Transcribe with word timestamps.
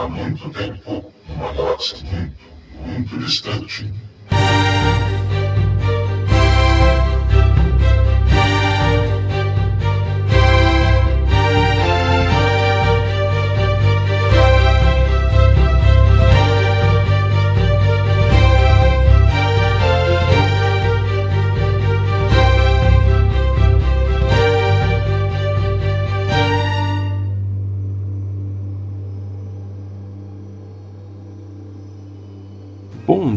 há 0.00 0.08
muito 0.08 0.48
tempo, 0.50 1.12
uma 1.28 1.52
galáxia 1.52 1.98
muito, 1.98 2.36
muito 2.86 3.18
distante. 3.18 3.84
Bom 3.84 4.09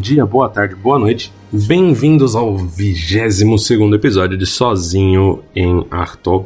dia, 0.04 0.26
boa 0.26 0.50
tarde, 0.50 0.76
boa 0.76 1.00
noite. 1.00 1.32
Bem-vindos 1.50 2.36
ao 2.36 2.58
22 2.58 3.72
episódio 3.94 4.38
de 4.38 4.46
Sozinho 4.46 5.42
em 5.56 5.88
Arthur. 5.90 6.44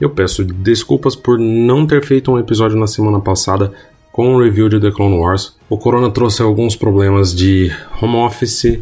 Eu 0.00 0.08
peço 0.08 0.42
desculpas 0.42 1.14
por 1.14 1.38
não 1.38 1.86
ter 1.86 2.02
feito 2.02 2.32
um 2.32 2.38
episódio 2.38 2.78
na 2.78 2.86
semana 2.86 3.20
passada 3.20 3.70
com 4.10 4.34
o 4.34 4.42
review 4.42 4.70
de 4.70 4.80
The 4.80 4.90
Clone 4.90 5.18
Wars. 5.18 5.54
O 5.68 5.76
Corona 5.76 6.10
trouxe 6.10 6.40
alguns 6.40 6.76
problemas 6.76 7.34
de 7.34 7.70
home 8.00 8.16
office, 8.16 8.80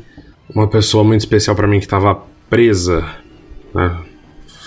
uma 0.55 0.69
pessoa 0.69 1.03
muito 1.03 1.23
especial 1.23 1.57
para 1.57 1.67
mim 1.67 1.81
que 1.81 1.87
estava 1.87 2.23
presa, 2.48 3.05
né? 3.75 3.98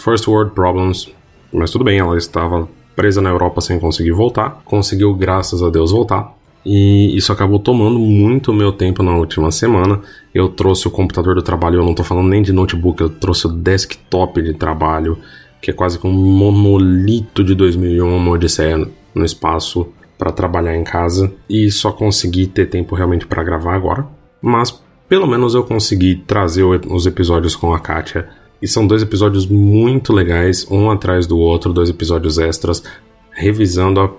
First 0.03 0.27
World 0.27 0.51
Problems, 0.53 1.09
mas 1.53 1.71
tudo 1.71 1.85
bem, 1.85 1.97
ela 1.97 2.17
estava 2.17 2.67
presa 2.93 3.21
na 3.21 3.29
Europa 3.29 3.61
sem 3.61 3.79
conseguir 3.79 4.11
voltar. 4.11 4.61
Conseguiu, 4.65 5.15
graças 5.15 5.63
a 5.63 5.69
Deus, 5.69 5.93
voltar. 5.93 6.35
E 6.65 7.15
isso 7.15 7.31
acabou 7.31 7.59
tomando 7.59 7.99
muito 7.99 8.51
meu 8.51 8.71
tempo 8.71 9.03
na 9.03 9.15
última 9.15 9.51
semana. 9.51 10.01
Eu 10.33 10.49
trouxe 10.49 10.87
o 10.87 10.91
computador 10.91 11.35
do 11.35 11.41
trabalho, 11.43 11.79
eu 11.79 11.83
não 11.83 11.91
estou 11.91 12.05
falando 12.05 12.29
nem 12.29 12.41
de 12.41 12.51
notebook, 12.51 13.01
eu 13.01 13.09
trouxe 13.09 13.45
o 13.45 13.51
desktop 13.51 14.41
de 14.41 14.53
trabalho, 14.53 15.19
que 15.61 15.69
é 15.69 15.73
quase 15.73 15.99
que 15.99 16.07
um 16.07 16.11
monolito 16.11 17.43
de 17.43 17.53
2001, 17.53 18.15
uma 18.15 18.31
odisseia 18.31 18.87
no 19.13 19.23
espaço 19.23 19.87
para 20.17 20.31
trabalhar 20.31 20.75
em 20.75 20.83
casa. 20.83 21.31
E 21.47 21.69
só 21.69 21.91
consegui 21.91 22.47
ter 22.47 22.65
tempo 22.65 22.95
realmente 22.95 23.27
para 23.27 23.43
gravar 23.43 23.75
agora. 23.75 24.07
Mas 24.41 24.71
pelo 25.07 25.27
menos 25.27 25.53
eu 25.53 25.63
consegui 25.63 26.15
trazer 26.15 26.63
os 26.63 27.05
episódios 27.05 27.55
com 27.55 27.73
a 27.73 27.79
Katia. 27.79 28.27
E 28.61 28.67
são 28.67 28.87
dois 28.87 29.03
episódios 29.03 29.45
muito 29.45 30.11
legais, 30.11 30.65
um 30.71 30.89
atrás 30.89 31.27
do 31.27 31.37
outro, 31.37 31.73
dois 31.73 31.89
episódios 31.89 32.39
extras, 32.39 32.83
revisando 33.31 33.99
a 33.99 34.09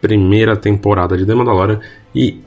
primeira 0.00 0.56
temporada 0.56 1.16
de 1.16 1.26
The 1.26 1.34
Mandalorian 1.34 1.80
e 2.14 2.40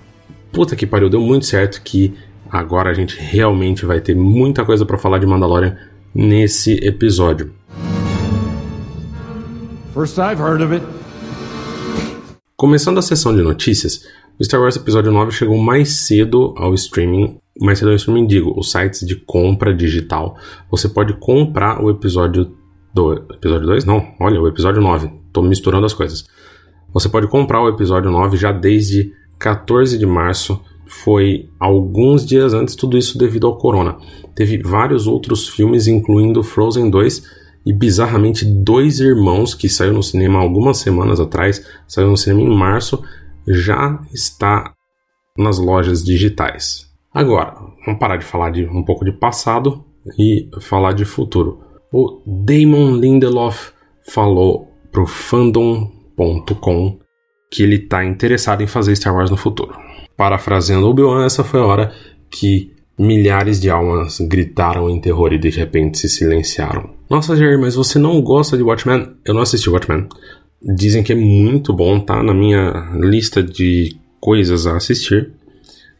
puta 0.51 0.75
que 0.75 0.85
pariu, 0.85 1.09
deu 1.09 1.21
muito 1.21 1.45
certo 1.45 1.81
que 1.83 2.13
agora 2.49 2.91
a 2.91 2.93
gente 2.93 3.17
realmente 3.19 3.85
vai 3.85 3.99
ter 3.99 4.15
muita 4.15 4.63
coisa 4.63 4.85
para 4.85 4.97
falar 4.97 5.17
de 5.17 5.25
Mandalorian 5.25 5.77
nesse 6.13 6.73
episódio. 6.85 7.53
First 9.93 10.17
I've 10.17 10.41
heard 10.41 10.61
of 10.61 10.73
it. 10.73 10.85
Começando 12.55 12.97
a 12.97 13.01
sessão 13.01 13.35
de 13.35 13.41
notícias, 13.41 14.07
o 14.39 14.43
Star 14.43 14.61
Wars 14.61 14.75
Episódio 14.75 15.11
9 15.11 15.31
chegou 15.31 15.57
mais 15.57 15.89
cedo 15.89 16.53
ao 16.57 16.73
streaming. 16.73 17.37
Mais 17.61 17.77
cedo 17.77 17.89
ao 17.89 17.95
streaming, 17.95 18.25
digo, 18.25 18.53
os 18.57 18.71
sites 18.71 19.05
de 19.05 19.15
compra 19.15 19.73
digital. 19.73 20.37
Você 20.71 20.89
pode 20.89 21.13
comprar 21.19 21.83
o 21.83 21.89
episódio 21.89 22.55
do 22.93 23.13
episódio 23.13 23.67
2? 23.67 23.85
Não, 23.85 24.15
olha, 24.19 24.41
o 24.41 24.47
episódio 24.47 24.81
9. 24.81 25.11
Tô 25.31 25.41
misturando 25.41 25.85
as 25.85 25.93
coisas. 25.93 26.25
Você 26.93 27.09
pode 27.09 27.27
comprar 27.27 27.61
o 27.61 27.69
episódio 27.69 28.11
9 28.11 28.37
já 28.37 28.51
desde 28.51 29.11
14 29.39 29.97
de 29.97 30.05
março. 30.05 30.61
Foi 30.85 31.49
alguns 31.59 32.23
dias 32.23 32.53
antes, 32.53 32.75
tudo 32.75 32.97
isso 32.97 33.17
devido 33.17 33.47
ao 33.47 33.57
corona. 33.57 33.97
Teve 34.35 34.59
vários 34.59 35.07
outros 35.07 35.49
filmes, 35.49 35.87
incluindo 35.87 36.43
Frozen 36.43 36.91
2 36.91 37.23
e 37.65 37.73
bizarramente 37.73 38.45
Dois 38.45 38.99
Irmãos, 38.99 39.55
que 39.55 39.67
saiu 39.67 39.93
no 39.93 40.03
cinema 40.03 40.39
algumas 40.39 40.77
semanas 40.77 41.19
atrás, 41.19 41.65
saiu 41.87 42.09
no 42.09 42.17
cinema 42.17 42.41
em 42.41 42.55
março, 42.55 43.03
já 43.47 43.99
está 44.13 44.73
nas 45.37 45.57
lojas 45.57 46.03
digitais. 46.03 46.87
Agora, 47.11 47.55
vamos 47.85 47.99
parar 47.99 48.17
de 48.17 48.25
falar 48.25 48.51
de 48.51 48.65
um 48.65 48.83
pouco 48.83 49.03
de 49.03 49.11
passado 49.11 49.83
e 50.19 50.49
falar 50.61 50.93
de 50.93 51.05
futuro. 51.05 51.59
O 51.91 52.21
Damon 52.25 52.97
Lindelof 52.97 53.71
falou 54.07 54.67
pro 54.91 55.05
fandom 55.05 55.91
que 57.51 57.61
ele 57.63 57.75
está 57.75 58.03
interessado 58.03 58.61
em 58.63 58.67
fazer 58.67 58.95
Star 58.95 59.15
Wars 59.15 59.29
no 59.29 59.37
futuro. 59.37 59.75
Parafraseando 60.17 60.87
Obi-Wan, 60.87 61.25
essa 61.25 61.43
foi 61.43 61.59
a 61.59 61.65
hora 61.65 61.93
que 62.29 62.71
milhares 62.97 63.59
de 63.59 63.69
almas 63.69 64.19
gritaram 64.19 64.89
em 64.89 64.99
terror 64.99 65.33
e 65.33 65.37
de 65.37 65.49
repente 65.49 65.97
se 65.97 66.09
silenciaram. 66.09 66.91
Nossa, 67.09 67.35
Jerry, 67.35 67.57
mas 67.57 67.75
você 67.75 67.99
não 67.99 68.21
gosta 68.21 68.57
de 68.57 68.63
Watchmen? 68.63 69.15
Eu 69.25 69.33
não 69.33 69.41
assisti 69.41 69.69
Watchmen. 69.69 70.07
Dizem 70.61 71.03
que 71.03 71.13
é 71.13 71.15
muito 71.15 71.73
bom, 71.73 71.99
tá 71.99 72.23
na 72.23 72.33
minha 72.33 72.91
lista 72.95 73.43
de 73.43 73.95
coisas 74.19 74.65
a 74.65 74.77
assistir, 74.77 75.31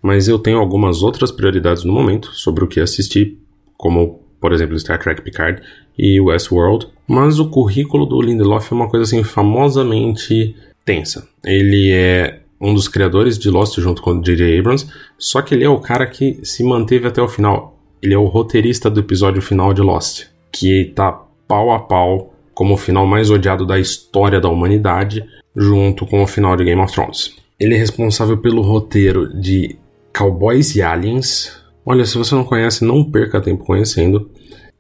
mas 0.02 0.28
eu 0.28 0.40
tenho 0.40 0.57
algumas 0.57 1.03
outras 1.03 1.31
prioridades 1.31 1.84
no 1.84 1.94
momento 1.94 2.29
sobre 2.34 2.63
o 2.63 2.68
que 2.68 2.79
assistir, 2.79 3.38
como 3.78 4.22
por 4.43 4.51
exemplo 4.51 4.77
Star 4.77 4.99
Trek 4.99 5.21
Picard 5.21 5.61
e 5.97 6.19
Westworld, 6.19 6.89
mas 7.07 7.39
o 7.39 7.49
currículo 7.49 8.05
do 8.05 8.21
Lindelof 8.21 8.73
é 8.73 8.75
uma 8.75 8.89
coisa 8.89 9.05
assim 9.05 9.23
famosamente 9.23 10.53
tensa. 10.83 11.25
Ele 11.45 11.93
é 11.93 12.41
um 12.59 12.73
dos 12.73 12.89
criadores 12.89 13.39
de 13.39 13.49
Lost 13.49 13.79
junto 13.79 14.01
com 14.01 14.19
J.J. 14.19 14.59
Abrams, 14.59 14.85
só 15.17 15.41
que 15.41 15.55
ele 15.55 15.63
é 15.63 15.69
o 15.69 15.79
cara 15.79 16.05
que 16.05 16.41
se 16.43 16.61
manteve 16.61 17.07
até 17.07 17.21
o 17.21 17.27
final. 17.29 17.79
Ele 18.01 18.13
é 18.13 18.17
o 18.17 18.25
roteirista 18.25 18.89
do 18.89 18.99
episódio 18.99 19.41
final 19.41 19.73
de 19.73 19.81
Lost, 19.81 20.25
que 20.51 20.91
tá 20.93 21.23
pau 21.47 21.71
a 21.71 21.79
pau 21.79 22.33
como 22.53 22.73
o 22.73 22.77
final 22.77 23.07
mais 23.07 23.31
odiado 23.31 23.65
da 23.65 23.79
história 23.79 24.41
da 24.41 24.49
humanidade, 24.49 25.23
junto 25.55 26.05
com 26.05 26.21
o 26.21 26.27
final 26.27 26.57
de 26.57 26.65
Game 26.65 26.81
of 26.81 26.91
Thrones. 26.91 27.33
Ele 27.57 27.75
é 27.75 27.77
responsável 27.77 28.37
pelo 28.37 28.61
roteiro 28.61 29.33
de 29.39 29.77
Cowboys 30.13 30.75
e 30.75 30.81
Aliens. 30.81 31.62
Olha, 31.85 32.05
se 32.05 32.17
você 32.17 32.33
não 32.33 32.44
conhece, 32.44 32.85
não 32.85 33.03
perca 33.03 33.41
tempo 33.41 33.66
conhecendo. 33.66 34.29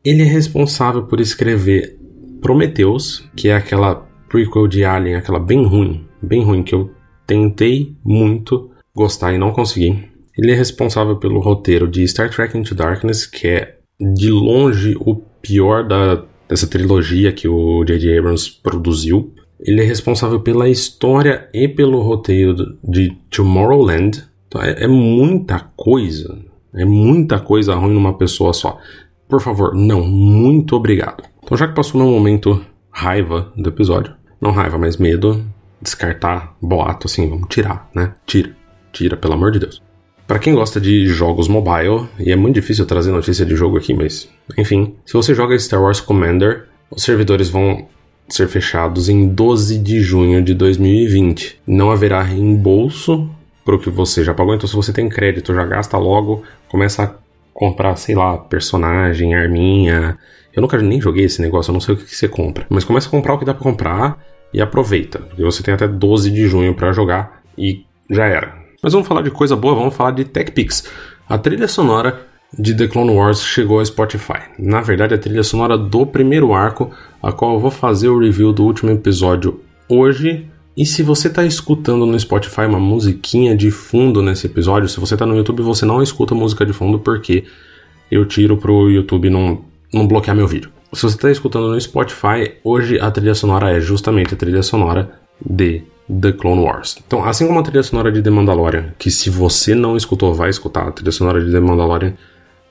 Ele 0.03 0.21
é 0.21 0.25
responsável 0.25 1.03
por 1.03 1.19
escrever 1.19 1.97
Prometheus, 2.41 3.29
que 3.35 3.49
é 3.49 3.55
aquela 3.55 4.07
prequel 4.29 4.67
de 4.67 4.83
Alien, 4.83 5.15
aquela 5.15 5.39
bem 5.39 5.65
ruim, 5.65 6.05
bem 6.21 6.43
ruim, 6.43 6.63
que 6.63 6.75
eu 6.75 6.91
tentei 7.25 7.95
muito 8.03 8.69
gostar 8.95 9.33
e 9.33 9.37
não 9.37 9.51
consegui. 9.51 10.09
Ele 10.37 10.51
é 10.51 10.55
responsável 10.55 11.17
pelo 11.17 11.39
roteiro 11.39 11.87
de 11.87 12.07
Star 12.07 12.29
Trek 12.29 12.57
Into 12.57 12.73
Darkness, 12.73 13.25
que 13.25 13.47
é 13.47 13.77
de 13.99 14.29
longe 14.31 14.95
o 14.99 15.15
pior 15.41 15.87
da, 15.87 16.23
dessa 16.49 16.67
trilogia 16.67 17.31
que 17.31 17.47
o 17.47 17.83
J.J. 17.85 18.17
Abrams 18.17 18.49
produziu. 18.49 19.33
Ele 19.59 19.81
é 19.81 19.85
responsável 19.85 20.41
pela 20.41 20.67
história 20.67 21.47
e 21.53 21.67
pelo 21.67 22.01
roteiro 22.01 22.77
de 22.83 23.15
Tomorrowland. 23.29 24.23
Então 24.47 24.61
é, 24.61 24.83
é 24.83 24.87
muita 24.87 25.59
coisa. 25.75 26.43
É 26.75 26.85
muita 26.85 27.39
coisa 27.39 27.75
ruim 27.75 27.93
numa 27.93 28.17
pessoa 28.17 28.53
só. 28.53 28.79
Por 29.27 29.41
favor, 29.41 29.73
não, 29.75 30.05
muito 30.05 30.75
obrigado. 30.75 31.23
Então, 31.43 31.57
já 31.57 31.67
que 31.67 31.75
passou 31.75 32.01
meu 32.01 32.11
momento 32.11 32.63
raiva 32.91 33.51
do 33.55 33.69
episódio, 33.69 34.13
não 34.39 34.51
raiva, 34.51 34.77
mas 34.77 34.97
medo, 34.97 35.43
descartar 35.81 36.55
boato 36.61 37.07
assim, 37.07 37.29
vamos 37.29 37.47
tirar, 37.49 37.89
né? 37.93 38.13
Tira, 38.25 38.55
tira, 38.91 39.17
pelo 39.17 39.33
amor 39.33 39.51
de 39.51 39.59
Deus. 39.59 39.81
Para 40.27 40.39
quem 40.39 40.55
gosta 40.55 40.79
de 40.79 41.05
jogos 41.07 41.47
mobile, 41.47 42.07
e 42.19 42.31
é 42.31 42.35
muito 42.35 42.55
difícil 42.55 42.85
trazer 42.85 43.11
notícia 43.11 43.45
de 43.45 43.55
jogo 43.55 43.77
aqui, 43.77 43.93
mas 43.93 44.29
enfim, 44.57 44.95
se 45.05 45.13
você 45.13 45.33
joga 45.35 45.57
Star 45.59 45.81
Wars 45.81 45.99
Commander, 45.99 46.65
os 46.89 47.03
servidores 47.03 47.49
vão 47.49 47.87
ser 48.29 48.47
fechados 48.47 49.09
em 49.09 49.27
12 49.27 49.79
de 49.79 49.99
junho 49.99 50.41
de 50.41 50.53
2020. 50.53 51.59
Não 51.67 51.91
haverá 51.91 52.21
reembolso 52.21 53.29
para 53.63 53.75
o 53.75 53.79
que 53.79 53.89
você 53.89 54.23
já 54.23 54.33
pagou, 54.33 54.53
então 54.53 54.67
se 54.67 54.75
você 54.75 54.91
tem 54.91 55.07
crédito, 55.09 55.53
já 55.53 55.65
gasta 55.65 55.97
logo, 55.97 56.43
começa 56.69 57.03
a 57.03 57.11
comprar, 57.53 57.95
sei 57.95 58.15
lá, 58.15 58.37
personagem, 58.37 59.35
arminha. 59.35 60.17
Eu 60.53 60.61
nunca 60.61 60.77
nem 60.77 60.99
joguei 60.99 61.25
esse 61.25 61.41
negócio, 61.41 61.71
eu 61.71 61.73
não 61.73 61.79
sei 61.79 61.95
o 61.95 61.97
que, 61.97 62.05
que 62.05 62.15
você 62.15 62.27
compra. 62.27 62.65
Mas 62.69 62.83
começa 62.83 63.07
a 63.07 63.11
comprar 63.11 63.33
o 63.33 63.39
que 63.39 63.45
dá 63.45 63.53
para 63.53 63.63
comprar 63.63 64.19
e 64.53 64.61
aproveita, 64.61 65.19
porque 65.19 65.43
você 65.43 65.63
tem 65.63 65.73
até 65.73 65.87
12 65.87 66.29
de 66.29 66.47
junho 66.47 66.75
para 66.75 66.91
jogar 66.91 67.41
e 67.57 67.85
já 68.09 68.25
era. 68.25 68.55
Mas 68.81 68.93
vamos 68.93 69.07
falar 69.07 69.21
de 69.21 69.31
coisa 69.31 69.55
boa, 69.55 69.73
vamos 69.73 69.95
falar 69.95 70.11
de 70.11 70.25
TechPix. 70.25 70.83
A 71.27 71.37
trilha 71.37 71.67
sonora 71.67 72.21
de 72.57 72.75
The 72.75 72.87
Clone 72.87 73.11
Wars 73.11 73.41
chegou 73.41 73.79
ao 73.79 73.85
Spotify. 73.85 74.41
Na 74.59 74.81
verdade, 74.81 75.13
a 75.13 75.17
trilha 75.17 75.43
sonora 75.43 75.77
do 75.77 76.05
primeiro 76.05 76.53
arco, 76.53 76.91
a 77.21 77.31
qual 77.31 77.53
eu 77.53 77.59
vou 77.59 77.71
fazer 77.71 78.09
o 78.09 78.19
review 78.19 78.51
do 78.51 78.63
último 78.63 78.91
episódio 78.91 79.61
hoje, 79.89 80.47
e 80.75 80.85
se 80.85 81.03
você 81.03 81.27
está 81.27 81.45
escutando 81.45 82.05
no 82.05 82.19
Spotify 82.19 82.61
uma 82.61 82.79
musiquinha 82.79 83.55
de 83.55 83.69
fundo 83.69 84.21
nesse 84.21 84.47
episódio, 84.47 84.89
se 84.89 84.99
você 84.99 85.13
está 85.13 85.25
no 85.25 85.35
YouTube, 85.35 85.61
você 85.61 85.85
não 85.85 86.01
escuta 86.01 86.33
música 86.33 86.65
de 86.65 86.73
fundo 86.73 86.99
porque 86.99 87.43
eu 88.09 88.25
tiro 88.25 88.57
pro 88.57 88.89
YouTube 88.89 89.29
não, 89.29 89.63
não 89.93 90.07
bloquear 90.07 90.35
meu 90.35 90.47
vídeo. 90.47 90.71
Se 90.91 91.03
você 91.03 91.15
está 91.15 91.31
escutando 91.31 91.69
no 91.69 91.79
Spotify, 91.79 92.53
hoje 92.63 92.99
a 92.99 93.09
trilha 93.11 93.35
sonora 93.35 93.75
é 93.75 93.79
justamente 93.79 94.33
a 94.33 94.37
trilha 94.37 94.63
sonora 94.63 95.11
de 95.43 95.83
The 96.07 96.31
Clone 96.33 96.61
Wars. 96.61 96.97
Então, 97.05 97.23
assim 97.23 97.47
como 97.47 97.59
a 97.59 97.63
trilha 97.63 97.83
sonora 97.83 98.11
de 98.11 98.21
The 98.21 98.29
Mandalorian, 98.29 98.93
que 98.97 99.09
se 99.09 99.29
você 99.29 99.73
não 99.73 99.95
escutou, 99.95 100.33
vai 100.33 100.49
escutar, 100.49 100.87
a 100.87 100.91
trilha 100.91 101.11
sonora 101.11 101.43
de 101.43 101.51
The 101.51 101.59
Mandalorian 101.59 102.13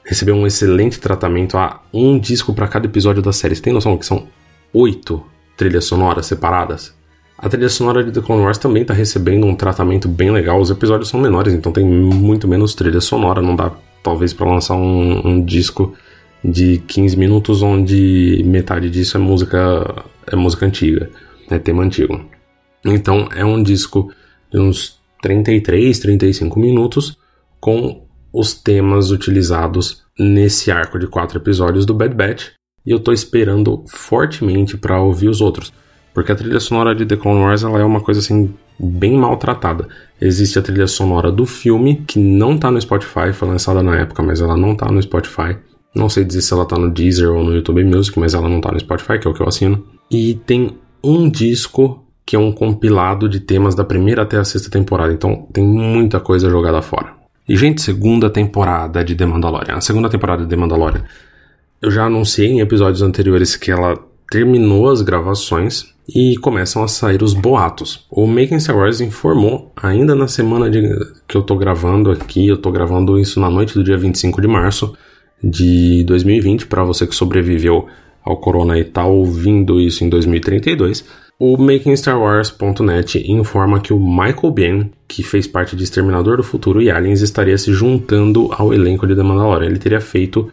recebeu 0.04 0.34
um 0.34 0.46
excelente 0.46 1.00
tratamento 1.00 1.56
a 1.56 1.80
um 1.92 2.18
disco 2.18 2.52
para 2.52 2.68
cada 2.68 2.86
episódio 2.86 3.22
da 3.22 3.32
série. 3.32 3.54
Você 3.54 3.62
tem 3.62 3.72
noção 3.72 3.96
que 3.96 4.06
são 4.06 4.26
oito 4.72 5.24
trilhas 5.56 5.84
sonoras 5.84 6.26
separadas? 6.26 6.94
A 7.38 7.48
trilha 7.48 7.68
sonora 7.68 8.04
de 8.04 8.12
The 8.12 8.20
Clone 8.20 8.42
Wars 8.42 8.58
também 8.58 8.82
está 8.82 8.94
recebendo 8.94 9.46
um 9.46 9.54
tratamento 9.54 10.08
bem 10.08 10.30
legal. 10.30 10.60
Os 10.60 10.70
episódios 10.70 11.08
são 11.08 11.20
menores, 11.20 11.52
então 11.54 11.72
tem 11.72 11.84
muito 11.84 12.46
menos 12.46 12.74
trilha 12.74 13.00
sonora. 13.00 13.42
Não 13.42 13.56
dá, 13.56 13.72
talvez, 14.02 14.32
para 14.32 14.50
lançar 14.50 14.74
um, 14.74 15.26
um, 15.26 15.44
disco 15.44 15.94
de 16.44 16.78
15 16.86 17.16
minutos 17.16 17.62
onde 17.62 18.42
metade 18.46 18.90
disso 18.90 19.16
é 19.16 19.20
música 19.20 20.04
é 20.26 20.36
música 20.36 20.66
antiga, 20.66 21.10
é 21.50 21.58
tema 21.58 21.82
antigo. 21.82 22.24
Então 22.84 23.28
é 23.34 23.44
um 23.44 23.62
disco 23.62 24.12
de 24.52 24.58
uns 24.58 25.00
33, 25.22 25.98
35 25.98 26.58
minutos 26.58 27.16
com 27.60 28.06
os 28.32 28.54
temas 28.54 29.10
utilizados 29.10 30.02
nesse 30.18 30.70
arco 30.70 30.98
de 30.98 31.06
quatro 31.06 31.38
episódios 31.38 31.86
do 31.86 31.94
Bad 31.94 32.14
Batch. 32.14 32.50
E 32.84 32.90
eu 32.90 32.98
tô 32.98 33.12
esperando 33.12 33.84
fortemente 33.88 34.76
para 34.76 35.00
ouvir 35.00 35.28
os 35.28 35.40
outros. 35.40 35.72
Porque 36.14 36.32
a 36.32 36.34
trilha 36.34 36.60
sonora 36.60 36.94
de 36.94 37.06
The 37.06 37.16
Clone 37.16 37.40
Wars 37.40 37.62
ela 37.62 37.80
é 37.80 37.84
uma 37.84 38.00
coisa 38.00 38.20
assim 38.20 38.54
bem 38.78 39.16
maltratada. 39.16 39.88
Existe 40.20 40.58
a 40.58 40.62
trilha 40.62 40.86
sonora 40.86 41.30
do 41.30 41.46
filme, 41.46 42.02
que 42.06 42.18
não 42.18 42.58
tá 42.58 42.70
no 42.70 42.80
Spotify, 42.80 43.32
foi 43.32 43.48
lançada 43.48 43.82
na 43.82 43.96
época, 43.96 44.22
mas 44.22 44.40
ela 44.40 44.56
não 44.56 44.74
tá 44.74 44.90
no 44.90 45.00
Spotify. 45.02 45.56
Não 45.94 46.08
sei 46.08 46.24
dizer 46.24 46.42
se 46.42 46.52
ela 46.52 46.64
tá 46.64 46.76
no 46.78 46.90
Deezer 46.90 47.30
ou 47.30 47.44
no 47.44 47.54
YouTube 47.54 47.84
Music, 47.84 48.18
mas 48.18 48.34
ela 48.34 48.48
não 48.48 48.60
tá 48.60 48.72
no 48.72 48.80
Spotify, 48.80 49.18
que 49.18 49.26
é 49.26 49.30
o 49.30 49.34
que 49.34 49.40
eu 49.40 49.48
assino. 49.48 49.84
E 50.10 50.34
tem 50.46 50.76
um 51.02 51.28
disco 51.28 52.04
que 52.24 52.36
é 52.36 52.38
um 52.38 52.52
compilado 52.52 53.28
de 53.28 53.40
temas 53.40 53.74
da 53.74 53.84
primeira 53.84 54.22
até 54.22 54.38
a 54.38 54.44
sexta 54.44 54.70
temporada, 54.70 55.12
então 55.12 55.46
tem 55.52 55.64
muita 55.64 56.20
coisa 56.20 56.48
jogada 56.48 56.80
fora. 56.80 57.14
E, 57.48 57.56
gente, 57.56 57.82
segunda 57.82 58.30
temporada 58.30 59.04
de 59.04 59.14
The 59.14 59.26
Mandalorian. 59.26 59.74
A 59.74 59.80
segunda 59.80 60.08
temporada 60.08 60.44
de 60.44 60.48
The 60.48 60.56
Mandalorian. 60.56 61.04
Eu 61.80 61.90
já 61.90 62.04
anunciei 62.04 62.48
em 62.48 62.60
episódios 62.60 63.02
anteriores 63.02 63.56
que 63.56 63.70
ela 63.70 63.98
terminou 64.30 64.88
as 64.88 65.02
gravações 65.02 65.91
e 66.08 66.36
começam 66.38 66.82
a 66.82 66.88
sair 66.88 67.22
os 67.22 67.32
boatos. 67.32 68.06
O 68.10 68.26
Making 68.26 68.60
Star 68.60 68.76
Wars 68.76 69.00
informou, 69.00 69.72
ainda 69.76 70.14
na 70.14 70.26
semana 70.26 70.70
de, 70.70 70.82
que 71.28 71.36
eu 71.36 71.42
tô 71.42 71.56
gravando 71.56 72.10
aqui, 72.10 72.48
eu 72.48 72.56
tô 72.56 72.70
gravando 72.70 73.18
isso 73.18 73.40
na 73.40 73.50
noite 73.50 73.74
do 73.74 73.84
dia 73.84 73.96
25 73.96 74.40
de 74.40 74.48
março 74.48 74.94
de 75.42 76.04
2020, 76.04 76.66
para 76.66 76.84
você 76.84 77.06
que 77.06 77.14
sobreviveu 77.14 77.86
ao 78.24 78.36
corona 78.36 78.78
e 78.78 78.84
tá 78.84 79.04
ouvindo 79.04 79.80
isso 79.80 80.04
em 80.04 80.08
2032. 80.08 81.04
O 81.38 81.56
MakingStarWars.net 81.56 83.24
informa 83.30 83.80
que 83.80 83.92
o 83.92 83.98
Michael 83.98 84.52
Biehn, 84.52 84.90
que 85.08 85.24
fez 85.24 85.46
parte 85.46 85.74
de 85.74 85.82
Exterminador 85.82 86.36
do 86.36 86.44
Futuro 86.44 86.80
e 86.80 86.88
Aliens, 86.88 87.20
estaria 87.20 87.58
se 87.58 87.72
juntando 87.72 88.48
ao 88.52 88.72
elenco 88.72 89.06
de 89.06 89.16
The 89.16 89.22
Mandalorian. 89.24 89.66
Ele 89.68 89.78
teria 89.78 90.00
feito 90.00 90.52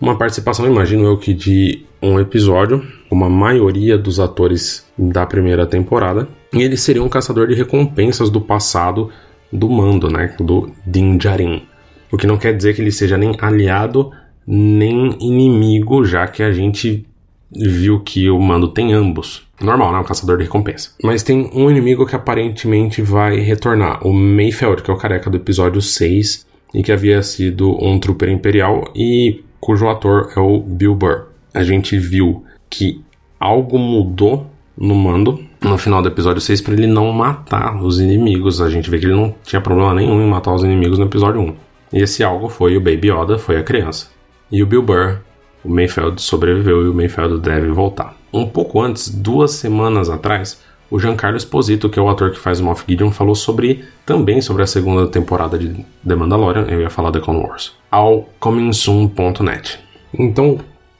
uma 0.00 0.16
participação, 0.16 0.66
imagino 0.66 1.04
eu, 1.04 1.18
que 1.18 1.34
de 1.34 1.84
um 2.00 2.18
episódio, 2.18 2.82
como 3.10 3.24
a 3.26 3.30
maioria 3.30 3.98
dos 3.98 4.18
atores 4.18 4.81
da 4.98 5.26
primeira 5.26 5.66
temporada, 5.66 6.28
e 6.52 6.62
ele 6.62 6.76
seria 6.76 7.02
um 7.02 7.08
caçador 7.08 7.46
de 7.46 7.54
recompensas 7.54 8.30
do 8.30 8.40
passado 8.40 9.10
do 9.52 9.68
Mando, 9.68 10.08
né, 10.10 10.34
do 10.38 10.70
Din 10.86 11.16
Djarin. 11.16 11.62
O 12.10 12.16
que 12.16 12.26
não 12.26 12.36
quer 12.36 12.54
dizer 12.54 12.74
que 12.74 12.82
ele 12.82 12.92
seja 12.92 13.16
nem 13.16 13.34
aliado 13.40 14.10
nem 14.46 15.16
inimigo, 15.20 16.04
já 16.04 16.26
que 16.26 16.42
a 16.42 16.52
gente 16.52 17.06
viu 17.50 18.00
que 18.00 18.28
o 18.30 18.40
Mando 18.40 18.68
tem 18.68 18.92
ambos. 18.92 19.46
Normal, 19.60 19.92
né? 19.92 19.98
Um 19.98 20.04
caçador 20.04 20.38
de 20.38 20.44
recompensa. 20.44 20.90
Mas 21.02 21.22
tem 21.22 21.50
um 21.54 21.70
inimigo 21.70 22.06
que 22.06 22.16
aparentemente 22.16 23.02
vai 23.02 23.36
retornar. 23.36 24.06
O 24.06 24.12
Mayfeld, 24.12 24.82
que 24.82 24.90
é 24.90 24.94
o 24.94 24.96
careca 24.96 25.30
do 25.30 25.36
episódio 25.36 25.80
6 25.80 26.46
e 26.74 26.82
que 26.82 26.90
havia 26.90 27.22
sido 27.22 27.76
um 27.84 27.98
trooper 28.00 28.30
imperial 28.30 28.90
e 28.94 29.44
cujo 29.60 29.88
ator 29.88 30.32
é 30.36 30.40
o 30.40 30.58
Bill 30.58 30.94
Burr. 30.94 31.26
A 31.54 31.62
gente 31.62 31.98
viu 31.98 32.44
que 32.68 33.02
algo 33.38 33.78
mudou 33.78 34.50
no 34.76 34.94
Mando 34.94 35.42
no 35.60 35.78
final 35.78 36.02
do 36.02 36.08
episódio 36.08 36.40
6 36.40 36.60
para 36.60 36.74
ele 36.74 36.86
não 36.86 37.12
matar 37.12 37.82
os 37.82 38.00
inimigos. 38.00 38.60
A 38.60 38.68
gente 38.68 38.90
vê 38.90 38.98
que 38.98 39.06
ele 39.06 39.14
não 39.14 39.34
tinha 39.44 39.60
problema 39.60 39.94
nenhum 39.94 40.20
em 40.20 40.28
matar 40.28 40.54
os 40.54 40.64
inimigos 40.64 40.98
no 40.98 41.04
episódio 41.04 41.40
1. 41.40 41.54
E 41.92 42.02
esse 42.02 42.24
algo 42.24 42.48
foi 42.48 42.76
o 42.76 42.80
Baby 42.80 43.10
Yoda, 43.10 43.38
foi 43.38 43.56
a 43.56 43.62
criança. 43.62 44.08
E 44.50 44.62
o 44.62 44.66
Bill 44.66 44.82
Burr 44.82 45.18
o 45.64 45.68
Mayfeld 45.68 46.20
sobreviveu 46.20 46.84
e 46.84 46.88
o 46.88 46.94
Mayfeld 46.94 47.40
deve 47.40 47.68
voltar. 47.68 48.16
Um 48.32 48.46
pouco 48.46 48.80
antes, 48.80 49.08
duas 49.08 49.52
semanas 49.52 50.10
atrás, 50.10 50.60
o 50.90 50.98
Giancarlo 50.98 51.36
Esposito, 51.36 51.88
que 51.88 51.98
é 51.98 52.02
o 52.02 52.08
ator 52.08 52.32
que 52.32 52.38
faz 52.38 52.60
o 52.60 52.64
Moff 52.64 52.84
Gideon, 52.86 53.10
falou 53.10 53.34
sobre 53.34 53.84
também 54.04 54.40
sobre 54.40 54.62
a 54.62 54.66
segunda 54.66 55.06
temporada 55.06 55.58
de 55.58 55.84
The 56.06 56.14
Mandalorian, 56.14 56.66
eu 56.68 56.80
ia 56.80 56.90
falar 56.90 57.12
The 57.12 57.20
Clone 57.20 57.40
Wars, 57.40 57.72
ao 57.90 58.28
comingsoon.net. 58.40 59.78
Então, 60.12 60.58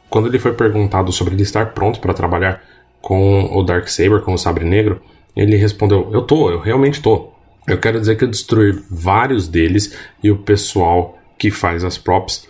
quando 0.08 0.28
ele 0.28 0.38
foi 0.38 0.52
perguntado 0.52 1.10
sobre 1.10 1.34
ele 1.34 1.42
estar 1.42 1.72
pronto 1.72 2.00
para 2.00 2.14
trabalhar 2.14 2.62
com 3.02 3.50
o 3.52 3.62
Dark 3.62 3.88
Saber, 3.88 4.22
com 4.22 4.32
o 4.32 4.38
Sabre 4.38 4.64
Negro, 4.64 5.02
ele 5.36 5.56
respondeu: 5.56 6.08
"Eu 6.12 6.22
tô, 6.22 6.50
eu 6.50 6.60
realmente 6.60 7.02
tô. 7.02 7.30
Eu 7.68 7.78
quero 7.78 8.00
dizer 8.00 8.16
que 8.16 8.24
eu 8.24 8.28
destruí 8.28 8.72
vários 8.90 9.46
deles 9.46 9.96
e 10.22 10.30
o 10.30 10.38
pessoal 10.38 11.18
que 11.38 11.50
faz 11.50 11.84
as 11.84 11.98
props 11.98 12.48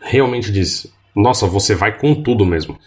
realmente 0.00 0.52
diz: 0.52 0.92
nossa, 1.14 1.46
você 1.46 1.74
vai 1.74 1.96
com 1.96 2.14
tudo 2.14 2.44
mesmo. 2.44 2.78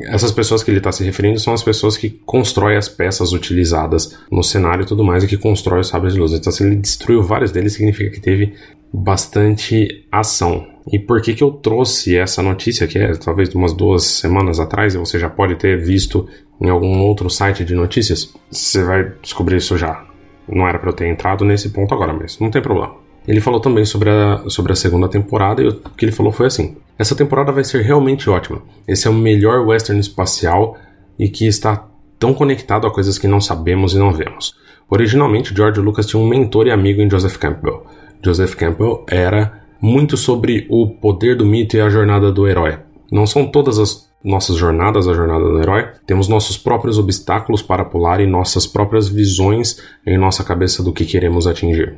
Essas 0.00 0.30
pessoas 0.30 0.62
que 0.62 0.70
ele 0.70 0.78
está 0.78 0.92
se 0.92 1.02
referindo 1.02 1.40
são 1.40 1.52
as 1.52 1.62
pessoas 1.62 1.96
que 1.96 2.08
constroem 2.08 2.76
as 2.76 2.88
peças 2.88 3.32
utilizadas 3.32 4.16
no 4.30 4.44
cenário 4.44 4.84
e 4.84 4.86
tudo 4.86 5.02
mais, 5.02 5.24
e 5.24 5.26
que 5.26 5.36
constroem 5.36 5.80
os 5.80 5.88
sabres 5.88 6.14
de 6.14 6.20
luz. 6.20 6.32
Então, 6.32 6.52
se 6.52 6.62
ele 6.62 6.76
destruiu 6.76 7.20
vários 7.20 7.50
deles, 7.50 7.72
significa 7.72 8.10
que 8.10 8.20
teve 8.20 8.54
bastante 8.92 10.06
ação. 10.10 10.66
E 10.92 10.98
por 10.98 11.20
que, 11.20 11.34
que 11.34 11.44
eu 11.44 11.50
trouxe 11.50 12.16
essa 12.16 12.42
notícia, 12.42 12.86
que 12.86 12.98
é 12.98 13.12
talvez 13.12 13.54
umas 13.54 13.72
duas 13.72 14.04
semanas 14.04 14.58
atrás, 14.58 14.94
e 14.94 14.98
você 14.98 15.18
já 15.18 15.28
pode 15.28 15.56
ter 15.56 15.82
visto 15.82 16.26
em 16.60 16.68
algum 16.68 17.00
outro 17.00 17.28
site 17.28 17.64
de 17.64 17.74
notícias? 17.74 18.34
Você 18.50 18.82
vai 18.82 19.12
descobrir 19.22 19.56
isso 19.56 19.76
já. 19.76 20.04
Não 20.48 20.66
era 20.66 20.78
para 20.78 20.90
eu 20.90 20.94
ter 20.94 21.06
entrado 21.06 21.44
nesse 21.44 21.70
ponto 21.70 21.94
agora, 21.94 22.12
mas 22.12 22.38
não 22.38 22.50
tem 22.50 22.62
problema. 22.62 22.94
Ele 23.26 23.40
falou 23.40 23.60
também 23.60 23.84
sobre 23.84 24.08
a, 24.08 24.44
sobre 24.48 24.72
a 24.72 24.76
segunda 24.76 25.06
temporada 25.06 25.62
e 25.62 25.68
o 25.68 25.74
que 25.74 26.06
ele 26.06 26.12
falou 26.12 26.32
foi 26.32 26.46
assim: 26.46 26.78
Essa 26.98 27.14
temporada 27.14 27.52
vai 27.52 27.62
ser 27.62 27.82
realmente 27.82 28.30
ótima. 28.30 28.62
Esse 28.86 29.06
é 29.06 29.10
o 29.10 29.14
melhor 29.14 29.66
western 29.66 30.00
espacial 30.00 30.78
e 31.18 31.28
que 31.28 31.46
está 31.46 31.86
tão 32.18 32.32
conectado 32.32 32.86
a 32.86 32.90
coisas 32.90 33.18
que 33.18 33.28
não 33.28 33.40
sabemos 33.40 33.92
e 33.92 33.98
não 33.98 34.12
vemos. 34.12 34.56
Originalmente, 34.88 35.54
George 35.54 35.78
Lucas 35.80 36.06
tinha 36.06 36.22
um 36.22 36.26
mentor 36.26 36.66
e 36.66 36.70
amigo 36.70 37.02
em 37.02 37.10
Joseph 37.10 37.36
Campbell. 37.36 37.84
Joseph 38.24 38.54
Campbell 38.54 39.04
era 39.06 39.62
muito 39.80 40.16
sobre 40.16 40.66
o 40.68 40.88
poder 40.88 41.36
do 41.36 41.46
mito 41.46 41.76
e 41.76 41.80
a 41.80 41.88
jornada 41.88 42.32
do 42.32 42.46
herói. 42.46 42.78
Não 43.10 43.26
são 43.26 43.46
todas 43.46 43.78
as 43.78 44.08
nossas 44.22 44.56
jornadas 44.56 45.06
a 45.06 45.14
jornada 45.14 45.44
do 45.44 45.60
herói, 45.60 45.88
temos 46.06 46.28
nossos 46.28 46.58
próprios 46.58 46.98
obstáculos 46.98 47.62
para 47.62 47.84
pular 47.84 48.20
e 48.20 48.26
nossas 48.26 48.66
próprias 48.66 49.08
visões 49.08 49.80
em 50.06 50.18
nossa 50.18 50.42
cabeça 50.42 50.82
do 50.82 50.92
que 50.92 51.04
queremos 51.04 51.46
atingir. 51.46 51.96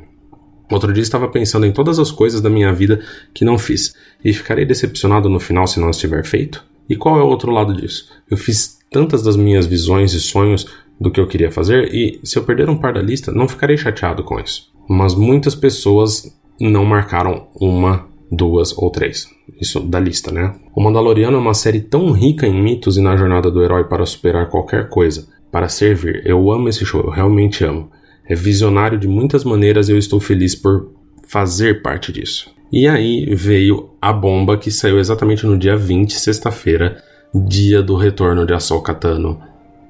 Outro 0.71 0.93
dia 0.93 1.03
estava 1.03 1.27
pensando 1.27 1.65
em 1.65 1.71
todas 1.71 1.99
as 1.99 2.11
coisas 2.11 2.39
da 2.39 2.49
minha 2.49 2.71
vida 2.71 3.01
que 3.33 3.43
não 3.43 3.57
fiz, 3.57 3.93
e 4.23 4.31
ficarei 4.31 4.63
decepcionado 4.63 5.27
no 5.27 5.39
final 5.39 5.67
se 5.67 5.79
não 5.79 5.89
as 5.89 5.97
tiver 5.97 6.23
feito? 6.23 6.63
E 6.87 6.95
qual 6.95 7.19
é 7.19 7.23
o 7.23 7.27
outro 7.27 7.51
lado 7.51 7.73
disso? 7.73 8.07
Eu 8.29 8.37
fiz 8.37 8.79
tantas 8.89 9.21
das 9.23 9.35
minhas 9.35 9.65
visões 9.65 10.13
e 10.13 10.19
sonhos 10.19 10.65
do 10.99 11.11
que 11.11 11.19
eu 11.19 11.27
queria 11.27 11.51
fazer, 11.51 11.93
e 11.93 12.21
se 12.23 12.37
eu 12.37 12.43
perder 12.43 12.69
um 12.69 12.77
par 12.77 12.93
da 12.93 13.01
lista, 13.01 13.31
não 13.31 13.47
ficarei 13.47 13.75
chateado 13.75 14.23
com 14.23 14.39
isso. 14.39 14.71
Mas 14.87 15.15
muitas 15.15 15.55
pessoas 15.55 16.31
não 16.69 16.85
marcaram 16.85 17.47
uma, 17.59 18.05
duas 18.31 18.77
ou 18.77 18.89
três. 18.89 19.27
Isso 19.59 19.79
da 19.79 19.99
lista, 19.99 20.31
né? 20.31 20.55
O 20.75 20.81
Mandaloriano 20.81 21.37
é 21.37 21.39
uma 21.39 21.53
série 21.53 21.81
tão 21.81 22.11
rica 22.11 22.47
em 22.47 22.61
mitos 22.61 22.97
e 22.97 23.01
na 23.01 23.15
jornada 23.15 23.51
do 23.51 23.63
herói 23.63 23.85
para 23.85 24.05
superar 24.05 24.49
qualquer 24.49 24.89
coisa, 24.89 25.27
para 25.51 25.67
servir. 25.67 26.21
Eu 26.25 26.51
amo 26.51 26.69
esse 26.69 26.85
show, 26.85 27.01
eu 27.01 27.09
realmente 27.09 27.63
amo 27.63 27.89
é 28.31 28.35
visionário 28.35 28.97
de 28.97 29.09
muitas 29.09 29.43
maneiras 29.43 29.89
e 29.89 29.91
eu 29.91 29.97
estou 29.97 30.17
feliz 30.17 30.55
por 30.55 30.89
fazer 31.27 31.81
parte 31.81 32.13
disso. 32.13 32.49
E 32.71 32.87
aí 32.87 33.35
veio 33.35 33.89
a 34.01 34.13
bomba 34.13 34.57
que 34.57 34.71
saiu 34.71 34.99
exatamente 34.99 35.45
no 35.45 35.57
dia 35.57 35.75
20, 35.75 36.13
sexta-feira, 36.13 37.03
dia 37.33 37.83
do 37.83 37.97
retorno 37.97 38.45
de 38.45 38.53
Ahsoka 38.53 38.93
Tano 38.93 39.41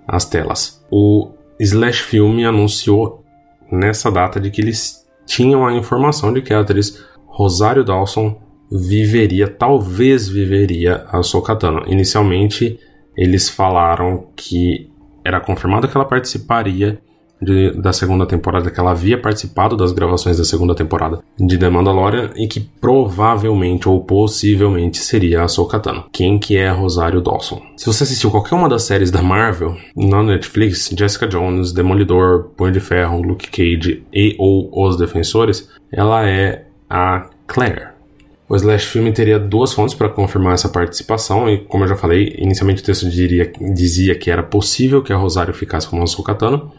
às 0.07 0.25
telas. 0.25 0.83
O 0.89 1.29
Slash 1.59 2.01
Film 2.01 2.43
anunciou 2.43 3.23
nessa 3.71 4.09
data 4.09 4.39
de 4.39 4.49
que 4.49 4.59
eles 4.59 5.00
tinham 5.25 5.65
a 5.65 5.73
informação 5.73 6.33
de 6.33 6.41
que 6.41 6.53
a 6.53 6.59
atriz 6.59 7.03
Rosário 7.25 7.83
Dawson 7.83 8.41
viveria, 8.71 9.47
talvez 9.47 10.27
viveria 10.29 11.05
a 11.07 11.19
Ahsoka 11.19 11.55
Tano. 11.55 11.83
Inicialmente, 11.87 12.79
eles 13.15 13.49
falaram 13.49 14.27
que 14.35 14.89
era 15.23 15.39
confirmado 15.39 15.87
que 15.87 15.95
ela 15.95 16.05
participaria 16.05 17.01
de, 17.41 17.71
da 17.71 17.91
segunda 17.91 18.25
temporada, 18.25 18.69
que 18.69 18.79
ela 18.79 18.91
havia 18.91 19.17
participado 19.17 19.75
das 19.75 19.91
gravações 19.91 20.37
da 20.37 20.45
segunda 20.45 20.75
temporada 20.75 21.19
de 21.39 21.57
The 21.57 21.69
Mandalorian 21.69 22.29
e 22.35 22.47
que 22.47 22.59
provavelmente 22.59 23.89
ou 23.89 24.03
possivelmente 24.03 24.99
seria 24.99 25.43
a 25.43 25.47
Sokatano. 25.47 26.05
Quem 26.11 26.37
que 26.37 26.55
é 26.55 26.69
Rosário 26.69 27.21
Dawson? 27.21 27.61
Se 27.75 27.85
você 27.85 28.03
assistiu 28.03 28.29
qualquer 28.29 28.55
uma 28.55 28.69
das 28.69 28.83
séries 28.83 29.09
da 29.09 29.21
Marvel 29.21 29.75
na 29.95 30.21
Netflix, 30.21 30.93
Jessica 30.95 31.27
Jones, 31.27 31.71
Demolidor, 31.71 32.49
Punho 32.55 32.71
de 32.71 32.79
Ferro, 32.79 33.21
Luke 33.21 33.49
Cage 33.49 34.03
e 34.13 34.35
ou 34.37 34.69
Os 34.71 34.97
Defensores, 34.97 35.69
ela 35.91 36.27
é 36.27 36.65
a 36.89 37.29
Claire. 37.47 37.91
O 38.51 38.55
Slash 38.57 38.87
Film 38.87 39.09
teria 39.13 39.39
duas 39.39 39.71
fontes 39.71 39.95
para 39.95 40.09
confirmar 40.09 40.55
essa 40.55 40.67
participação, 40.67 41.49
e 41.49 41.59
como 41.59 41.85
eu 41.85 41.87
já 41.87 41.95
falei, 41.95 42.35
inicialmente 42.37 42.81
o 42.81 42.85
texto 42.85 43.09
diria, 43.09 43.49
dizia 43.73 44.13
que 44.13 44.29
era 44.29 44.43
possível 44.43 45.01
que 45.01 45.13
a 45.13 45.15
Rosário 45.15 45.53
ficasse 45.53 45.87
como 45.87 46.03
a 46.03 46.05
Sokatano, 46.07 46.69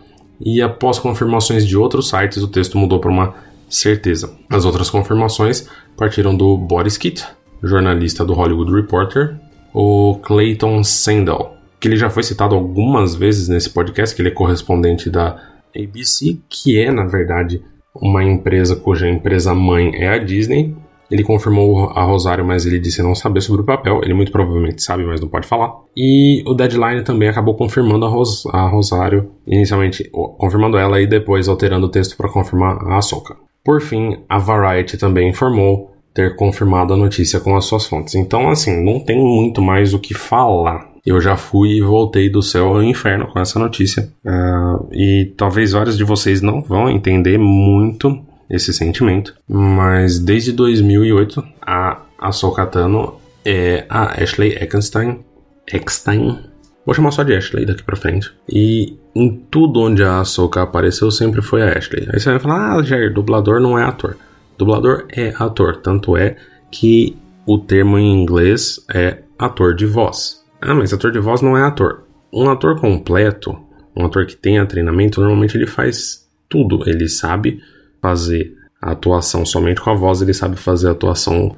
e 0.45 0.61
após 0.61 0.99
confirmações 0.99 1.67
de 1.67 1.77
outros 1.77 2.09
sites, 2.09 2.43
o 2.43 2.49
texto 2.49 2.77
mudou 2.77 2.99
para 2.99 3.11
uma 3.11 3.35
certeza. 3.69 4.35
As 4.51 4.65
outras 4.65 4.91
confirmações 4.91 5.69
partiram 5.97 6.37
do 6.37 6.57
Boris 6.57 6.97
Kitt, 6.97 7.25
jornalista 7.63 8.25
do 8.25 8.35
Hollywood 8.35 8.73
Reporter, 8.73 9.37
o 9.73 10.19
Clayton 10.23 10.83
Sandel, 10.83 11.55
que 11.81 11.89
ele 11.89 11.97
já 11.97 12.11
foi 12.11 12.23
citado 12.23 12.55
algumas 12.55 13.15
vezes 13.15 13.49
nesse 13.49 13.71
podcast, 13.71 14.15
que 14.15 14.21
ele 14.21 14.29
é 14.29 14.33
correspondente 14.33 15.09
da 15.09 15.41
ABC, 15.75 16.39
que 16.49 16.79
é, 16.79 16.91
na 16.91 17.07
verdade, 17.07 17.63
uma 17.95 18.23
empresa 18.23 18.77
cuja 18.77 19.09
empresa 19.09 19.55
mãe 19.55 19.93
é 19.95 20.09
a 20.09 20.19
Disney. 20.19 20.75
Ele 21.13 21.23
confirmou 21.23 21.91
a 21.91 22.03
Rosário, 22.03 22.43
mas 22.43 22.65
ele 22.65 22.79
disse 22.79 23.03
não 23.03 23.15
saber 23.15 23.43
sobre 23.43 23.61
o 23.61 23.65
papel. 23.65 24.01
Ele 24.03 24.15
muito 24.15 24.33
provavelmente 24.33 24.83
sabe, 24.83 25.05
mas 25.05 25.21
não 25.21 25.29
pode 25.29 25.47
falar. 25.47 25.71
E 25.95 26.43
o 26.47 26.55
Deadline 26.55 27.05
também 27.05 27.29
acabou 27.29 27.55
confirmando 27.55 28.07
a, 28.07 28.09
Ros 28.09 28.47
a 28.47 28.67
Rosário, 28.67 29.29
inicialmente 29.47 30.09
confirmando 30.11 30.79
ela 30.79 31.03
e 31.03 31.07
depois 31.07 31.49
alterando 31.49 31.87
o 31.87 31.91
texto 31.91 32.17
para 32.17 32.31
confirmar 32.31 32.79
a 32.79 32.97
Ahsoka. 32.97 33.37
Por 33.63 33.83
fim, 33.83 34.21
a 34.27 34.39
Variety 34.39 34.97
também 34.97 35.29
informou 35.29 35.93
ter 36.15 36.35
confirmado 36.35 36.95
a 36.95 36.97
notícia 36.97 37.39
com 37.41 37.55
as 37.57 37.67
suas 37.67 37.85
fontes. 37.85 38.15
Então, 38.15 38.49
assim, 38.49 38.83
não 38.83 38.99
tem 38.99 39.19
muito 39.19 39.61
mais 39.61 39.93
o 39.93 39.99
que 39.99 40.15
falar. 40.15 40.91
Eu 41.05 41.21
já 41.21 41.37
fui 41.37 41.77
e 41.77 41.83
voltei 41.83 42.31
do 42.31 42.41
céu 42.41 42.69
ao 42.69 42.83
inferno 42.83 43.27
com 43.27 43.39
essa 43.39 43.59
notícia. 43.59 44.09
Uh, 44.25 44.89
e 44.93 45.33
talvez 45.37 45.73
vários 45.73 45.99
de 45.99 46.05
vocês 46.05 46.41
não 46.41 46.63
vão 46.63 46.89
entender 46.89 47.39
muito 47.39 48.19
esse 48.53 48.73
sentimento. 48.73 49.35
Mas 49.49 50.19
desde 50.19 50.53
2008, 50.53 51.43
a 51.61 52.03
Ahsoka 52.19 52.67
Tano 52.67 53.19
é 53.45 53.87
a 53.89 54.23
Ashley 54.23 54.53
Eckstein. 54.53 55.25
Eckstein? 55.67 56.39
Vou 56.85 56.95
chamar 56.95 57.13
só 57.13 57.23
de 57.23 57.35
Ashley 57.35 57.65
daqui 57.65 57.83
pra 57.83 57.97
frente. 57.97 58.31
E 58.49 58.97
em 59.15 59.31
tudo 59.51 59.81
onde 59.81 60.05
a 60.05 60.21
Ahsoka 60.21 60.63
apareceu 60.63 61.11
sempre 61.11 61.41
foi 61.41 61.63
a 61.63 61.79
Ashley. 61.79 62.07
Aí 62.13 62.21
você 62.21 62.31
vai 62.31 62.39
falar, 62.39 62.77
ah, 62.77 62.83
Jair, 62.83 63.13
dublador 63.13 63.61
não 63.61 63.79
é 63.79 63.85
ator. 63.85 64.17
Dublador 64.59 65.07
é 65.11 65.33
ator, 65.39 65.77
tanto 65.77 66.17
é 66.17 66.37
que 66.71 67.17
o 67.47 67.59
termo 67.59 67.99
em 67.99 68.23
inglês 68.23 68.85
é 68.93 69.19
ator 69.39 69.75
de 69.75 69.87
voz. 69.87 70.45
Ah, 70.61 70.75
mas 70.75 70.93
ator 70.93 71.11
de 71.11 71.19
voz 71.19 71.41
não 71.41 71.57
é 71.57 71.63
ator. 71.63 72.05
Um 72.33 72.49
ator 72.49 72.81
completo, 72.81 73.57
um 73.97 74.05
ator 74.05 74.27
que 74.27 74.37
tenha 74.37 74.65
treinamento, 74.67 75.21
normalmente 75.21 75.57
ele 75.57 75.67
faz 75.67 76.29
tudo. 76.49 76.89
Ele 76.89 77.09
sabe 77.09 77.61
fazer 78.03 78.55
a 78.81 78.91
atuação 78.91 79.47
somente 79.47 79.81
com 79.81 79.91
a 79.91 79.95
voz, 79.95 80.21
ele 80.21 80.35
sabe 80.35 80.57
fazer 80.57 80.89
a 80.89 80.91
atuação 80.91 81.57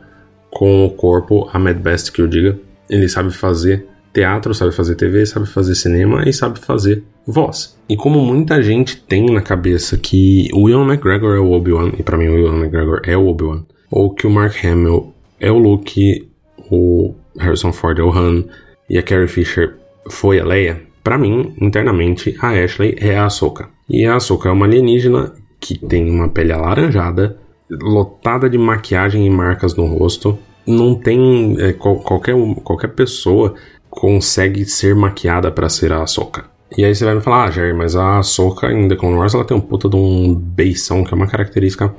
com 0.50 0.84
o 0.84 0.90
corpo, 0.90 1.48
a 1.52 1.58
Mad 1.58 1.78
Best 1.78 2.12
que 2.12 2.20
eu 2.20 2.28
diga. 2.28 2.58
Ele 2.88 3.08
sabe 3.08 3.32
fazer 3.32 3.86
teatro, 4.12 4.54
sabe 4.54 4.70
fazer 4.70 4.94
TV, 4.94 5.24
sabe 5.24 5.46
fazer 5.46 5.74
cinema 5.74 6.28
e 6.28 6.32
sabe 6.32 6.60
fazer 6.60 7.02
voz. 7.26 7.76
E 7.88 7.96
como 7.96 8.20
muita 8.20 8.62
gente 8.62 9.00
tem 9.02 9.26
na 9.26 9.40
cabeça 9.40 9.96
que 9.96 10.48
o 10.52 10.64
Will 10.64 10.82
McGregor 10.82 11.34
é 11.34 11.40
o 11.40 11.50
Obi-Wan, 11.50 11.92
e 11.98 12.02
para 12.02 12.18
mim 12.18 12.28
o 12.28 12.34
Will 12.34 12.54
McGregor 12.54 13.00
é 13.04 13.16
o 13.16 13.26
Obi-Wan, 13.26 13.64
ou 13.90 14.14
que 14.14 14.26
o 14.26 14.30
Mark 14.30 14.62
Hamill 14.64 15.12
é 15.40 15.50
o 15.50 15.58
Luke, 15.58 16.28
o 16.70 17.14
Harrison 17.38 17.72
Ford 17.72 17.98
é 17.98 18.02
o 18.02 18.12
Han 18.12 18.44
e 18.88 18.98
a 18.98 19.02
Carrie 19.02 19.26
Fisher 19.26 19.74
foi 20.08 20.38
a 20.38 20.44
Leia, 20.44 20.82
para 21.04 21.18
mim, 21.18 21.54
internamente, 21.60 22.34
a 22.40 22.48
Ashley 22.52 22.96
é 22.98 23.14
a 23.14 23.26
Ahsoka. 23.26 23.68
E 23.90 24.06
a 24.06 24.16
Ahsoka 24.16 24.48
é 24.48 24.52
uma 24.52 24.64
alienígena 24.64 25.34
que 25.64 25.78
tem 25.78 26.10
uma 26.10 26.28
pele 26.28 26.52
alaranjada, 26.52 27.38
lotada 27.70 28.50
de 28.50 28.58
maquiagem 28.58 29.26
e 29.26 29.30
marcas 29.30 29.74
no 29.74 29.86
rosto. 29.86 30.38
Não 30.66 30.94
tem. 30.94 31.56
É, 31.58 31.72
qualquer, 31.72 32.34
qualquer 32.62 32.88
pessoa 32.88 33.54
consegue 33.88 34.66
ser 34.66 34.94
maquiada 34.94 35.50
para 35.50 35.70
ser 35.70 35.90
a 35.90 36.02
Ahsoka. 36.02 36.44
E 36.76 36.84
aí 36.84 36.94
você 36.94 37.04
vai 37.06 37.14
me 37.14 37.22
falar, 37.22 37.44
ah, 37.44 37.50
Jair, 37.50 37.74
mas 37.74 37.96
a 37.96 38.18
Ahsoka 38.18 38.70
em 38.70 38.88
The 38.88 38.96
Clone 38.96 39.16
Wars 39.16 39.32
ela 39.32 39.44
tem 39.44 39.56
um 39.56 39.60
puta 39.60 39.88
de 39.88 39.96
um 39.96 40.34
beição, 40.34 41.02
que 41.02 41.14
é 41.14 41.16
uma 41.16 41.26
característica 41.26 41.94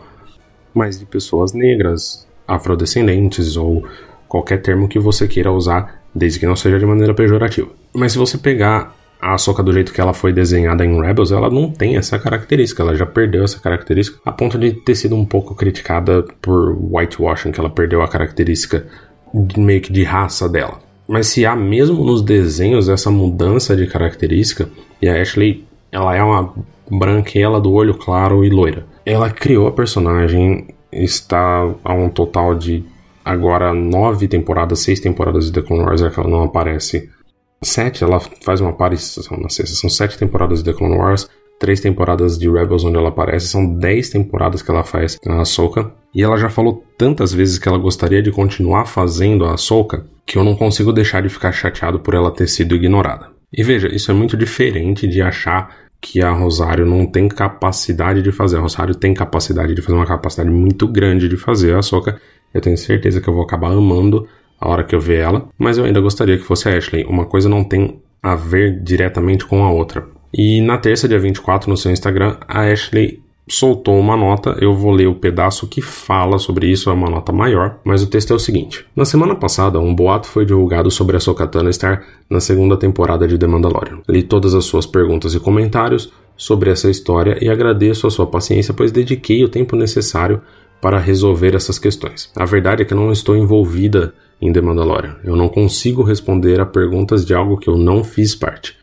mais 0.71 0.99
de 0.99 1.05
pessoas 1.05 1.53
negras, 1.53 2.27
afrodescendentes 2.47 3.57
ou 3.57 3.87
qualquer 4.27 4.61
termo 4.61 4.87
que 4.87 4.99
você 4.99 5.27
queira 5.27 5.51
usar, 5.51 6.03
desde 6.13 6.39
que 6.39 6.45
não 6.45 6.55
seja 6.55 6.77
de 6.77 6.85
maneira 6.85 7.15
pejorativa. 7.15 7.69
Mas 7.95 8.11
se 8.11 8.17
você 8.19 8.37
pegar 8.37 8.93
a 9.21 9.33
Ahsoka 9.33 9.63
do 9.63 9.73
jeito 9.73 9.93
que 9.93 10.01
ela 10.01 10.13
foi 10.13 10.31
desenhada 10.31 10.85
em 10.85 11.01
Rebels, 11.01 11.31
ela 11.31 11.49
não 11.49 11.71
tem 11.71 11.97
essa 11.97 12.19
característica, 12.19 12.83
ela 12.83 12.95
já 12.95 13.05
perdeu 13.05 13.43
essa 13.43 13.59
característica, 13.59 14.19
a 14.25 14.31
ponto 14.31 14.57
de 14.57 14.71
ter 14.71 14.95
sido 14.95 15.15
um 15.15 15.25
pouco 15.25 15.55
criticada 15.55 16.23
por 16.41 16.77
whitewashing, 16.93 17.51
que 17.51 17.59
ela 17.59 17.69
perdeu 17.69 18.01
a 18.01 18.07
característica 18.07 18.85
meio 19.57 19.81
que 19.81 19.91
de 19.91 20.03
raça 20.03 20.47
dela. 20.47 20.79
Mas 21.07 21.27
se 21.27 21.45
há 21.45 21.55
mesmo 21.55 22.03
nos 22.03 22.21
desenhos 22.21 22.89
essa 22.89 23.11
mudança 23.11 23.75
de 23.75 23.85
característica, 23.87 24.69
e 25.01 25.07
a 25.07 25.21
Ashley, 25.21 25.65
ela 25.91 26.15
é 26.15 26.23
uma 26.23 26.53
branquela 26.89 27.59
do 27.59 27.71
olho 27.71 27.93
claro 27.93 28.43
e 28.43 28.49
loira. 28.49 28.85
Ela 29.05 29.29
criou 29.29 29.67
a 29.67 29.71
personagem, 29.71 30.67
está 30.91 31.73
a 31.83 31.93
um 31.93 32.09
total 32.09 32.55
de 32.55 32.83
agora 33.23 33.73
nove 33.73 34.27
temporadas, 34.27 34.79
seis 34.79 34.99
temporadas 34.99 35.45
de 35.45 35.53
The 35.53 35.61
Clone 35.61 35.83
Wars, 35.83 36.01
é 36.01 36.09
que 36.09 36.19
ela 36.19 36.29
não 36.29 36.43
aparece 36.43 37.09
Sete, 37.65 38.03
ela 38.03 38.19
faz 38.19 38.61
uma 38.61 38.69
aparição 38.69 39.37
na 39.37 39.49
sexta. 39.49 39.75
São 39.75 39.89
sete 39.89 40.17
temporadas 40.17 40.59
de 40.59 40.71
The 40.71 40.77
Clone 40.77 40.97
Wars, 40.97 41.27
três 41.59 41.79
temporadas 41.79 42.37
de 42.37 42.49
Rebels 42.49 42.83
onde 42.83 42.97
ela 42.97 43.09
aparece, 43.09 43.47
são 43.47 43.77
dez 43.77 44.09
temporadas 44.09 44.61
que 44.61 44.69
ela 44.69 44.83
faz 44.83 45.17
na 45.25 45.41
Ahsoka. 45.41 45.91
E 46.13 46.21
ela 46.23 46.37
já 46.37 46.49
falou 46.49 46.85
tantas 46.97 47.33
vezes 47.33 47.57
que 47.57 47.67
ela 47.67 47.77
gostaria 47.77 48.21
de 48.21 48.31
continuar 48.31 48.85
fazendo 48.85 49.45
a 49.45 49.53
Ahsoka 49.53 50.05
que 50.25 50.37
eu 50.37 50.43
não 50.43 50.55
consigo 50.55 50.91
deixar 50.91 51.21
de 51.21 51.29
ficar 51.29 51.51
chateado 51.51 51.99
por 51.99 52.13
ela 52.13 52.31
ter 52.31 52.47
sido 52.47 52.75
ignorada. 52.75 53.29
E 53.53 53.63
veja, 53.63 53.87
isso 53.93 54.09
é 54.09 54.13
muito 54.13 54.35
diferente 54.35 55.07
de 55.07 55.21
achar 55.21 55.75
que 56.01 56.21
a 56.21 56.31
Rosário 56.31 56.85
não 56.85 57.05
tem 57.05 57.27
capacidade 57.27 58.21
de 58.21 58.31
fazer. 58.31 58.57
A 58.57 58.61
Rosário 58.61 58.95
tem 58.95 59.13
capacidade 59.13 59.73
de 59.73 59.81
fazer 59.81 59.97
uma 59.97 60.05
capacidade 60.05 60.49
muito 60.49 60.87
grande 60.87 61.29
de 61.29 61.37
fazer 61.37 61.73
a 61.73 61.79
Ahsoka. 61.79 62.19
Eu 62.53 62.61
tenho 62.61 62.77
certeza 62.77 63.21
que 63.21 63.27
eu 63.27 63.33
vou 63.33 63.43
acabar 63.43 63.71
amando 63.71 64.27
a 64.59 64.69
hora 64.69 64.83
que 64.83 64.95
eu 64.95 64.99
ver 64.99 65.19
ela, 65.19 65.47
mas 65.57 65.77
eu 65.77 65.85
ainda 65.85 66.01
gostaria 66.01 66.37
que 66.37 66.43
fosse 66.43 66.69
a 66.69 66.77
Ashley. 66.77 67.05
Uma 67.05 67.25
coisa 67.25 67.49
não 67.49 67.63
tem 67.63 67.99
a 68.21 68.35
ver 68.35 68.81
diretamente 68.81 69.45
com 69.45 69.63
a 69.63 69.71
outra. 69.71 70.07
E 70.33 70.59
na 70.61 70.77
terça, 70.77 71.07
dia 71.07 71.19
24, 71.19 71.69
no 71.69 71.77
seu 71.77 71.91
Instagram, 71.91 72.37
a 72.47 72.61
Ashley 72.61 73.23
soltou 73.47 73.99
uma 73.99 74.17
nota, 74.17 74.57
eu 74.59 74.73
vou 74.73 74.91
ler 74.91 75.07
o 75.07 75.15
pedaço 75.15 75.67
que 75.67 75.81
fala 75.81 76.39
sobre 76.39 76.67
isso, 76.67 76.89
é 76.89 76.93
uma 76.93 77.09
nota 77.09 77.31
maior, 77.31 77.79
mas 77.83 78.01
o 78.01 78.07
texto 78.07 78.33
é 78.33 78.35
o 78.35 78.39
seguinte. 78.39 78.85
Na 78.95 79.05
semana 79.05 79.35
passada, 79.35 79.79
um 79.79 79.93
boato 79.93 80.27
foi 80.27 80.45
divulgado 80.45 80.89
sobre 80.89 81.15
a 81.15 81.19
Sokatana 81.19 81.69
estar 81.69 82.03
na 82.29 82.39
segunda 82.39 82.75
temporada 82.75 83.27
de 83.27 83.37
The 83.37 83.47
Mandalorian. 83.47 83.99
Li 84.09 84.23
todas 84.23 84.55
as 84.55 84.65
suas 84.65 84.85
perguntas 84.85 85.35
e 85.35 85.39
comentários 85.39 86.11
sobre 86.35 86.71
essa 86.71 86.89
história 86.89 87.37
e 87.39 87.49
agradeço 87.49 88.07
a 88.07 88.11
sua 88.11 88.25
paciência, 88.25 88.73
pois 88.73 88.91
dediquei 88.91 89.43
o 89.43 89.49
tempo 89.49 89.75
necessário 89.75 90.41
para 90.81 90.99
resolver 90.99 91.55
essas 91.55 91.79
questões. 91.79 92.31
A 92.35 92.45
verdade 92.45 92.81
é 92.81 92.85
que 92.85 92.93
não 92.93 93.11
estou 93.11 93.37
envolvida 93.37 94.13
em 94.41 94.51
The 94.51 94.61
Mandalorian. 94.61 95.17
Eu 95.23 95.35
não 95.35 95.47
consigo 95.47 96.03
responder 96.03 96.59
a 96.59 96.65
perguntas 96.65 97.25
de 97.25 97.33
algo 97.33 97.57
que 97.57 97.69
eu 97.69 97.77
não 97.77 98.03
fiz 98.03 98.35
parte. 98.35 98.77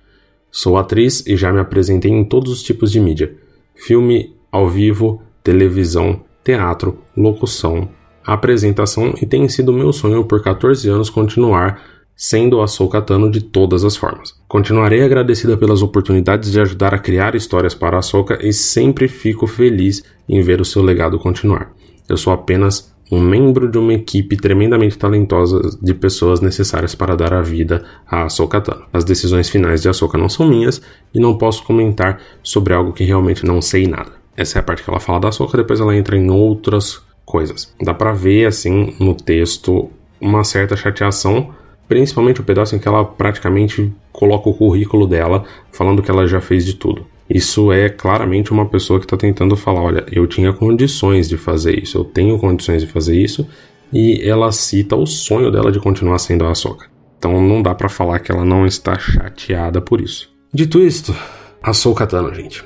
Sou 0.50 0.76
atriz 0.76 1.26
e 1.26 1.36
já 1.36 1.52
me 1.52 1.60
apresentei 1.60 2.10
em 2.10 2.24
todos 2.24 2.52
os 2.52 2.62
tipos 2.62 2.92
de 2.92 3.00
mídia: 3.00 3.34
filme, 3.74 4.34
ao 4.50 4.68
vivo, 4.68 5.22
televisão, 5.42 6.20
teatro, 6.44 6.98
locução, 7.16 7.88
apresentação 8.24 9.14
e 9.20 9.26
tem 9.26 9.48
sido 9.48 9.72
meu 9.72 9.92
sonho 9.92 10.24
por 10.24 10.42
14 10.42 10.88
anos 10.88 11.10
continuar 11.10 11.82
sendo 12.14 12.60
a 12.60 12.68
Soukatano 12.68 13.30
de 13.30 13.40
todas 13.40 13.84
as 13.84 13.96
formas. 13.96 14.34
Continuarei 14.46 15.02
agradecida 15.02 15.56
pelas 15.56 15.82
oportunidades 15.82 16.52
de 16.52 16.60
ajudar 16.60 16.94
a 16.94 16.98
criar 16.98 17.34
histórias 17.34 17.74
para 17.74 17.98
a 17.98 18.02
Soka 18.02 18.38
e 18.40 18.52
sempre 18.52 19.08
fico 19.08 19.46
feliz 19.46 20.04
em 20.28 20.40
ver 20.40 20.60
o 20.60 20.64
seu 20.64 20.82
legado 20.82 21.18
continuar. 21.18 21.72
Eu 22.08 22.16
sou 22.16 22.32
apenas 22.32 22.94
um 23.10 23.20
membro 23.20 23.70
de 23.70 23.78
uma 23.78 23.92
equipe 23.92 24.36
tremendamente 24.36 24.96
talentosa 24.96 25.60
de 25.82 25.92
pessoas 25.92 26.40
necessárias 26.40 26.94
para 26.94 27.16
dar 27.16 27.34
a 27.34 27.42
vida 27.42 27.84
a 28.06 28.24
Ahsoka 28.24 28.60
Tano. 28.60 28.84
As 28.92 29.04
decisões 29.04 29.48
finais 29.48 29.82
de 29.82 29.88
Ahsoka 29.88 30.16
não 30.16 30.28
são 30.28 30.46
minhas 30.46 30.80
e 31.12 31.20
não 31.20 31.36
posso 31.36 31.62
comentar 31.64 32.20
sobre 32.42 32.72
algo 32.72 32.92
que 32.92 33.04
realmente 33.04 33.44
não 33.44 33.60
sei 33.60 33.86
nada. 33.86 34.12
Essa 34.36 34.58
é 34.58 34.60
a 34.60 34.62
parte 34.62 34.82
que 34.82 34.88
ela 34.88 35.00
fala 35.00 35.20
da 35.20 35.28
Ahsoka, 35.28 35.58
depois 35.58 35.80
ela 35.80 35.96
entra 35.96 36.16
em 36.16 36.30
outras 36.30 37.02
coisas. 37.24 37.74
Dá 37.82 37.92
para 37.92 38.12
ver 38.12 38.46
assim 38.46 38.94
no 38.98 39.14
texto 39.14 39.90
uma 40.20 40.44
certa 40.44 40.76
chateação, 40.76 41.50
principalmente 41.88 42.40
o 42.40 42.44
pedaço 42.44 42.74
em 42.74 42.78
que 42.78 42.88
ela 42.88 43.04
praticamente 43.04 43.92
coloca 44.10 44.48
o 44.48 44.54
currículo 44.54 45.06
dela 45.06 45.44
falando 45.70 46.02
que 46.02 46.10
ela 46.10 46.26
já 46.26 46.40
fez 46.40 46.64
de 46.64 46.74
tudo. 46.74 47.06
Isso 47.28 47.72
é 47.72 47.88
claramente 47.88 48.52
uma 48.52 48.68
pessoa 48.68 48.98
que 48.98 49.06
está 49.06 49.16
tentando 49.16 49.56
falar: 49.56 49.82
olha, 49.82 50.06
eu 50.10 50.26
tinha 50.26 50.52
condições 50.52 51.28
de 51.28 51.36
fazer 51.36 51.82
isso, 51.82 51.98
eu 51.98 52.04
tenho 52.04 52.38
condições 52.38 52.82
de 52.82 52.88
fazer 52.88 53.16
isso, 53.16 53.46
e 53.92 54.20
ela 54.22 54.50
cita 54.52 54.96
o 54.96 55.06
sonho 55.06 55.50
dela 55.50 55.70
de 55.70 55.80
continuar 55.80 56.18
sendo 56.18 56.44
a 56.44 56.50
Ahsoka. 56.50 56.86
Então 57.18 57.40
não 57.40 57.62
dá 57.62 57.74
para 57.74 57.88
falar 57.88 58.18
que 58.18 58.32
ela 58.32 58.44
não 58.44 58.66
está 58.66 58.98
chateada 58.98 59.80
por 59.80 60.00
isso. 60.00 60.30
Dito 60.52 60.80
isto, 60.80 61.14
Ahsoka 61.62 62.06
Tano, 62.06 62.34
gente. 62.34 62.64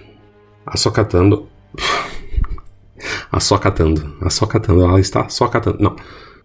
Ahsoka 0.66 1.04
Tano. 1.04 1.46
Ahsoka 3.30 3.70
Tano. 3.70 4.16
Ahsoka 4.20 4.58
Tano, 4.58 4.82
ela 4.82 4.98
está 4.98 5.28
só 5.28 5.46
catando. 5.48 5.78
Não. 5.80 5.94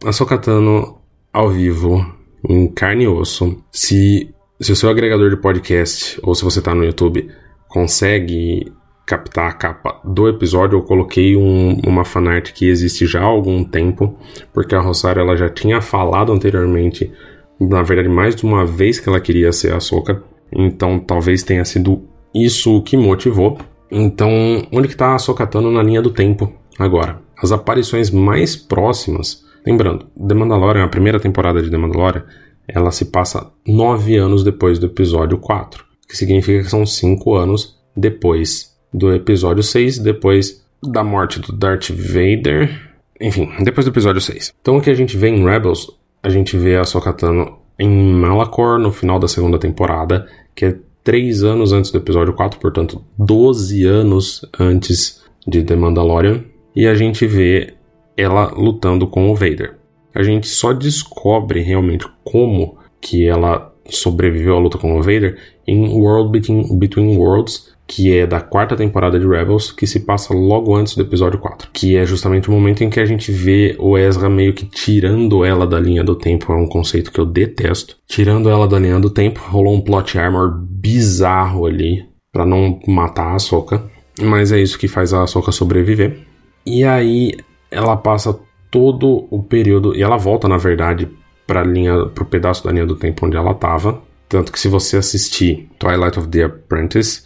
Ahsoka 0.05 0.37
Tano 0.37 0.99
ao 1.31 1.49
vivo, 1.49 2.05
em 2.47 2.67
carne 2.67 3.05
e 3.05 3.07
osso. 3.07 3.63
Se, 3.71 4.33
se 4.59 4.71
o 4.71 4.75
seu 4.75 4.89
agregador 4.89 5.29
de 5.29 5.37
podcast, 5.37 6.19
ou 6.21 6.35
se 6.35 6.43
você 6.43 6.59
está 6.59 6.75
no 6.75 6.83
YouTube, 6.83 7.29
consegue 7.71 8.71
captar 9.05 9.49
a 9.49 9.53
capa 9.53 9.99
do 10.03 10.27
episódio, 10.27 10.77
eu 10.77 10.83
coloquei 10.83 11.35
um, 11.35 11.79
uma 11.85 12.05
fanart 12.05 12.51
que 12.53 12.67
existe 12.69 13.05
já 13.05 13.21
há 13.21 13.25
algum 13.25 13.63
tempo, 13.63 14.15
porque 14.53 14.75
a 14.75 14.79
Rosário 14.79 15.21
ela 15.21 15.35
já 15.35 15.49
tinha 15.49 15.81
falado 15.81 16.31
anteriormente, 16.31 17.11
na 17.59 17.81
verdade 17.81 18.09
mais 18.09 18.35
de 18.35 18.45
uma 18.45 18.65
vez 18.65 18.99
que 18.99 19.09
ela 19.09 19.19
queria 19.19 19.51
ser 19.51 19.73
a 19.73 19.79
Soca, 19.79 20.21
então 20.51 20.99
talvez 20.99 21.43
tenha 21.43 21.65
sido 21.65 22.03
isso 22.33 22.77
o 22.77 22.81
que 22.81 22.95
motivou. 22.95 23.57
Então, 23.89 24.31
onde 24.71 24.87
que 24.87 24.95
tá 24.95 25.15
a 25.15 25.19
Sokatano 25.19 25.69
na 25.69 25.83
linha 25.83 26.01
do 26.01 26.11
tempo 26.11 26.53
agora? 26.79 27.21
As 27.41 27.51
aparições 27.51 28.09
mais 28.09 28.55
próximas, 28.55 29.43
lembrando, 29.65 30.05
The 30.15 30.33
Mandalorian, 30.33 30.85
a 30.85 30.89
primeira 30.89 31.19
temporada 31.19 31.61
de 31.61 31.69
The 31.69 31.77
Mandalorian, 31.77 32.23
ela 32.67 32.91
se 32.91 33.05
passa 33.05 33.51
nove 33.67 34.15
anos 34.15 34.43
depois 34.43 34.79
do 34.79 34.85
episódio 34.85 35.37
4 35.37 35.90
que 36.11 36.17
significa 36.17 36.61
que 36.61 36.69
são 36.69 36.85
cinco 36.85 37.35
anos 37.35 37.79
depois 37.95 38.75
do 38.93 39.13
episódio 39.13 39.63
6, 39.63 39.99
depois 39.99 40.61
da 40.83 41.05
morte 41.05 41.39
do 41.39 41.53
Darth 41.53 41.89
Vader. 41.89 42.91
Enfim, 43.19 43.49
depois 43.63 43.85
do 43.85 43.91
episódio 43.91 44.19
6. 44.19 44.53
Então 44.61 44.77
o 44.77 44.81
que 44.81 44.89
a 44.89 44.93
gente 44.93 45.15
vê 45.15 45.29
em 45.29 45.45
Rebels, 45.45 45.89
a 46.21 46.29
gente 46.29 46.57
vê 46.57 46.75
a 46.75 46.83
Sokatano 46.83 47.59
em 47.79 48.13
Malachor 48.13 48.77
no 48.77 48.91
final 48.91 49.19
da 49.19 49.27
segunda 49.27 49.57
temporada, 49.57 50.27
que 50.53 50.65
é 50.65 50.77
três 51.01 51.43
anos 51.43 51.71
antes 51.71 51.91
do 51.91 51.97
episódio 51.97 52.33
4, 52.33 52.59
portanto 52.59 53.01
12 53.17 53.85
anos 53.85 54.45
antes 54.59 55.23
de 55.47 55.63
The 55.63 55.77
Mandalorian. 55.77 56.43
E 56.75 56.87
a 56.87 56.93
gente 56.93 57.25
vê 57.25 57.73
ela 58.17 58.51
lutando 58.53 59.07
com 59.07 59.31
o 59.31 59.35
Vader. 59.35 59.77
A 60.13 60.23
gente 60.23 60.49
só 60.49 60.73
descobre 60.73 61.61
realmente 61.61 62.05
como 62.21 62.77
que 62.99 63.25
ela 63.25 63.70
sobreviveu 63.89 64.55
à 64.55 64.59
luta 64.59 64.77
com 64.77 64.97
o 64.97 65.01
Vader 65.01 65.37
em 65.67 65.87
World 65.89 66.31
Between, 66.31 66.77
Between 66.77 67.17
Worlds, 67.17 67.71
que 67.87 68.15
é 68.15 68.25
da 68.25 68.39
quarta 68.39 68.75
temporada 68.75 69.19
de 69.19 69.27
Rebels, 69.27 69.71
que 69.71 69.85
se 69.85 69.99
passa 69.99 70.33
logo 70.33 70.73
antes 70.73 70.95
do 70.95 71.01
episódio 71.01 71.37
4, 71.39 71.69
que 71.73 71.97
é 71.97 72.05
justamente 72.05 72.49
o 72.49 72.53
momento 72.53 72.83
em 72.83 72.89
que 72.89 73.01
a 73.01 73.05
gente 73.05 73.31
vê 73.31 73.75
o 73.77 73.97
Ezra 73.97 74.29
meio 74.29 74.53
que 74.53 74.65
tirando 74.65 75.43
ela 75.43 75.67
da 75.67 75.77
linha 75.77 76.03
do 76.03 76.15
tempo, 76.15 76.53
é 76.53 76.55
um 76.55 76.67
conceito 76.67 77.11
que 77.11 77.19
eu 77.19 77.25
detesto. 77.25 77.97
Tirando 78.07 78.49
ela 78.49 78.65
da 78.65 78.79
linha 78.79 78.97
do 78.97 79.09
tempo, 79.09 79.41
rolou 79.43 79.73
um 79.73 79.81
plot 79.81 80.17
armor 80.17 80.57
bizarro 80.57 81.65
ali 81.65 82.05
para 82.31 82.45
não 82.45 82.79
matar 82.87 83.35
a 83.35 83.39
Soka, 83.39 83.83
mas 84.21 84.53
é 84.53 84.61
isso 84.61 84.79
que 84.79 84.87
faz 84.87 85.13
a 85.13 85.27
Soka 85.27 85.51
sobreviver. 85.51 86.19
E 86.65 86.85
aí 86.85 87.33
ela 87.69 87.97
passa 87.97 88.39
todo 88.69 89.27
o 89.29 89.43
período 89.43 89.93
e 89.93 90.01
ela 90.01 90.15
volta 90.15 90.47
na 90.47 90.57
verdade 90.57 91.09
para 91.51 91.63
linha 91.63 92.05
pro 92.05 92.23
pedaço 92.23 92.63
da 92.63 92.71
linha 92.71 92.85
do 92.85 92.95
tempo 92.95 93.25
onde 93.25 93.35
ela 93.35 93.51
estava 93.51 94.01
tanto 94.31 94.53
que 94.53 94.59
se 94.61 94.69
você 94.69 94.95
assistir 94.95 95.67
Twilight 95.77 96.17
of 96.17 96.29
the 96.29 96.43
Apprentice, 96.43 97.23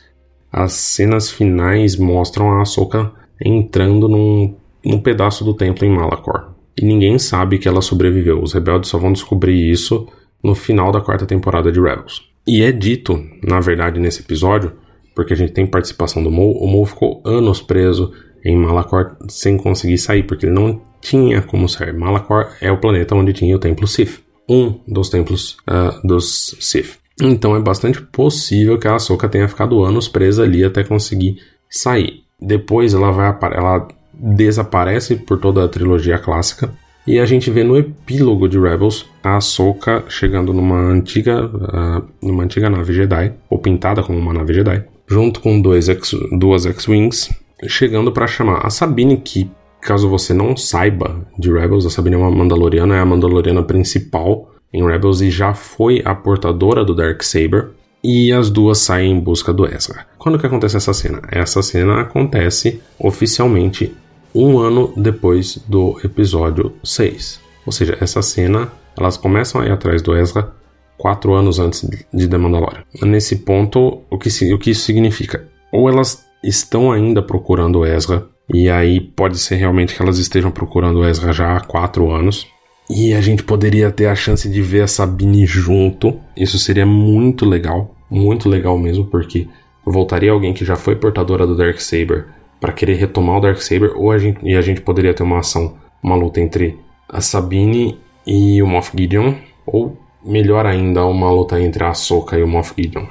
as 0.51 0.73
cenas 0.73 1.29
finais 1.29 1.95
mostram 1.95 2.51
a 2.51 2.63
Ahsoka 2.63 3.11
entrando 3.39 4.09
num, 4.09 4.55
num 4.83 4.99
pedaço 4.99 5.45
do 5.45 5.53
templo 5.53 5.85
em 5.85 5.95
Malachor. 5.95 6.55
E 6.75 6.83
ninguém 6.83 7.19
sabe 7.19 7.59
que 7.59 7.67
ela 7.67 7.79
sobreviveu. 7.79 8.41
Os 8.41 8.53
rebeldes 8.53 8.89
só 8.89 8.97
vão 8.97 9.13
descobrir 9.13 9.69
isso 9.69 10.07
no 10.43 10.55
final 10.55 10.91
da 10.91 10.99
quarta 10.99 11.27
temporada 11.27 11.71
de 11.71 11.79
Rebels. 11.79 12.23
E 12.47 12.63
é 12.63 12.71
dito, 12.71 13.23
na 13.47 13.59
verdade, 13.59 13.99
nesse 13.99 14.21
episódio, 14.21 14.71
porque 15.13 15.33
a 15.33 15.37
gente 15.37 15.53
tem 15.53 15.67
participação 15.67 16.23
do 16.23 16.31
Mo, 16.31 16.53
o 16.53 16.65
Mo 16.65 16.83
ficou 16.87 17.21
anos 17.23 17.61
preso 17.61 18.11
em 18.43 18.57
Malachor 18.57 19.15
sem 19.29 19.57
conseguir 19.57 19.99
sair, 19.99 20.23
porque 20.23 20.47
ele 20.47 20.55
não 20.55 20.81
tinha 21.01 21.39
como 21.43 21.69
sair. 21.69 21.93
Malachor 21.93 22.47
é 22.59 22.71
o 22.71 22.79
planeta 22.79 23.13
onde 23.13 23.31
tinha 23.31 23.55
o 23.55 23.59
templo 23.59 23.85
Sith 23.85 24.24
um 24.47 24.79
dos 24.87 25.09
templos 25.09 25.57
uh, 25.67 26.07
dos 26.07 26.55
Sith. 26.59 26.97
Então 27.21 27.55
é 27.55 27.59
bastante 27.59 28.01
possível 28.01 28.77
que 28.77 28.87
a 28.87 28.95
Ahsoka 28.95 29.29
tenha 29.29 29.47
ficado 29.47 29.83
anos 29.83 30.07
presa 30.07 30.43
ali 30.43 30.63
até 30.63 30.83
conseguir 30.83 31.37
sair. 31.69 32.23
Depois 32.39 32.93
ela 32.93 33.11
vai 33.11 33.35
ela 33.53 33.87
desaparece 34.13 35.15
por 35.15 35.39
toda 35.39 35.63
a 35.63 35.67
trilogia 35.67 36.17
clássica 36.17 36.71
e 37.07 37.19
a 37.19 37.25
gente 37.25 37.51
vê 37.51 37.63
no 37.63 37.77
epílogo 37.77 38.49
de 38.49 38.59
Rebels 38.59 39.05
a 39.23 39.37
Ahsoka 39.37 40.03
chegando 40.09 40.51
numa 40.51 40.79
antiga 40.79 41.45
uh, 41.45 42.03
numa 42.21 42.43
antiga 42.43 42.69
nave 42.69 42.93
Jedi 42.93 43.33
ou 43.49 43.59
pintada 43.59 44.01
como 44.01 44.17
uma 44.17 44.33
nave 44.33 44.53
Jedi, 44.53 44.83
junto 45.07 45.39
com 45.39 45.61
dois 45.61 45.87
X, 45.87 46.15
duas 46.37 46.65
X-wings, 46.65 47.29
chegando 47.67 48.11
para 48.11 48.27
chamar 48.27 48.65
a 48.65 48.69
Sabine 48.69 49.17
que 49.17 49.49
Caso 49.85 50.09
você 50.09 50.33
não 50.33 50.57
saiba 50.57 51.23
de 51.37 51.53
Rebels, 51.53 51.85
a 51.85 51.91
Sabine 51.91 52.15
é 52.15 52.17
uma 52.17 52.31
Mandaloriana, 52.31 52.95
é 52.95 52.99
a 52.99 53.05
Mandaloriana 53.05 53.61
principal 53.61 54.51
em 54.73 54.83
Rebels 54.83 55.21
e 55.21 55.29
já 55.29 55.53
foi 55.53 56.01
a 56.03 56.15
portadora 56.15 56.83
do 56.83 56.95
Dark 56.95 57.21
Saber. 57.21 57.69
E 58.03 58.31
as 58.31 58.49
duas 58.49 58.79
saem 58.79 59.11
em 59.11 59.19
busca 59.19 59.53
do 59.53 59.63
Ezra. 59.63 60.07
Quando 60.17 60.39
que 60.39 60.47
acontece 60.47 60.75
essa 60.75 60.91
cena? 60.91 61.21
Essa 61.31 61.61
cena 61.61 62.01
acontece 62.01 62.81
oficialmente 62.97 63.95
um 64.33 64.57
ano 64.57 64.91
depois 64.97 65.59
do 65.67 65.99
episódio 66.03 66.73
6. 66.83 67.39
Ou 67.63 67.71
seja, 67.71 67.95
essa 68.01 68.23
cena, 68.23 68.71
elas 68.97 69.17
começam 69.17 69.61
a 69.61 69.67
ir 69.67 69.71
atrás 69.71 70.01
do 70.01 70.17
Ezra 70.17 70.51
quatro 70.97 71.35
anos 71.35 71.59
antes 71.59 71.87
de 72.11 72.27
The 72.27 72.37
Mandalorian. 72.39 72.83
Nesse 73.03 73.35
ponto, 73.35 74.01
o 74.09 74.17
que, 74.17 74.29
o 74.51 74.57
que 74.57 74.71
isso 74.71 74.81
significa? 74.81 75.47
Ou 75.71 75.87
elas 75.87 76.25
estão 76.43 76.91
ainda 76.91 77.21
procurando 77.21 77.85
Ezra, 77.85 78.27
e 78.53 78.69
aí 78.69 78.99
pode 78.99 79.37
ser 79.37 79.55
realmente 79.55 79.95
que 79.95 80.01
elas 80.01 80.19
estejam 80.19 80.51
procurando 80.51 80.99
o 80.99 81.05
Ezra 81.05 81.33
já 81.33 81.55
há 81.55 81.59
quatro 81.59 82.11
anos. 82.11 82.47
E 82.89 83.13
a 83.13 83.21
gente 83.21 83.43
poderia 83.43 83.91
ter 83.91 84.05
a 84.05 84.15
chance 84.15 84.47
de 84.47 84.61
ver 84.61 84.81
a 84.81 84.87
Sabine 84.87 85.45
junto. 85.45 86.19
Isso 86.37 86.59
seria 86.59 86.85
muito 86.85 87.45
legal. 87.45 87.95
Muito 88.09 88.47
legal 88.47 88.77
mesmo, 88.77 89.05
porque 89.05 89.47
voltaria 89.83 90.31
alguém 90.31 90.53
que 90.53 90.63
já 90.63 90.75
foi 90.75 90.95
portadora 90.95 91.47
do 91.47 91.55
Dark 91.55 91.79
Saber 91.79 92.27
para 92.59 92.71
querer 92.71 92.95
retomar 92.95 93.37
o 93.37 93.41
Dark 93.41 93.59
Saber, 93.61 93.91
ou 93.95 94.11
a 94.11 94.17
gente, 94.17 94.39
e 94.43 94.55
a 94.55 94.61
gente 94.61 94.81
poderia 94.81 95.13
ter 95.13 95.23
uma 95.23 95.39
ação, 95.39 95.75
uma 96.01 96.15
luta 96.15 96.39
entre 96.39 96.79
a 97.09 97.21
Sabine 97.21 97.99
e 98.25 98.61
o 98.61 98.67
Moff 98.67 98.91
Gideon, 98.95 99.35
ou 99.65 99.97
melhor 100.25 100.65
ainda, 100.65 101.05
uma 101.05 101.31
luta 101.31 101.59
entre 101.59 101.83
a 101.83 101.89
Ahsoka 101.89 102.37
e 102.37 102.43
o 102.43 102.47
Moff 102.47 102.73
Gideon. 102.77 103.05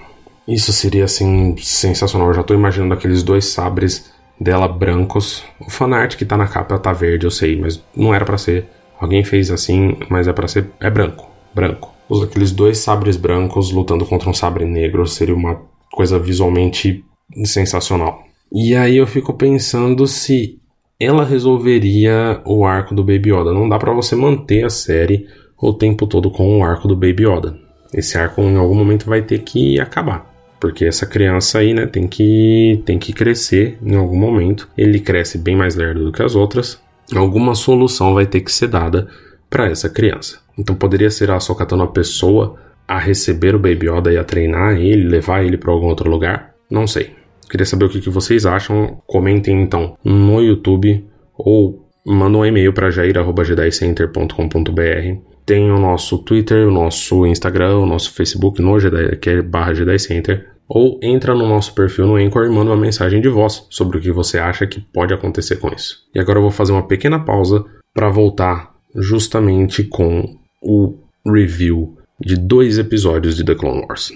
Isso 0.46 0.72
seria 0.72 1.04
assim 1.04 1.56
sensacional. 1.58 2.28
Eu 2.28 2.34
já 2.34 2.42
tô 2.42 2.54
imaginando 2.54 2.94
aqueles 2.94 3.22
dois 3.22 3.46
sabres 3.46 4.12
dela 4.40 4.68
brancos. 4.68 5.44
O 5.60 5.70
fanart 5.70 6.16
que 6.16 6.24
tá 6.24 6.36
na 6.36 6.46
capa 6.46 6.78
tá 6.78 6.92
verde, 6.92 7.26
eu 7.26 7.30
sei, 7.30 7.58
mas 7.58 7.82
não 7.96 8.14
era 8.14 8.24
para 8.24 8.38
ser. 8.38 8.66
Alguém 9.00 9.24
fez 9.24 9.50
assim, 9.50 9.96
mas 10.08 10.28
é 10.28 10.32
para 10.32 10.48
ser. 10.48 10.70
É 10.80 10.90
branco. 10.90 11.28
Branco. 11.54 11.92
Os 12.08 12.22
aqueles 12.22 12.52
dois 12.52 12.78
sabres 12.78 13.16
brancos 13.16 13.70
lutando 13.70 14.04
contra 14.04 14.28
um 14.28 14.34
sabre 14.34 14.64
negro 14.64 15.06
seria 15.06 15.34
uma 15.34 15.60
coisa 15.90 16.18
visualmente 16.18 17.04
sensacional. 17.44 18.22
E 18.52 18.74
aí 18.74 18.96
eu 18.96 19.06
fico 19.06 19.32
pensando 19.32 20.06
se 20.06 20.60
ela 21.00 21.24
resolveria 21.24 22.40
o 22.44 22.64
arco 22.64 22.94
do 22.94 23.02
Baby 23.02 23.30
Yoda. 23.32 23.52
Não 23.52 23.68
dá 23.68 23.78
para 23.78 23.92
você 23.92 24.14
manter 24.14 24.64
a 24.64 24.70
série 24.70 25.26
o 25.58 25.72
tempo 25.72 26.06
todo 26.06 26.30
com 26.30 26.58
o 26.58 26.64
arco 26.64 26.86
do 26.86 26.94
Baby 26.94 27.24
Yoda. 27.26 27.58
Esse 27.92 28.18
arco 28.18 28.42
em 28.42 28.56
algum 28.56 28.74
momento 28.74 29.06
vai 29.06 29.22
ter 29.22 29.40
que 29.40 29.80
acabar 29.80 30.33
porque 30.64 30.86
essa 30.86 31.04
criança 31.04 31.58
aí, 31.58 31.74
né, 31.74 31.84
tem 31.84 32.08
que 32.08 32.80
tem 32.86 32.98
que 32.98 33.12
crescer 33.12 33.76
em 33.82 33.96
algum 33.96 34.16
momento. 34.16 34.66
Ele 34.78 34.98
cresce 34.98 35.36
bem 35.36 35.54
mais 35.54 35.74
lerdo 35.74 36.02
do 36.02 36.10
que 36.10 36.22
as 36.22 36.34
outras. 36.34 36.82
Alguma 37.14 37.54
solução 37.54 38.14
vai 38.14 38.24
ter 38.24 38.40
que 38.40 38.50
ser 38.50 38.68
dada 38.68 39.06
para 39.50 39.68
essa 39.68 39.90
criança. 39.90 40.38
Então 40.58 40.74
poderia 40.74 41.10
ser 41.10 41.30
a 41.30 41.38
Sokatano 41.38 41.82
a 41.82 41.88
pessoa 41.88 42.56
a 42.88 42.98
receber 42.98 43.54
o 43.54 43.58
Baby 43.58 43.90
Yoda 43.90 44.10
e 44.10 44.16
a 44.16 44.24
treinar 44.24 44.78
ele, 44.78 45.06
levar 45.06 45.44
ele 45.44 45.58
para 45.58 45.70
algum 45.70 45.88
outro 45.88 46.08
lugar? 46.08 46.54
Não 46.70 46.86
sei. 46.86 47.12
Queria 47.50 47.66
saber 47.66 47.84
o 47.84 47.90
que, 47.90 48.00
que 48.00 48.08
vocês 48.08 48.46
acham. 48.46 49.02
Comentem 49.06 49.60
então 49.60 49.98
no 50.02 50.40
YouTube 50.40 51.04
ou 51.36 51.86
mandem 52.06 52.40
um 52.40 52.46
e-mail 52.46 52.72
para 52.72 52.90
jair.gedicenter.com.br 52.90 55.34
tem 55.46 55.70
o 55.70 55.78
nosso 55.78 56.18
Twitter, 56.18 56.66
o 56.66 56.70
nosso 56.70 57.26
Instagram, 57.26 57.76
o 57.76 57.86
nosso 57.86 58.14
Facebook 58.14 58.62
no 58.62 58.80
Jedi, 58.80 59.14
que 59.16 59.28
é 59.28 59.42
barra 59.42 59.74
Jedi 59.74 59.98
Center. 59.98 60.53
Ou 60.68 60.98
entra 61.02 61.34
no 61.34 61.46
nosso 61.46 61.74
perfil 61.74 62.06
no 62.06 62.16
Anchor 62.16 62.46
e 62.46 62.48
manda 62.48 62.70
uma 62.70 62.76
mensagem 62.76 63.20
de 63.20 63.28
voz 63.28 63.66
sobre 63.70 63.98
o 63.98 64.00
que 64.00 64.10
você 64.10 64.38
acha 64.38 64.66
que 64.66 64.80
pode 64.80 65.12
acontecer 65.12 65.56
com 65.56 65.68
isso. 65.68 65.98
E 66.14 66.18
agora 66.18 66.38
eu 66.38 66.42
vou 66.42 66.50
fazer 66.50 66.72
uma 66.72 66.86
pequena 66.86 67.18
pausa 67.20 67.64
para 67.92 68.08
voltar 68.08 68.74
justamente 68.94 69.84
com 69.84 70.38
o 70.62 70.94
review 71.26 71.96
de 72.18 72.36
dois 72.36 72.78
episódios 72.78 73.36
de 73.36 73.44
The 73.44 73.54
Clone 73.54 73.84
Wars. 73.86 74.12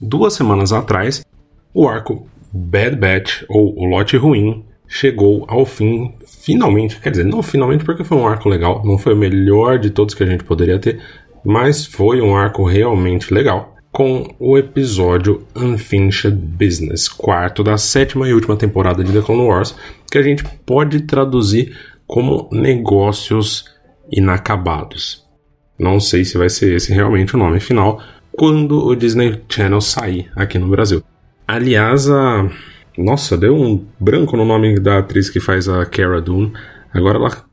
duas 0.00 0.34
semanas 0.34 0.72
atrás, 0.72 1.24
o 1.72 1.88
arco 1.88 2.26
Bad 2.52 2.96
Batch, 2.96 3.42
ou 3.48 3.74
o 3.76 3.84
Lote 3.84 4.16
Ruim, 4.16 4.64
chegou 4.86 5.44
ao 5.48 5.66
fim, 5.66 6.14
finalmente. 6.26 7.00
Quer 7.00 7.10
dizer, 7.10 7.24
não 7.24 7.42
finalmente 7.42 7.84
porque 7.84 8.04
foi 8.04 8.16
um 8.16 8.26
arco 8.26 8.48
legal, 8.48 8.82
não 8.84 8.98
foi 8.98 9.14
o 9.14 9.16
melhor 9.16 9.78
de 9.78 9.90
todos 9.90 10.14
que 10.14 10.22
a 10.22 10.26
gente 10.26 10.44
poderia 10.44 10.78
ter, 10.78 11.00
mas 11.46 11.86
foi 11.86 12.20
um 12.20 12.36
arco 12.36 12.64
realmente 12.64 13.32
legal. 13.32 13.76
Com 13.92 14.34
o 14.38 14.58
episódio 14.58 15.46
Unfinished 15.54 16.34
Business, 16.34 17.08
quarto 17.08 17.62
da 17.62 17.78
sétima 17.78 18.28
e 18.28 18.34
última 18.34 18.56
temporada 18.56 19.02
de 19.02 19.12
The 19.12 19.22
Clone 19.22 19.42
Wars, 19.42 19.74
que 20.10 20.18
a 20.18 20.22
gente 20.22 20.44
pode 20.66 21.02
traduzir 21.02 21.74
como 22.04 22.48
negócios 22.50 23.64
inacabados. 24.10 25.24
Não 25.78 26.00
sei 26.00 26.24
se 26.24 26.36
vai 26.36 26.50
ser 26.50 26.74
esse 26.74 26.92
realmente 26.92 27.36
o 27.36 27.38
nome 27.38 27.60
final 27.60 28.02
quando 28.32 28.84
o 28.84 28.96
Disney 28.96 29.40
Channel 29.48 29.80
sair 29.80 30.30
aqui 30.34 30.58
no 30.58 30.68
Brasil. 30.68 31.02
Aliás, 31.46 32.10
a. 32.10 32.50
Nossa, 32.98 33.36
deu 33.36 33.54
um 33.54 33.86
branco 34.00 34.36
no 34.36 34.44
nome 34.44 34.80
da 34.80 34.98
atriz 34.98 35.30
que 35.30 35.38
faz 35.38 35.68
a 35.68 35.86
Cara 35.86 36.20
Dune. 36.20 36.52
Agora 36.92 37.18
ela 37.18 37.44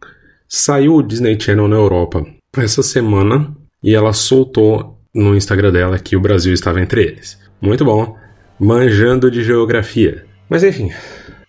saiu 0.47 0.95
o 0.95 1.03
Disney 1.03 1.39
Channel 1.39 1.67
na 1.67 1.75
Europa 1.75 2.25
essa 2.57 2.81
semana 2.81 3.53
e 3.83 3.93
ela 3.93 4.13
soltou 4.13 4.97
no 5.13 5.35
Instagram 5.35 5.71
dela 5.71 5.99
que 5.99 6.15
o 6.15 6.21
Brasil 6.21 6.53
estava 6.53 6.81
entre 6.81 7.03
eles. 7.03 7.39
Muito 7.61 7.83
bom, 7.85 8.15
manjando 8.59 9.29
de 9.29 9.43
geografia. 9.43 10.25
Mas 10.49 10.63
enfim, 10.63 10.91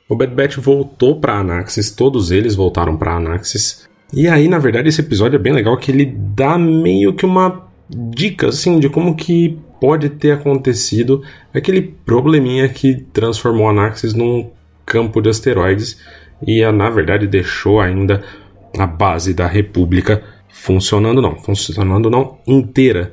o 0.09 0.17
Bad 0.17 0.35
Batch 0.35 0.57
voltou 0.57 1.21
para 1.21 1.39
Anaxis, 1.39 1.91
todos 1.91 2.31
eles 2.31 2.55
voltaram 2.55 2.97
para 2.97 3.17
Anaxis. 3.17 3.89
E 4.13 4.29
aí, 4.29 4.49
na 4.49 4.59
verdade, 4.59 4.89
esse 4.89 5.01
episódio 5.01 5.37
é 5.37 5.41
bem 5.41 5.53
legal 5.53 5.77
que 5.77 5.91
ele 5.91 6.15
dá 6.17 6.59
meio 6.59 7.15
que 7.15 7.25
uma 7.25 7.69
dica 7.89 8.49
assim 8.49 8.79
de 8.79 8.89
como 8.89 9.15
que 9.15 9.59
pode 9.81 10.09
ter 10.09 10.33
acontecido 10.33 11.23
aquele 11.53 11.83
probleminha 11.83 12.69
que 12.69 12.95
transformou 13.13 13.69
Anaxis 13.69 14.15
num 14.15 14.51
campo 14.87 15.21
de 15.21 15.29
asteroides 15.29 16.01
e 16.47 16.65
na 16.73 16.91
verdade 16.91 17.27
deixou 17.27 17.81
ainda 17.81 18.23
a 18.79 18.87
base 18.87 19.35
da 19.35 19.47
República 19.47 20.23
funcionando 20.55 21.21
não, 21.21 21.37
funcionando 21.37 22.09
não 22.09 22.39
inteira. 22.47 23.13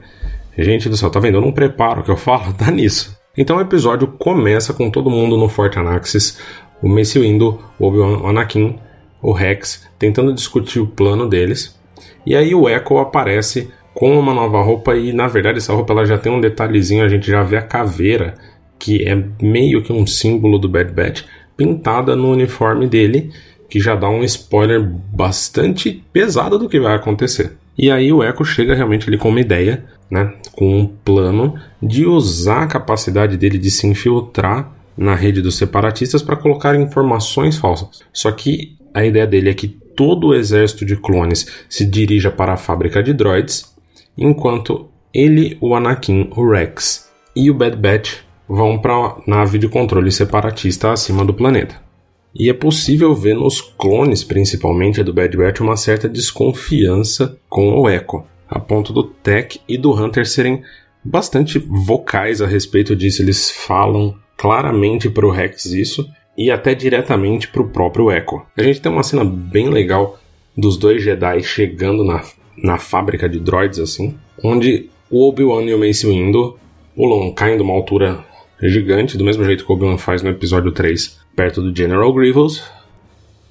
Gente 0.57 0.87
do 0.87 0.95
céu, 0.95 1.09
tá 1.09 1.19
vendo? 1.19 1.39
Eu 1.39 1.41
não 1.41 1.51
preparo 1.51 2.01
o 2.01 2.03
que 2.03 2.11
eu 2.11 2.15
falo, 2.15 2.53
tá 2.55 2.69
nisso. 2.69 3.17
Então 3.35 3.57
o 3.57 3.61
episódio 3.61 4.07
começa 4.07 4.73
com 4.73 4.89
todo 4.89 5.09
mundo 5.09 5.37
no 5.37 5.49
Forte 5.49 5.79
Anaxis, 5.79 6.39
o 6.81 6.87
Mace 6.87 7.19
Windu, 7.19 7.59
o 7.79 7.87
Obi-Wan, 7.87 8.29
Anakin, 8.29 8.77
o 9.21 9.31
Rex, 9.31 9.87
tentando 9.97 10.33
discutir 10.33 10.79
o 10.79 10.87
plano 10.87 11.27
deles. 11.27 11.77
E 12.25 12.35
aí 12.35 12.53
o 12.53 12.69
Echo 12.69 12.97
aparece 12.99 13.71
com 13.93 14.17
uma 14.17 14.33
nova 14.33 14.61
roupa 14.61 14.95
e 14.95 15.11
na 15.11 15.27
verdade 15.27 15.57
essa 15.57 15.73
roupa 15.73 15.93
ela 15.93 16.05
já 16.05 16.17
tem 16.17 16.31
um 16.31 16.39
detalhezinho, 16.39 17.03
a 17.03 17.09
gente 17.09 17.27
já 17.27 17.41
vê 17.41 17.57
a 17.57 17.61
caveira, 17.61 18.35
que 18.77 19.03
é 19.07 19.15
meio 19.41 19.81
que 19.81 19.91
um 19.91 20.05
símbolo 20.05 20.59
do 20.59 20.69
Bad 20.69 20.91
Batch, 20.91 21.23
pintada 21.57 22.15
no 22.15 22.31
uniforme 22.31 22.87
dele, 22.87 23.31
que 23.71 23.79
já 23.79 23.95
dá 23.95 24.09
um 24.09 24.21
spoiler 24.25 24.85
bastante 25.13 26.03
pesado 26.11 26.59
do 26.59 26.67
que 26.67 26.77
vai 26.77 26.93
acontecer. 26.93 27.53
E 27.77 27.89
aí 27.89 28.11
o 28.11 28.21
Echo 28.21 28.43
chega 28.43 28.75
realmente 28.75 29.07
ali 29.07 29.17
com 29.17 29.29
uma 29.29 29.39
ideia, 29.39 29.85
né, 30.09 30.33
com 30.51 30.81
um 30.81 30.85
plano 30.85 31.55
de 31.81 32.05
usar 32.05 32.63
a 32.63 32.67
capacidade 32.67 33.37
dele 33.37 33.57
de 33.57 33.71
se 33.71 33.87
infiltrar 33.87 34.69
na 34.97 35.15
rede 35.15 35.41
dos 35.41 35.55
separatistas 35.55 36.21
para 36.21 36.35
colocar 36.35 36.75
informações 36.75 37.57
falsas. 37.57 38.01
Só 38.11 38.29
que 38.33 38.75
a 38.93 39.05
ideia 39.05 39.25
dele 39.25 39.49
é 39.49 39.53
que 39.53 39.69
todo 39.69 40.27
o 40.27 40.35
exército 40.35 40.85
de 40.85 40.97
clones 40.97 41.47
se 41.69 41.85
dirija 41.85 42.29
para 42.29 42.53
a 42.53 42.57
fábrica 42.57 43.01
de 43.01 43.13
droids, 43.13 43.73
enquanto 44.17 44.89
ele, 45.13 45.57
o 45.61 45.73
Anakin, 45.73 46.29
o 46.35 46.51
Rex 46.51 47.09
e 47.33 47.49
o 47.49 47.53
Bad 47.53 47.77
Batch 47.77 48.17
vão 48.49 48.77
para 48.77 48.93
a 48.93 49.15
nave 49.25 49.57
de 49.57 49.69
controle 49.69 50.11
separatista 50.11 50.91
acima 50.91 51.23
do 51.23 51.33
planeta. 51.33 51.90
E 52.33 52.49
é 52.49 52.53
possível 52.53 53.13
ver 53.13 53.35
nos 53.35 53.59
clones, 53.59 54.23
principalmente 54.23 55.03
do 55.03 55.13
Bad 55.13 55.35
Batch, 55.35 55.59
uma 55.59 55.75
certa 55.75 56.07
desconfiança 56.07 57.37
com 57.49 57.73
o 57.73 57.89
Echo, 57.89 58.23
a 58.49 58.59
ponto 58.59 58.93
do 58.93 59.03
Tech 59.03 59.59
e 59.67 59.77
do 59.77 59.91
Hunter 59.91 60.25
serem 60.25 60.63
bastante 61.03 61.59
vocais 61.59 62.41
a 62.41 62.47
respeito 62.47 62.95
disso. 62.95 63.21
Eles 63.21 63.51
falam 63.51 64.15
claramente 64.37 65.09
para 65.09 65.25
o 65.25 65.31
Rex 65.31 65.65
isso 65.65 66.09
e 66.37 66.49
até 66.49 66.73
diretamente 66.73 67.49
para 67.49 67.61
o 67.61 67.69
próprio 67.69 68.11
Echo. 68.11 68.41
A 68.57 68.63
gente 68.63 68.81
tem 68.81 68.91
uma 68.91 69.03
cena 69.03 69.25
bem 69.25 69.69
legal 69.69 70.19
dos 70.57 70.77
dois 70.77 71.03
Jedi 71.03 71.43
chegando 71.43 72.03
na, 72.03 72.23
na 72.57 72.77
fábrica 72.77 73.27
de 73.27 73.39
droids 73.39 73.79
assim, 73.79 74.17
onde 74.43 74.89
o 75.09 75.27
Obi-Wan 75.27 75.63
e 75.63 75.73
o 75.73 75.79
Mace 75.79 76.07
Windu 76.07 76.57
pulam, 76.95 77.31
caem 77.33 77.57
de 77.57 77.63
uma 77.63 77.73
altura 77.73 78.23
gigante, 78.61 79.17
do 79.17 79.23
mesmo 79.23 79.43
jeito 79.43 79.65
que 79.65 79.71
o 79.71 79.75
Obi-Wan 79.75 79.97
faz 79.97 80.21
no 80.21 80.29
episódio 80.29 80.71
3, 80.71 81.20
perto 81.35 81.61
do 81.61 81.75
General 81.75 82.11
Grievous. 82.13 82.63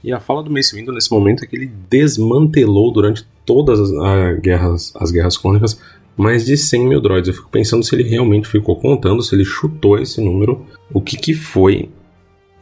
E 0.02 0.12
a 0.12 0.20
fala 0.20 0.42
do 0.42 0.50
Mace 0.50 0.74
Windu 0.74 0.92
nesse 0.92 1.10
momento 1.10 1.44
é 1.44 1.46
que 1.46 1.54
ele 1.54 1.70
desmantelou 1.88 2.92
durante 2.92 3.26
todas 3.44 3.78
as, 3.78 3.92
a, 3.92 4.32
guerras, 4.32 4.92
as 4.96 5.10
guerras 5.10 5.36
clônicas 5.36 5.80
mais 6.16 6.44
de 6.44 6.56
100 6.56 6.86
mil 6.86 7.00
droids. 7.00 7.28
Eu 7.28 7.34
fico 7.34 7.50
pensando 7.50 7.82
se 7.82 7.94
ele 7.94 8.08
realmente 8.08 8.48
ficou 8.48 8.76
contando, 8.76 9.22
se 9.22 9.34
ele 9.34 9.44
chutou 9.44 9.98
esse 9.98 10.20
número, 10.20 10.66
o 10.92 11.00
que 11.00 11.16
que 11.16 11.34
foi. 11.34 11.88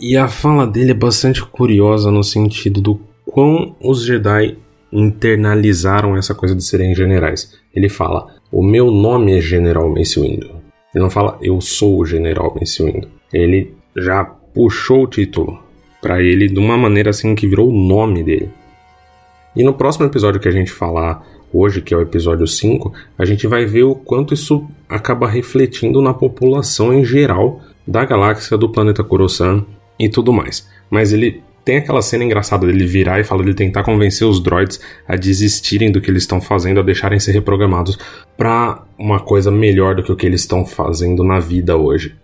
E 0.00 0.16
a 0.16 0.28
fala 0.28 0.66
dele 0.66 0.92
é 0.92 0.94
bastante 0.94 1.44
curiosa 1.44 2.10
no 2.10 2.22
sentido 2.22 2.80
do 2.80 3.00
quão 3.26 3.74
os 3.80 4.04
Jedi 4.04 4.56
internalizaram 4.92 6.16
essa 6.16 6.34
coisa 6.34 6.54
de 6.54 6.62
serem 6.62 6.94
generais. 6.94 7.58
Ele 7.74 7.88
fala: 7.88 8.28
"O 8.50 8.62
meu 8.62 8.90
nome 8.90 9.36
é 9.36 9.40
General 9.40 9.88
Mace 9.88 10.20
Windu". 10.20 10.50
Ele 10.94 11.02
não 11.02 11.10
fala: 11.10 11.36
"Eu 11.42 11.60
sou 11.60 11.98
o 11.98 12.06
General 12.06 12.54
Mace 12.54 12.82
Windu". 12.82 13.08
Ele 13.32 13.74
já 13.96 14.37
puxou 14.54 15.04
o 15.04 15.06
título 15.06 15.58
para 16.00 16.22
ele 16.22 16.48
de 16.48 16.58
uma 16.58 16.76
maneira 16.76 17.10
assim 17.10 17.34
que 17.34 17.46
virou 17.46 17.68
o 17.68 17.72
nome 17.72 18.22
dele. 18.22 18.50
E 19.54 19.64
no 19.64 19.74
próximo 19.74 20.06
episódio 20.06 20.40
que 20.40 20.48
a 20.48 20.52
gente 20.52 20.70
falar 20.70 21.26
hoje, 21.52 21.80
que 21.80 21.92
é 21.92 21.96
o 21.96 22.02
episódio 22.02 22.46
5, 22.46 22.92
a 23.18 23.24
gente 23.24 23.46
vai 23.46 23.64
ver 23.64 23.84
o 23.84 23.94
quanto 23.94 24.34
isso 24.34 24.66
acaba 24.88 25.28
refletindo 25.28 26.00
na 26.00 26.14
população 26.14 26.92
em 26.92 27.04
geral 27.04 27.60
da 27.86 28.04
galáxia 28.04 28.56
do 28.56 28.68
planeta 28.68 29.02
Coruscant 29.02 29.64
e 29.98 30.08
tudo 30.08 30.32
mais. 30.32 30.68
Mas 30.90 31.12
ele 31.12 31.42
tem 31.64 31.78
aquela 31.78 32.00
cena 32.00 32.24
engraçada 32.24 32.66
dele 32.66 32.86
virar 32.86 33.20
e 33.20 33.24
falar 33.24 33.44
de 33.44 33.54
tentar 33.54 33.82
convencer 33.82 34.26
os 34.26 34.40
droids 34.40 34.80
a 35.06 35.16
desistirem 35.16 35.90
do 35.90 36.00
que 36.00 36.10
eles 36.10 36.22
estão 36.22 36.40
fazendo, 36.40 36.80
a 36.80 36.82
deixarem 36.82 37.18
ser 37.18 37.32
reprogramados 37.32 37.98
para 38.36 38.84
uma 38.98 39.20
coisa 39.20 39.50
melhor 39.50 39.94
do 39.94 40.02
que 40.02 40.12
o 40.12 40.16
que 40.16 40.26
eles 40.26 40.42
estão 40.42 40.64
fazendo 40.64 41.22
na 41.24 41.40
vida 41.40 41.76
hoje. 41.76 42.14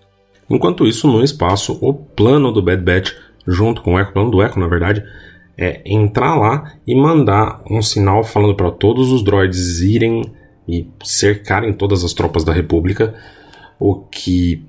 Enquanto 0.49 0.87
isso, 0.87 1.07
no 1.09 1.23
espaço, 1.23 1.79
o 1.81 1.93
plano 1.95 2.53
do 2.53 2.63
Bad 2.63 2.83
Batch, 2.83 3.13
junto 3.47 3.83
com 3.83 3.95
o 3.95 4.01
Echo, 4.01 4.11
o 4.11 4.13
plano 4.13 4.31
do 4.31 4.43
Echo, 4.43 4.59
na 4.59 4.69
verdade, 4.69 5.05
é 5.57 5.83
entrar 5.87 6.35
lá 6.35 6.73
e 6.87 6.95
mandar 6.95 7.63
um 7.71 7.81
sinal 7.81 8.25
falando 8.25 8.55
para 8.55 8.71
todos 8.71 9.11
os 9.13 9.23
droids 9.23 9.81
irem 9.81 10.33
e 10.69 10.87
cercarem 11.03 11.73
todas 11.73 12.05
as 12.05 12.13
tropas 12.13 12.45
da 12.45 12.53
República, 12.53 13.15
o 13.79 13.97
que 13.97 14.65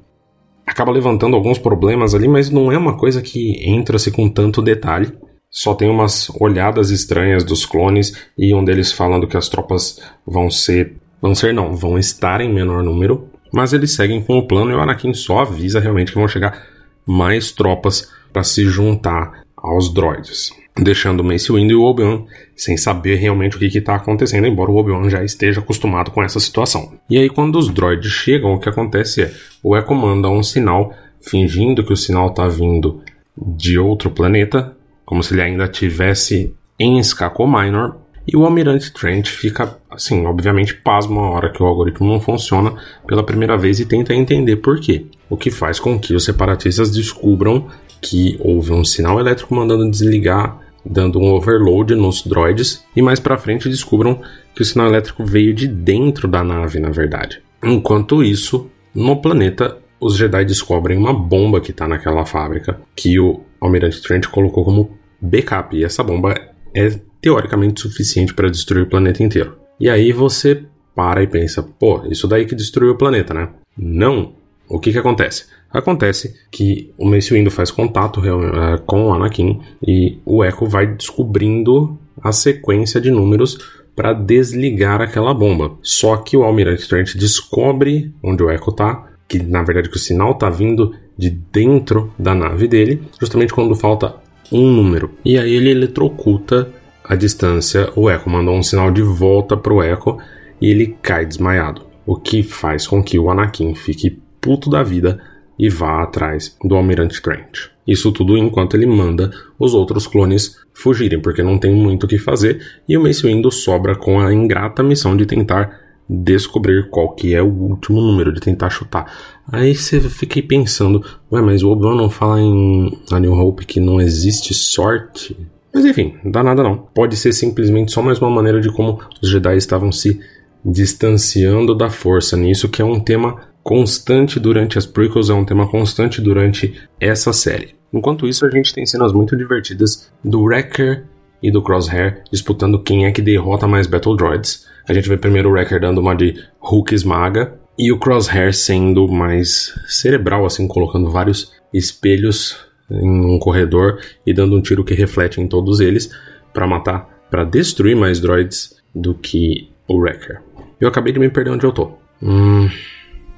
acaba 0.65 0.91
levantando 0.91 1.35
alguns 1.35 1.57
problemas 1.57 2.13
ali, 2.13 2.27
mas 2.27 2.49
não 2.49 2.71
é 2.71 2.77
uma 2.77 2.97
coisa 2.97 3.21
que 3.21 3.63
entra-se 3.69 4.11
com 4.11 4.27
tanto 4.29 4.61
detalhe. 4.61 5.13
Só 5.49 5.73
tem 5.73 5.89
umas 5.89 6.29
olhadas 6.39 6.89
estranhas 6.89 7.43
dos 7.43 7.65
clones 7.65 8.27
e 8.37 8.53
um 8.53 8.63
deles 8.63 8.91
falando 8.91 9.27
que 9.27 9.37
as 9.37 9.47
tropas 9.47 10.01
vão 10.25 10.49
ser. 10.49 10.97
Vão 11.21 11.33
ser 11.33 11.53
não, 11.53 11.75
vão 11.75 11.97
estar 11.97 12.41
em 12.41 12.53
menor 12.53 12.83
número. 12.83 13.29
Mas 13.53 13.73
eles 13.73 13.93
seguem 13.93 14.21
com 14.21 14.37
o 14.37 14.47
plano 14.47 14.71
e 14.71 14.75
o 14.75 14.79
Anakin 14.79 15.13
só 15.13 15.39
avisa 15.39 15.79
realmente 15.79 16.11
que 16.11 16.17
vão 16.17 16.27
chegar 16.27 16.61
mais 17.05 17.51
tropas 17.51 18.11
para 18.33 18.43
se 18.43 18.65
juntar 18.65 19.43
aos 19.55 19.93
droids 19.93 20.51
deixando 20.83 21.21
o 21.21 21.23
Mace 21.23 21.51
Windu 21.51 21.71
e 21.71 21.75
o 21.75 21.83
Obi-Wan 21.83 22.25
sem 22.55 22.75
saber 22.75 23.15
realmente 23.15 23.55
o 23.55 23.59
que 23.59 23.65
está 23.77 23.95
acontecendo, 23.95 24.45
embora 24.45 24.71
o 24.71 24.75
Obi-Wan 24.75 25.09
já 25.09 25.23
esteja 25.23 25.59
acostumado 25.59 26.11
com 26.11 26.21
essa 26.21 26.39
situação. 26.39 26.93
E 27.09 27.17
aí, 27.17 27.29
quando 27.29 27.57
os 27.57 27.69
droids 27.69 28.11
chegam, 28.11 28.53
o 28.53 28.59
que 28.59 28.69
acontece 28.69 29.23
é 29.23 29.33
o 29.63 29.75
Echo 29.75 29.95
manda 29.95 30.29
um 30.29 30.43
sinal, 30.43 30.93
fingindo 31.21 31.83
que 31.83 31.93
o 31.93 31.97
sinal 31.97 32.27
está 32.27 32.47
vindo 32.47 33.01
de 33.37 33.79
outro 33.79 34.09
planeta, 34.09 34.75
como 35.05 35.23
se 35.23 35.33
ele 35.33 35.41
ainda 35.41 35.67
tivesse 35.67 36.53
em 36.77 36.99
Skako 36.99 37.47
Minor, 37.47 37.97
e 38.27 38.35
o 38.35 38.45
Almirante 38.45 38.91
Trent 38.91 39.27
fica, 39.27 39.77
assim, 39.89 40.25
obviamente 40.25 40.75
pasmo 40.75 41.19
a 41.19 41.29
hora 41.29 41.51
que 41.51 41.61
o 41.61 41.65
algoritmo 41.65 42.07
não 42.07 42.19
funciona 42.19 42.73
pela 43.07 43.23
primeira 43.23 43.57
vez 43.57 43.79
e 43.79 43.85
tenta 43.85 44.13
entender 44.13 44.57
por 44.57 44.79
quê. 44.79 45.05
O 45.29 45.37
que 45.37 45.51
faz 45.51 45.79
com 45.79 45.99
que 45.99 46.13
os 46.13 46.23
separatistas 46.23 46.91
descubram 46.91 47.67
que 48.01 48.37
houve 48.39 48.71
um 48.71 48.83
sinal 48.83 49.19
elétrico 49.19 49.55
mandando 49.55 49.89
desligar 49.89 50.65
dando 50.85 51.19
um 51.19 51.33
overload 51.33 51.95
nos 51.95 52.21
droids, 52.21 52.85
e 52.95 53.01
mais 53.01 53.19
para 53.19 53.37
frente 53.37 53.67
descubram 53.67 54.21
que 54.53 54.61
o 54.61 54.65
sinal 54.65 54.87
elétrico 54.87 55.25
veio 55.25 55.53
de 55.53 55.67
dentro 55.67 56.27
da 56.27 56.43
nave, 56.43 56.79
na 56.79 56.89
verdade. 56.89 57.41
Enquanto 57.63 58.23
isso, 58.23 58.69
no 58.93 59.19
planeta, 59.21 59.77
os 59.99 60.15
Jedi 60.15 60.45
descobrem 60.45 60.97
uma 60.97 61.13
bomba 61.13 61.59
que 61.59 61.71
está 61.71 61.87
naquela 61.87 62.25
fábrica 62.25 62.79
que 62.95 63.19
o 63.19 63.41
Almirante 63.59 64.01
Trent 64.01 64.27
colocou 64.27 64.63
como 64.63 64.91
backup, 65.19 65.75
e 65.75 65.83
essa 65.83 66.03
bomba 66.03 66.35
é 66.75 66.99
teoricamente 67.21 67.81
suficiente 67.81 68.33
para 68.33 68.49
destruir 68.49 68.83
o 68.83 68.89
planeta 68.89 69.23
inteiro. 69.23 69.57
E 69.79 69.89
aí 69.89 70.11
você 70.11 70.63
para 70.95 71.23
e 71.23 71.27
pensa, 71.27 71.61
pô, 71.61 72.03
isso 72.09 72.27
daí 72.27 72.45
que 72.45 72.55
destruiu 72.55 72.93
o 72.93 72.97
planeta, 72.97 73.33
né? 73.33 73.49
Não, 73.77 74.33
o 74.67 74.79
que 74.79 74.91
que 74.91 74.97
acontece? 74.97 75.45
Acontece 75.69 76.35
que 76.51 76.93
o 76.97 77.05
Mace 77.05 77.33
Windu 77.33 77.51
faz 77.51 77.69
contato 77.69 78.21
uh, 78.21 78.81
com 78.85 79.07
o 79.07 79.13
Anakin 79.13 79.59
e 79.85 80.19
o 80.25 80.43
Echo 80.43 80.65
vai 80.65 80.87
descobrindo 80.87 81.97
a 82.21 82.31
sequência 82.31 83.01
de 83.01 83.11
números 83.11 83.57
para 83.93 84.13
desligar 84.13 85.01
aquela 85.01 85.33
bomba. 85.33 85.77
Só 85.81 86.17
que 86.17 86.37
o 86.37 86.43
Almirante 86.43 86.87
Trent 86.87 87.15
descobre 87.15 88.13
onde 88.23 88.41
o 88.41 88.49
Echo 88.49 88.71
tá, 88.71 89.11
que 89.27 89.41
na 89.41 89.63
verdade 89.63 89.89
que 89.89 89.97
o 89.97 89.99
sinal 89.99 90.35
tá 90.35 90.49
vindo 90.49 90.95
de 91.17 91.29
dentro 91.29 92.13
da 92.17 92.33
nave 92.33 92.67
dele, 92.67 93.01
justamente 93.19 93.53
quando 93.53 93.75
falta 93.75 94.15
um 94.51 94.71
número. 94.71 95.11
E 95.23 95.37
aí 95.37 95.53
ele 95.53 95.71
eletrocuta 95.71 96.69
a 97.03 97.15
distância, 97.15 97.91
o 97.95 98.09
Echo 98.09 98.29
mandou 98.29 98.55
um 98.55 98.63
sinal 98.63 98.91
de 98.91 99.01
volta 99.01 99.55
pro 99.55 99.83
Echo 99.83 100.17
e 100.59 100.69
ele 100.69 100.97
cai 101.01 101.25
desmaiado, 101.25 101.83
o 102.05 102.15
que 102.15 102.41
faz 102.41 102.87
com 102.87 103.03
que 103.03 103.19
o 103.19 103.29
Anakin 103.29 103.75
fique 103.75 104.19
puto 104.41 104.69
da 104.69 104.81
vida 104.83 105.21
e 105.57 105.69
vá 105.69 106.01
atrás 106.01 106.57
do 106.63 106.75
Almirante 106.75 107.21
Trent. 107.21 107.69
Isso 107.87 108.11
tudo 108.11 108.37
enquanto 108.37 108.75
ele 108.75 108.87
manda 108.87 109.31
os 109.59 109.73
outros 109.73 110.07
clones 110.07 110.57
fugirem, 110.73 111.21
porque 111.21 111.43
não 111.43 111.57
tem 111.57 111.73
muito 111.73 112.05
o 112.05 112.07
que 112.07 112.17
fazer, 112.17 112.59
e 112.89 112.97
o 112.97 113.03
Mace 113.03 113.27
Windu 113.27 113.51
sobra 113.51 113.95
com 113.95 114.19
a 114.19 114.33
ingrata 114.33 114.81
missão 114.81 115.15
de 115.15 115.25
tentar 115.25 115.84
descobrir 116.09 116.89
qual 116.89 117.13
que 117.13 117.33
é 117.33 117.41
o 117.41 117.47
último 117.47 117.99
número, 117.99 118.31
de 118.31 118.39
tentar 118.39 118.69
chutar. 118.69 119.11
Aí 119.51 119.75
você 119.75 119.99
fiquei 120.01 120.41
pensando, 120.41 121.03
ué, 121.31 121.41
mas 121.41 121.63
o 121.63 121.69
Obi-Wan 121.69 121.95
não 121.95 122.09
fala 122.09 122.39
em 122.41 122.97
A 123.11 123.19
New 123.19 123.33
Hope 123.33 123.65
que 123.65 123.79
não 123.79 123.99
existe 123.99 124.53
sorte? 124.53 125.35
Mas 125.73 125.83
enfim, 125.83 126.15
não 126.23 126.31
dá 126.31 126.43
nada 126.43 126.63
não. 126.63 126.77
Pode 126.77 127.17
ser 127.17 127.33
simplesmente 127.33 127.91
só 127.91 128.01
mais 128.01 128.19
uma 128.19 128.29
maneira 128.29 128.61
de 128.61 128.71
como 128.71 128.99
os 129.21 129.29
Jedi 129.29 129.57
estavam 129.57 129.91
se 129.91 130.19
distanciando 130.63 131.75
da 131.75 131.89
força 131.89 132.37
nisso, 132.37 132.69
que 132.69 132.81
é 132.81 132.85
um 132.85 132.99
tema 132.99 133.41
constante 133.61 134.39
durante 134.39 134.77
as 134.77 134.85
prequels, 134.85 135.29
é 135.29 135.33
um 135.33 135.43
tema 135.43 135.67
constante 135.67 136.21
durante 136.21 136.73
essa 136.99 137.33
série. 137.33 137.75
Enquanto 137.91 138.27
isso, 138.27 138.45
a 138.45 138.49
gente 138.49 138.73
tem 138.73 138.85
cenas 138.85 139.11
muito 139.11 139.35
divertidas 139.35 140.11
do 140.23 140.43
Wrecker 140.43 141.05
e 141.41 141.51
do 141.51 141.61
Crosshair 141.61 142.23
disputando 142.31 142.81
quem 142.81 143.05
é 143.05 143.11
que 143.11 143.21
derrota 143.21 143.67
mais 143.67 143.87
Battle 143.87 144.15
Droids. 144.15 144.65
A 144.87 144.93
gente 144.93 145.09
vê 145.09 145.17
primeiro 145.17 145.49
o 145.49 145.51
Wrecker 145.51 145.79
dando 145.79 145.99
uma 145.99 146.15
de 146.15 146.43
Hulk 146.59 146.93
esmaga 146.93 147.59
e 147.77 147.91
o 147.91 147.99
Crosshair 147.99 148.53
sendo 148.53 149.07
mais 149.07 149.73
cerebral, 149.87 150.45
assim, 150.45 150.67
colocando 150.67 151.09
vários 151.09 151.53
espelhos 151.73 152.57
em 152.89 153.25
um 153.25 153.39
corredor 153.39 153.99
e 154.25 154.33
dando 154.33 154.55
um 154.55 154.61
tiro 154.61 154.83
que 154.83 154.93
reflete 154.93 155.41
em 155.41 155.47
todos 155.47 155.79
eles 155.79 156.09
para 156.53 156.67
matar, 156.67 157.25
para 157.29 157.43
destruir 157.43 157.95
mais 157.95 158.19
droids 158.19 158.75
do 158.93 159.13
que 159.13 159.69
o 159.87 159.97
Wrecker. 159.97 160.41
Eu 160.79 160.87
acabei 160.87 161.11
de 161.11 161.19
me 161.19 161.29
perder 161.29 161.51
onde 161.51 161.65
eu 161.65 161.71
tô. 161.71 161.91
Hum, 162.21 162.69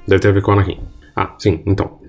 deve 0.07 0.21
ter 0.21 0.29
a 0.29 0.31
ver 0.31 0.41
com 0.41 0.51
o 0.51 0.53
Anakin. 0.53 0.79
Ah, 1.15 1.35
sim, 1.39 1.63
então. 1.65 1.99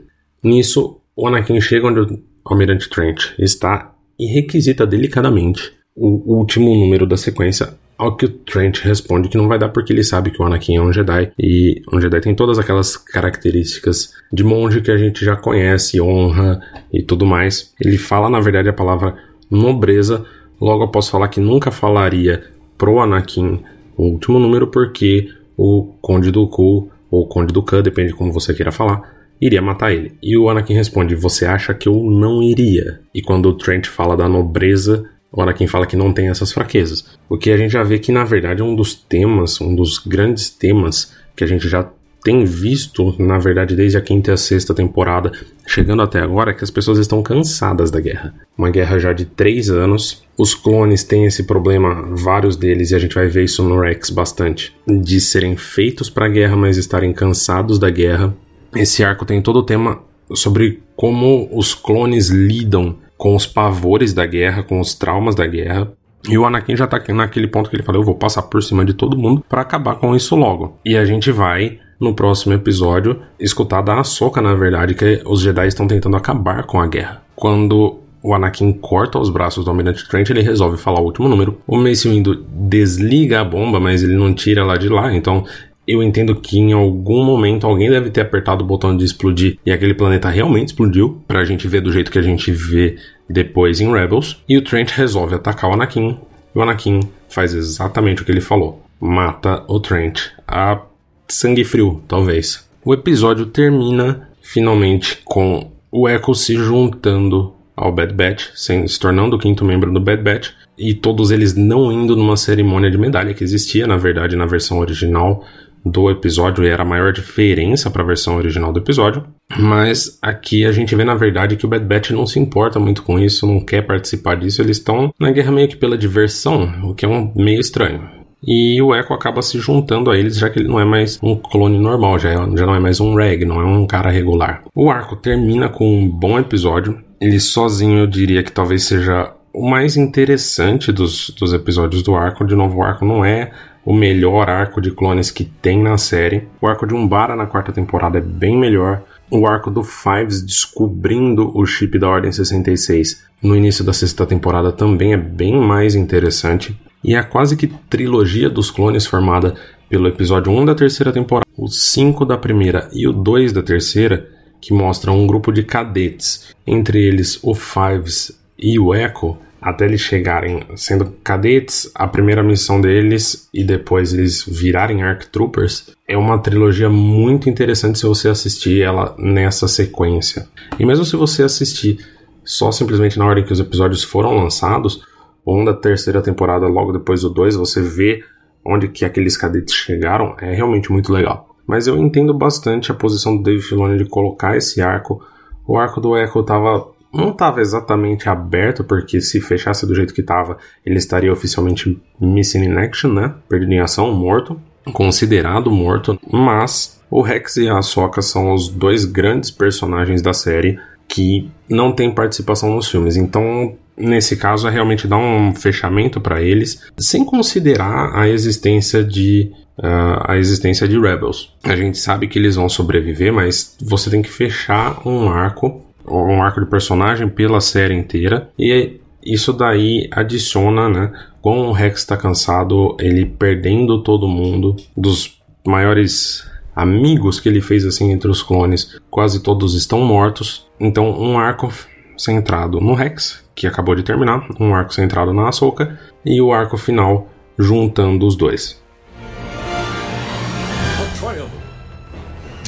Nisso, 0.42 1.00
o 1.16 1.26
Anakin 1.26 1.60
chega 1.60 1.86
onde 1.86 2.00
o 2.00 2.22
Almirante 2.44 2.88
Trent 2.90 3.32
está 3.38 3.94
e 4.18 4.26
requisita 4.26 4.86
delicadamente 4.86 5.77
o 5.98 6.36
último 6.38 6.74
número 6.74 7.06
da 7.06 7.16
sequência, 7.16 7.74
ao 7.96 8.16
que 8.16 8.26
o 8.26 8.28
Trent 8.28 8.78
responde 8.78 9.28
que 9.28 9.36
não 9.36 9.48
vai 9.48 9.58
dar 9.58 9.70
porque 9.70 9.92
ele 9.92 10.04
sabe 10.04 10.30
que 10.30 10.40
o 10.40 10.44
Anakin 10.44 10.76
é 10.76 10.80
um 10.80 10.92
Jedi 10.92 11.32
e 11.38 11.82
um 11.92 12.00
Jedi 12.00 12.20
tem 12.20 12.34
todas 12.34 12.58
aquelas 12.58 12.96
características 12.96 14.12
de 14.32 14.44
monge 14.44 14.80
que 14.80 14.90
a 14.90 14.96
gente 14.96 15.24
já 15.24 15.34
conhece, 15.34 16.00
honra 16.00 16.60
e 16.92 17.02
tudo 17.02 17.26
mais. 17.26 17.74
Ele 17.80 17.98
fala 17.98 18.30
na 18.30 18.38
verdade 18.38 18.68
a 18.68 18.72
palavra 18.72 19.16
nobreza, 19.50 20.24
logo 20.60 20.84
após 20.84 21.08
falar 21.08 21.28
que 21.28 21.40
nunca 21.40 21.70
falaria 21.72 22.44
pro 22.76 23.00
Anakin 23.00 23.60
o 23.96 24.04
último 24.04 24.38
número 24.38 24.68
porque 24.68 25.28
o 25.56 25.92
Conde 26.00 26.30
do 26.30 26.46
Ku 26.46 26.88
ou 27.10 27.26
Conde 27.26 27.52
do 27.52 27.62
Khan, 27.62 27.82
depende 27.82 28.08
de 28.08 28.14
como 28.14 28.32
você 28.32 28.54
queira 28.54 28.70
falar, 28.70 29.18
iria 29.40 29.60
matar 29.60 29.92
ele. 29.92 30.12
E 30.22 30.36
o 30.36 30.48
Anakin 30.48 30.74
responde: 30.74 31.16
Você 31.16 31.46
acha 31.46 31.74
que 31.74 31.88
eu 31.88 31.94
não 31.94 32.42
iria? 32.42 33.00
E 33.12 33.20
quando 33.20 33.46
o 33.46 33.56
Trent 33.56 33.86
fala 33.86 34.16
da 34.16 34.28
nobreza, 34.28 35.04
o 35.30 35.42
Anakin 35.42 35.66
fala 35.66 35.86
que 35.86 35.96
não 35.96 36.12
tem 36.12 36.28
essas 36.28 36.52
fraquezas. 36.52 37.04
O 37.28 37.36
que 37.36 37.50
a 37.50 37.56
gente 37.56 37.72
já 37.72 37.82
vê 37.82 37.98
que, 37.98 38.10
na 38.10 38.24
verdade, 38.24 38.62
é 38.62 38.64
um 38.64 38.74
dos 38.74 38.94
temas, 38.94 39.60
um 39.60 39.74
dos 39.74 39.98
grandes 39.98 40.50
temas 40.50 41.12
que 41.36 41.44
a 41.44 41.46
gente 41.46 41.68
já 41.68 41.88
tem 42.22 42.44
visto, 42.44 43.14
na 43.18 43.38
verdade, 43.38 43.76
desde 43.76 43.96
a 43.96 44.00
quinta 44.00 44.30
e 44.30 44.34
a 44.34 44.36
sexta 44.36 44.74
temporada, 44.74 45.32
chegando 45.66 46.02
até 46.02 46.20
agora, 46.20 46.50
é 46.50 46.54
que 46.54 46.64
as 46.64 46.70
pessoas 46.70 46.98
estão 46.98 47.22
cansadas 47.22 47.90
da 47.90 48.00
guerra. 48.00 48.34
Uma 48.56 48.70
guerra 48.70 48.98
já 48.98 49.12
de 49.12 49.24
três 49.24 49.70
anos. 49.70 50.24
Os 50.36 50.54
clones 50.54 51.04
têm 51.04 51.26
esse 51.26 51.44
problema, 51.44 52.08
vários 52.16 52.56
deles, 52.56 52.90
e 52.90 52.94
a 52.94 52.98
gente 52.98 53.14
vai 53.14 53.28
ver 53.28 53.44
isso 53.44 53.62
no 53.62 53.80
Rex 53.80 54.10
bastante, 54.10 54.74
de 54.86 55.20
serem 55.20 55.56
feitos 55.56 56.10
para 56.10 56.26
a 56.26 56.28
guerra, 56.28 56.56
mas 56.56 56.76
estarem 56.76 57.12
cansados 57.12 57.78
da 57.78 57.88
guerra. 57.88 58.34
Esse 58.74 59.04
arco 59.04 59.24
tem 59.24 59.40
todo 59.40 59.60
o 59.60 59.64
tema 59.64 60.00
sobre 60.34 60.82
como 60.96 61.48
os 61.52 61.74
clones 61.74 62.28
lidam 62.28 62.96
com 63.18 63.34
os 63.34 63.46
pavores 63.46 64.14
da 64.14 64.24
guerra, 64.24 64.62
com 64.62 64.80
os 64.80 64.94
traumas 64.94 65.34
da 65.34 65.46
guerra. 65.46 65.92
E 66.28 66.38
o 66.38 66.46
Anakin 66.46 66.76
já 66.76 66.86
tá 66.86 67.02
naquele 67.12 67.48
ponto 67.48 67.68
que 67.68 67.76
ele 67.76 67.82
falou: 67.82 68.00
eu 68.00 68.06
vou 68.06 68.14
passar 68.14 68.42
por 68.42 68.62
cima 68.62 68.84
de 68.84 68.94
todo 68.94 69.18
mundo 69.18 69.44
para 69.46 69.60
acabar 69.60 69.96
com 69.96 70.16
isso 70.16 70.34
logo. 70.34 70.78
E 70.84 70.96
a 70.96 71.04
gente 71.04 71.30
vai 71.30 71.78
no 72.00 72.14
próximo 72.14 72.54
episódio 72.54 73.20
escutar 73.38 73.82
da 73.82 73.98
Ahsoka, 73.98 74.40
na 74.40 74.54
verdade, 74.54 74.94
que 74.94 75.20
os 75.26 75.40
Jedi 75.40 75.66
estão 75.66 75.86
tentando 75.86 76.16
acabar 76.16 76.64
com 76.64 76.80
a 76.80 76.86
guerra. 76.86 77.22
Quando 77.34 77.98
o 78.22 78.34
Anakin 78.34 78.72
corta 78.72 79.18
os 79.18 79.30
braços 79.30 79.64
do 79.64 79.70
Almirante 79.70 80.08
Trent, 80.08 80.28
ele 80.30 80.42
resolve 80.42 80.76
falar 80.76 81.00
o 81.00 81.04
último 81.04 81.28
número. 81.28 81.60
O 81.66 81.76
Mace 81.76 82.08
Windu 82.08 82.44
desliga 82.50 83.40
a 83.40 83.44
bomba, 83.44 83.80
mas 83.80 84.02
ele 84.02 84.16
não 84.16 84.34
tira 84.34 84.60
ela 84.60 84.76
de 84.76 84.88
lá, 84.88 85.14
então 85.14 85.44
eu 85.88 86.02
entendo 86.02 86.36
que 86.36 86.58
em 86.58 86.74
algum 86.74 87.24
momento 87.24 87.66
alguém 87.66 87.88
deve 87.88 88.10
ter 88.10 88.20
apertado 88.20 88.62
o 88.62 88.66
botão 88.66 88.94
de 88.94 89.06
explodir 89.06 89.58
e 89.64 89.72
aquele 89.72 89.94
planeta 89.94 90.28
realmente 90.28 90.68
explodiu, 90.68 91.22
pra 91.26 91.46
gente 91.46 91.66
ver 91.66 91.80
do 91.80 91.90
jeito 91.90 92.10
que 92.10 92.18
a 92.18 92.22
gente 92.22 92.52
vê 92.52 92.96
depois 93.26 93.80
em 93.80 93.90
Rebels. 93.90 94.42
E 94.46 94.58
o 94.58 94.62
Trent 94.62 94.90
resolve 94.90 95.34
atacar 95.34 95.70
o 95.70 95.72
Anakin, 95.72 96.18
e 96.54 96.58
o 96.58 96.60
Anakin 96.60 97.00
faz 97.30 97.54
exatamente 97.54 98.20
o 98.20 98.24
que 98.26 98.30
ele 98.30 98.42
falou: 98.42 98.82
mata 99.00 99.64
o 99.66 99.80
Trent 99.80 100.20
a 100.46 100.82
sangue 101.26 101.64
frio, 101.64 102.02
talvez. 102.06 102.68
O 102.84 102.92
episódio 102.92 103.46
termina 103.46 104.28
finalmente 104.42 105.20
com 105.24 105.70
o 105.90 106.06
Echo 106.06 106.34
se 106.34 106.54
juntando 106.54 107.54
ao 107.74 107.92
Bad 107.92 108.12
Batch, 108.12 108.48
se 108.54 109.00
tornando 109.00 109.36
o 109.36 109.38
quinto 109.38 109.64
membro 109.64 109.90
do 109.90 110.00
Bad 110.00 110.22
Batch, 110.22 110.50
e 110.76 110.92
todos 110.92 111.30
eles 111.30 111.54
não 111.54 111.90
indo 111.90 112.14
numa 112.14 112.36
cerimônia 112.36 112.90
de 112.90 112.98
medalha 112.98 113.32
que 113.32 113.42
existia, 113.42 113.86
na 113.86 113.96
verdade, 113.96 114.36
na 114.36 114.46
versão 114.46 114.78
original 114.78 115.44
do 115.90 116.10
episódio 116.10 116.64
e 116.64 116.68
era 116.68 116.82
a 116.82 116.86
maior 116.86 117.12
diferença 117.12 117.90
para 117.90 118.02
a 118.02 118.06
versão 118.06 118.36
original 118.36 118.72
do 118.72 118.80
episódio. 118.80 119.24
Mas 119.58 120.18
aqui 120.20 120.64
a 120.64 120.72
gente 120.72 120.94
vê 120.94 121.04
na 121.04 121.14
verdade 121.14 121.56
que 121.56 121.64
o 121.64 121.68
Bad 121.68 121.84
Batch 121.84 122.10
não 122.10 122.26
se 122.26 122.38
importa 122.38 122.78
muito 122.78 123.02
com 123.02 123.18
isso, 123.18 123.46
não 123.46 123.60
quer 123.60 123.82
participar 123.82 124.36
disso, 124.36 124.60
eles 124.62 124.76
estão 124.76 125.12
na 125.18 125.30
guerra 125.30 125.52
meio 125.52 125.68
que 125.68 125.76
pela 125.76 125.96
diversão, 125.96 126.90
o 126.90 126.94
que 126.94 127.04
é 127.04 127.08
um 127.08 127.32
meio 127.34 127.60
estranho. 127.60 128.18
E 128.46 128.80
o 128.80 128.94
Echo 128.94 129.12
acaba 129.12 129.42
se 129.42 129.58
juntando 129.58 130.10
a 130.10 130.16
eles, 130.16 130.38
já 130.38 130.48
que 130.48 130.58
ele 130.58 130.68
não 130.68 130.78
é 130.78 130.84
mais 130.84 131.18
um 131.22 131.34
clone 131.34 131.78
normal, 131.78 132.18
já, 132.18 132.30
é, 132.30 132.34
já 132.34 132.66
não 132.66 132.74
é 132.74 132.78
mais 132.78 133.00
um 133.00 133.14
reg, 133.14 133.44
não 133.44 133.60
é 133.60 133.64
um 133.64 133.86
cara 133.86 134.10
regular. 134.10 134.62
O 134.74 134.90
arco 134.90 135.16
termina 135.16 135.68
com 135.68 135.84
um 135.84 136.08
bom 136.08 136.38
episódio. 136.38 137.02
Ele 137.20 137.40
sozinho 137.40 137.98
eu 137.98 138.06
diria 138.06 138.42
que 138.44 138.52
talvez 138.52 138.84
seja 138.84 139.32
o 139.52 139.68
mais 139.68 139.96
interessante 139.96 140.92
dos, 140.92 141.30
dos 141.30 141.52
episódios 141.52 142.02
do 142.02 142.14
arco. 142.14 142.46
De 142.46 142.54
novo, 142.54 142.78
o 142.78 142.82
arco 142.82 143.04
não 143.04 143.24
é 143.24 143.50
o 143.88 143.94
melhor 143.94 144.50
arco 144.50 144.82
de 144.82 144.90
clones 144.90 145.30
que 145.30 145.46
tem 145.46 145.82
na 145.82 145.96
série. 145.96 146.46
O 146.60 146.68
arco 146.68 146.86
de 146.86 146.92
Umbara 146.92 147.34
na 147.34 147.46
quarta 147.46 147.72
temporada 147.72 148.18
é 148.18 148.20
bem 148.20 148.54
melhor. 148.54 149.02
O 149.30 149.46
arco 149.46 149.70
do 149.70 149.82
Fives 149.82 150.42
descobrindo 150.42 151.50
o 151.56 151.64
chip 151.64 151.98
da 151.98 152.06
Ordem 152.06 152.30
66 152.30 153.24
no 153.42 153.56
início 153.56 153.82
da 153.82 153.94
sexta 153.94 154.26
temporada 154.26 154.70
também 154.72 155.14
é 155.14 155.16
bem 155.16 155.58
mais 155.58 155.94
interessante. 155.94 156.78
E 157.02 157.16
a 157.16 157.24
quase 157.24 157.56
que 157.56 157.66
trilogia 157.88 158.50
dos 158.50 158.70
clones 158.70 159.06
formada 159.06 159.54
pelo 159.88 160.06
episódio 160.06 160.52
1 160.52 160.66
da 160.66 160.74
terceira 160.74 161.10
temporada, 161.10 161.46
o 161.56 161.66
5 161.66 162.26
da 162.26 162.36
primeira 162.36 162.90
e 162.92 163.08
o 163.08 163.12
2 163.14 163.54
da 163.54 163.62
terceira, 163.62 164.28
que 164.60 164.74
mostram 164.74 165.18
um 165.18 165.26
grupo 165.26 165.50
de 165.50 165.62
cadetes, 165.62 166.54
entre 166.66 167.02
eles 167.02 167.38
o 167.42 167.54
Fives 167.54 168.38
e 168.58 168.78
o 168.78 168.94
Echo, 168.94 169.38
até 169.60 169.84
eles 169.84 170.00
chegarem 170.00 170.64
sendo 170.76 171.12
cadetes, 171.22 171.90
a 171.94 172.06
primeira 172.06 172.42
missão 172.42 172.80
deles 172.80 173.48
e 173.52 173.64
depois 173.64 174.12
eles 174.12 174.44
virarem 174.44 175.02
Arc 175.02 175.26
Troopers, 175.26 175.90
é 176.06 176.16
uma 176.16 176.38
trilogia 176.38 176.88
muito 176.88 177.50
interessante 177.50 177.98
se 177.98 178.06
você 178.06 178.28
assistir 178.28 178.80
ela 178.82 179.14
nessa 179.18 179.66
sequência. 179.66 180.48
E 180.78 180.86
mesmo 180.86 181.04
se 181.04 181.16
você 181.16 181.42
assistir 181.42 181.98
só 182.44 182.72
simplesmente 182.72 183.18
na 183.18 183.26
ordem 183.26 183.44
que 183.44 183.52
os 183.52 183.60
episódios 183.60 184.02
foram 184.02 184.36
lançados, 184.36 185.02
ou 185.44 185.64
da 185.64 185.74
terceira 185.74 186.22
temporada 186.22 186.66
logo 186.66 186.92
depois 186.92 187.22
do 187.22 187.30
2, 187.30 187.56
você 187.56 187.80
vê 187.80 188.22
onde 188.64 188.88
que 188.88 189.04
aqueles 189.04 189.36
cadetes 189.36 189.74
chegaram, 189.74 190.36
é 190.40 190.54
realmente 190.54 190.92
muito 190.92 191.12
legal. 191.12 191.56
Mas 191.66 191.86
eu 191.86 191.96
entendo 191.98 192.32
bastante 192.32 192.90
a 192.90 192.94
posição 192.94 193.36
do 193.36 193.42
Dave 193.42 193.62
Filoni 193.62 193.98
de 193.98 194.04
colocar 194.04 194.56
esse 194.56 194.80
arco. 194.80 195.22
O 195.66 195.78
arco 195.78 196.00
do 196.00 196.16
Echo 196.16 196.42
tava 196.42 196.88
não 197.12 197.30
estava 197.30 197.60
exatamente 197.60 198.28
aberto, 198.28 198.84
porque 198.84 199.20
se 199.20 199.40
fechasse 199.40 199.86
do 199.86 199.94
jeito 199.94 200.14
que 200.14 200.20
estava, 200.20 200.58
ele 200.84 200.98
estaria 200.98 201.32
oficialmente 201.32 202.00
missing 202.20 202.64
in 202.64 202.76
action, 202.76 203.12
né? 203.12 203.34
Perdido 203.48 203.72
em 203.72 203.80
ação, 203.80 204.12
morto, 204.12 204.60
considerado 204.92 205.70
morto, 205.70 206.18
mas 206.30 207.00
o 207.10 207.22
Rex 207.22 207.56
e 207.56 207.68
a 207.68 207.78
Ahsoka 207.78 208.20
são 208.20 208.52
os 208.52 208.68
dois 208.68 209.04
grandes 209.04 209.50
personagens 209.50 210.20
da 210.20 210.32
série 210.32 210.78
que 211.06 211.50
não 211.68 211.92
têm 211.92 212.14
participação 212.14 212.74
nos 212.74 212.88
filmes. 212.88 213.16
Então, 213.16 213.76
nesse 213.96 214.36
caso, 214.36 214.68
é 214.68 214.70
realmente 214.70 215.08
dar 215.08 215.16
um 215.16 215.54
fechamento 215.54 216.20
para 216.20 216.42
eles, 216.42 216.82
sem 216.98 217.24
considerar 217.24 218.14
a 218.14 218.28
existência 218.28 219.02
de 219.02 219.50
uh, 219.78 220.22
a 220.24 220.36
existência 220.36 220.86
de 220.86 220.98
Rebels. 220.98 221.54
A 221.64 221.74
gente 221.74 221.96
sabe 221.96 222.28
que 222.28 222.38
eles 222.38 222.56
vão 222.56 222.68
sobreviver, 222.68 223.32
mas 223.32 223.76
você 223.80 224.10
tem 224.10 224.20
que 224.20 224.30
fechar 224.30 225.06
um 225.06 225.30
arco, 225.30 225.82
um 226.10 226.42
arco 226.42 226.60
de 226.60 226.66
personagem 226.66 227.28
pela 227.28 227.60
série 227.60 227.94
inteira 227.94 228.50
e 228.58 229.00
isso 229.24 229.52
daí 229.52 230.08
adiciona, 230.10 230.88
né? 230.88 231.12
Com 231.40 231.68
o 231.68 231.72
Rex 231.72 232.00
está 232.00 232.16
cansado, 232.16 232.96
ele 233.00 233.26
perdendo 233.26 234.02
todo 234.02 234.28
mundo 234.28 234.76
dos 234.96 235.40
maiores 235.66 236.48
amigos 236.74 237.40
que 237.40 237.48
ele 237.48 237.60
fez 237.60 237.84
assim 237.84 238.12
entre 238.12 238.30
os 238.30 238.42
clones, 238.42 239.00
quase 239.10 239.42
todos 239.42 239.74
estão 239.74 240.00
mortos. 240.00 240.66
Então, 240.78 241.10
um 241.20 241.38
arco 241.38 241.72
centrado 242.16 242.80
no 242.80 242.94
Rex, 242.94 243.44
que 243.54 243.66
acabou 243.66 243.94
de 243.94 244.02
terminar, 244.02 244.46
um 244.60 244.74
arco 244.74 244.94
centrado 244.94 245.32
na 245.32 245.48
Ahsoka 245.48 245.98
e 246.24 246.40
o 246.40 246.52
arco 246.52 246.76
final 246.76 247.28
juntando 247.58 248.26
os 248.26 248.36
dois. 248.36 248.80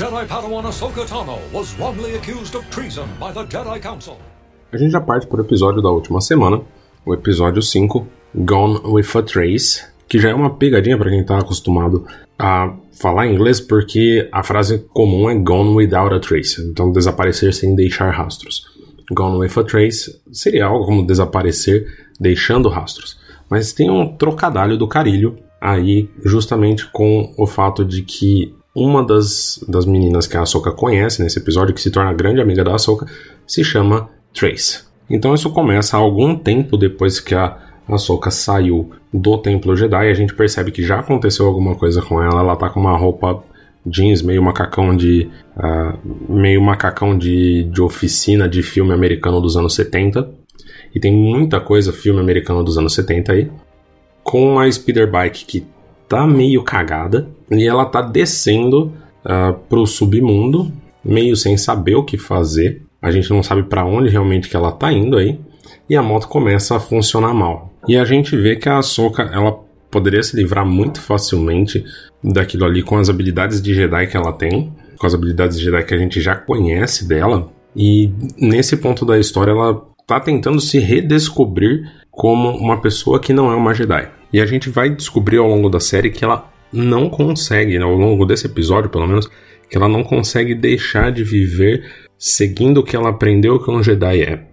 Jedi 0.00 0.26
Padawan 0.26 0.64
Ahsoka 0.64 1.04
Tano 1.04 1.38
was 1.52 1.78
wrongly 1.78 2.14
accused 2.14 2.54
of 2.54 2.64
treason 2.70 3.06
by 3.20 3.30
the 3.32 3.44
Jedi 3.44 3.78
Council. 3.82 4.16
A 4.72 4.78
gente 4.78 4.92
já 4.92 4.98
parte 4.98 5.26
para 5.26 5.42
o 5.42 5.44
episódio 5.44 5.82
da 5.82 5.90
última 5.90 6.22
semana, 6.22 6.62
o 7.04 7.12
episódio 7.12 7.60
5, 7.60 8.06
Gone 8.34 8.80
with 8.82 9.14
a 9.14 9.22
Trace, 9.22 9.84
que 10.08 10.18
já 10.18 10.30
é 10.30 10.34
uma 10.34 10.56
pegadinha 10.56 10.96
para 10.96 11.10
quem 11.10 11.20
está 11.20 11.38
acostumado 11.38 12.06
a 12.38 12.74
falar 12.98 13.26
inglês, 13.26 13.60
porque 13.60 14.26
a 14.32 14.42
frase 14.42 14.78
comum 14.94 15.28
é 15.28 15.34
gone 15.34 15.74
without 15.74 16.14
a 16.14 16.18
trace, 16.18 16.62
então 16.62 16.90
desaparecer 16.90 17.52
sem 17.52 17.74
deixar 17.74 18.10
rastros. 18.10 18.64
Gone 19.12 19.36
with 19.36 19.52
a 19.58 19.64
trace 19.64 20.18
seria 20.32 20.64
algo 20.64 20.86
como 20.86 21.06
desaparecer 21.06 22.08
deixando 22.18 22.70
rastros, 22.70 23.18
mas 23.50 23.74
tem 23.74 23.90
um 23.90 24.16
trocadilho 24.16 24.78
do 24.78 24.88
carilho 24.88 25.36
aí 25.60 26.08
justamente 26.24 26.90
com 26.90 27.34
o 27.36 27.46
fato 27.46 27.84
de 27.84 28.00
que 28.00 28.58
uma 28.80 29.04
das, 29.04 29.62
das 29.68 29.84
meninas 29.84 30.26
que 30.26 30.36
a 30.36 30.42
Ahsoka 30.42 30.72
conhece 30.72 31.22
nesse 31.22 31.38
episódio, 31.38 31.74
que 31.74 31.80
se 31.80 31.90
torna 31.90 32.12
grande 32.12 32.40
amiga 32.40 32.64
da 32.64 32.74
Ahsoka, 32.74 33.06
se 33.46 33.62
chama 33.62 34.08
Trace. 34.32 34.84
Então 35.08 35.34
isso 35.34 35.50
começa 35.50 35.96
algum 35.96 36.36
tempo 36.36 36.76
depois 36.76 37.20
que 37.20 37.34
a 37.34 37.58
a 37.90 37.96
Ahsoka 37.96 38.30
saiu 38.30 38.90
do 39.12 39.36
Templo 39.38 39.76
Jedi, 39.76 40.08
a 40.08 40.14
gente 40.14 40.34
percebe 40.34 40.70
que 40.70 40.82
já 40.82 41.00
aconteceu 41.00 41.46
alguma 41.46 41.74
coisa 41.74 42.00
com 42.00 42.22
ela. 42.22 42.40
Ela 42.40 42.56
tá 42.56 42.70
com 42.70 42.80
uma 42.80 42.96
roupa 42.96 43.42
jeans, 43.84 44.22
meio 44.22 44.42
macacão 44.42 44.96
de. 44.96 45.28
Uh, 45.56 46.32
meio 46.32 46.62
macacão 46.62 47.18
de, 47.18 47.64
de 47.64 47.82
oficina 47.82 48.48
de 48.48 48.62
filme 48.62 48.92
americano 48.92 49.40
dos 49.40 49.56
anos 49.56 49.74
70. 49.74 50.30
E 50.94 51.00
tem 51.00 51.12
muita 51.12 51.60
coisa 51.60 51.92
filme 51.92 52.20
americano 52.20 52.62
dos 52.62 52.78
anos 52.78 52.94
70 52.94 53.32
aí. 53.32 53.50
Com 54.22 54.52
uma 54.52 54.70
speeder 54.70 55.10
bike 55.10 55.44
que 55.44 55.66
tá 56.08 56.26
meio 56.26 56.62
cagada. 56.62 57.28
E 57.50 57.66
ela 57.66 57.84
tá 57.84 58.00
descendo 58.00 58.92
uh, 59.24 59.54
pro 59.68 59.86
submundo, 59.86 60.72
meio 61.04 61.36
sem 61.36 61.56
saber 61.56 61.96
o 61.96 62.04
que 62.04 62.16
fazer. 62.16 62.82
A 63.02 63.10
gente 63.10 63.30
não 63.30 63.42
sabe 63.42 63.62
para 63.64 63.84
onde 63.84 64.08
realmente 64.08 64.48
que 64.48 64.56
ela 64.56 64.72
tá 64.72 64.92
indo 64.92 65.16
aí. 65.16 65.38
E 65.88 65.96
a 65.96 66.02
moto 66.02 66.28
começa 66.28 66.76
a 66.76 66.80
funcionar 66.80 67.34
mal. 67.34 67.72
E 67.88 67.96
a 67.96 68.04
gente 68.04 68.36
vê 68.36 68.56
que 68.56 68.68
a 68.68 68.78
Ahsoka, 68.78 69.22
ela 69.22 69.58
poderia 69.90 70.22
se 70.22 70.36
livrar 70.36 70.64
muito 70.64 71.00
facilmente 71.00 71.84
daquilo 72.22 72.64
ali 72.64 72.82
com 72.82 72.96
as 72.96 73.08
habilidades 73.08 73.60
de 73.60 73.74
Jedi 73.74 74.06
que 74.06 74.16
ela 74.16 74.32
tem, 74.32 74.72
com 74.96 75.06
as 75.06 75.14
habilidades 75.14 75.58
de 75.58 75.64
Jedi 75.64 75.82
que 75.84 75.94
a 75.94 75.98
gente 75.98 76.20
já 76.20 76.36
conhece 76.36 77.08
dela. 77.08 77.50
E 77.74 78.12
nesse 78.38 78.76
ponto 78.76 79.04
da 79.04 79.18
história 79.18 79.50
ela 79.50 79.82
tá 80.06 80.20
tentando 80.20 80.60
se 80.60 80.78
redescobrir 80.78 81.90
como 82.10 82.50
uma 82.50 82.80
pessoa 82.80 83.18
que 83.18 83.32
não 83.32 83.50
é 83.50 83.54
uma 83.54 83.74
Jedi. 83.74 84.08
E 84.32 84.40
a 84.40 84.46
gente 84.46 84.68
vai 84.68 84.90
descobrir 84.90 85.38
ao 85.38 85.48
longo 85.48 85.68
da 85.68 85.80
série 85.80 86.10
que 86.10 86.24
ela 86.24 86.49
não 86.72 87.08
consegue, 87.08 87.78
né, 87.78 87.84
ao 87.84 87.94
longo 87.94 88.24
desse 88.24 88.46
episódio 88.46 88.90
pelo 88.90 89.06
menos, 89.06 89.28
que 89.68 89.76
ela 89.76 89.88
não 89.88 90.02
consegue 90.02 90.54
deixar 90.54 91.12
de 91.12 91.22
viver 91.22 91.84
seguindo 92.18 92.78
o 92.78 92.82
que 92.82 92.96
ela 92.96 93.10
aprendeu 93.10 93.58
que 93.58 93.70
um 93.70 93.82
Jedi 93.82 94.22
é. 94.22 94.50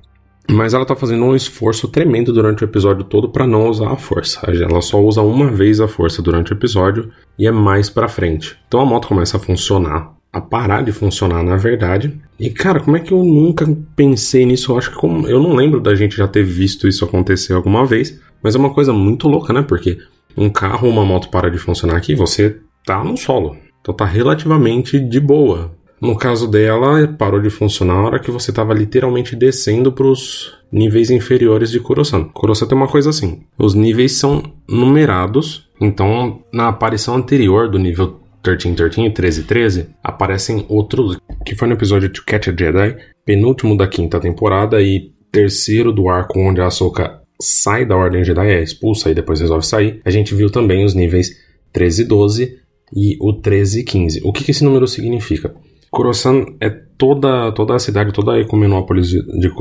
Mas 0.49 0.73
ela 0.73 0.85
tá 0.85 0.95
fazendo 0.95 1.25
um 1.25 1.35
esforço 1.35 1.89
tremendo 1.89 2.31
durante 2.31 2.63
o 2.63 2.65
episódio 2.65 3.03
todo 3.03 3.29
para 3.29 3.45
não 3.45 3.67
usar 3.67 3.91
a 3.91 3.97
força. 3.97 4.39
Ela 4.49 4.81
só 4.81 5.01
usa 5.01 5.21
uma 5.21 5.51
vez 5.51 5.81
a 5.81 5.89
força 5.89 6.21
durante 6.21 6.53
o 6.53 6.55
episódio 6.55 7.09
e 7.37 7.45
é 7.45 7.51
mais 7.51 7.89
para 7.89 8.07
frente. 8.07 8.57
Então 8.65 8.79
a 8.79 8.85
moto 8.85 9.09
começa 9.09 9.35
a 9.35 9.39
funcionar, 9.41 10.13
a 10.31 10.39
parar 10.39 10.83
de 10.83 10.93
funcionar 10.93 11.43
na 11.43 11.57
verdade. 11.57 12.17
E 12.39 12.49
cara, 12.49 12.79
como 12.79 12.95
é 12.95 13.01
que 13.01 13.11
eu 13.11 13.21
nunca 13.25 13.67
pensei 13.93 14.45
nisso? 14.45 14.71
Eu 14.71 14.77
acho 14.77 14.91
que 14.91 14.97
como, 14.97 15.27
eu 15.27 15.41
não 15.41 15.53
lembro 15.53 15.81
da 15.81 15.93
gente 15.95 16.15
já 16.15 16.27
ter 16.27 16.43
visto 16.43 16.87
isso 16.87 17.03
acontecer 17.03 17.51
alguma 17.51 17.85
vez, 17.85 18.17
mas 18.41 18.55
é 18.55 18.57
uma 18.57 18.73
coisa 18.73 18.93
muito 18.93 19.27
louca, 19.27 19.51
né? 19.51 19.61
Porque 19.61 19.97
um 20.37 20.49
carro 20.49 20.87
ou 20.87 20.93
uma 20.93 21.03
moto 21.03 21.29
para 21.29 21.49
de 21.49 21.57
funcionar 21.57 21.95
aqui, 21.95 22.13
você 22.13 22.57
tá 22.85 23.03
no 23.03 23.17
solo. 23.17 23.57
Então 23.81 23.93
tá 23.93 24.05
relativamente 24.05 24.99
de 24.99 25.19
boa. 25.19 25.75
No 25.99 26.15
caso 26.15 26.47
dela, 26.47 27.07
parou 27.17 27.41
de 27.41 27.49
funcionar 27.49 27.95
na 27.95 28.03
hora 28.03 28.19
que 28.19 28.29
você 28.29 28.51
estava 28.51 28.73
literalmente 28.73 29.35
descendo 29.35 29.91
para 29.91 30.05
os 30.05 30.53
níveis 30.71 31.09
inferiores 31.09 31.71
de 31.71 31.79
Kurosan. 31.79 32.25
Kurosan 32.25 32.67
tem 32.67 32.77
uma 32.77 32.87
coisa 32.87 33.09
assim: 33.09 33.41
os 33.57 33.73
níveis 33.73 34.11
são 34.11 34.43
numerados, 34.69 35.67
então 35.81 36.41
na 36.53 36.67
aparição 36.67 37.15
anterior 37.15 37.67
do 37.69 37.79
nível 37.79 38.19
1313 38.45 38.99
e 38.99 39.01
1313 39.01 39.89
aparecem 40.03 40.65
outros, 40.69 41.17
que 41.43 41.55
foi 41.55 41.67
no 41.67 41.73
episódio 41.73 42.09
To 42.09 42.23
Catch 42.25 42.49
a 42.49 42.51
Jedi, 42.51 42.95
penúltimo 43.25 43.75
da 43.75 43.87
quinta 43.87 44.19
temporada 44.19 44.79
e 44.81 45.11
terceiro 45.31 45.91
do 45.91 46.09
arco 46.09 46.39
onde 46.39 46.61
a 46.61 46.67
Ahsoka 46.67 47.21
sai 47.41 47.85
da 47.85 47.95
Ordem 47.95 48.23
Jedi, 48.23 48.47
é 48.47 48.63
expulsa 48.63 49.09
e 49.09 49.15
depois 49.15 49.39
resolve 49.39 49.65
sair. 49.65 50.01
A 50.05 50.09
gente 50.09 50.33
viu 50.33 50.49
também 50.49 50.83
os 50.85 50.93
níveis 50.93 51.31
13 51.73 52.01
e 52.01 52.05
12 52.05 52.59
e 52.95 53.17
o 53.21 53.33
13 53.33 53.81
e 53.81 53.83
15. 53.83 54.21
O 54.23 54.31
que, 54.31 54.43
que 54.43 54.51
esse 54.51 54.63
número 54.63 54.87
significa? 54.87 55.53
Kurosan 55.91 56.45
é 56.59 56.69
toda, 56.69 57.51
toda 57.51 57.75
a 57.75 57.79
cidade, 57.79 58.11
toda 58.11 58.33
a 58.33 58.39
ecumenópolis 58.39 59.09
de, 59.09 59.21
de 59.39 59.51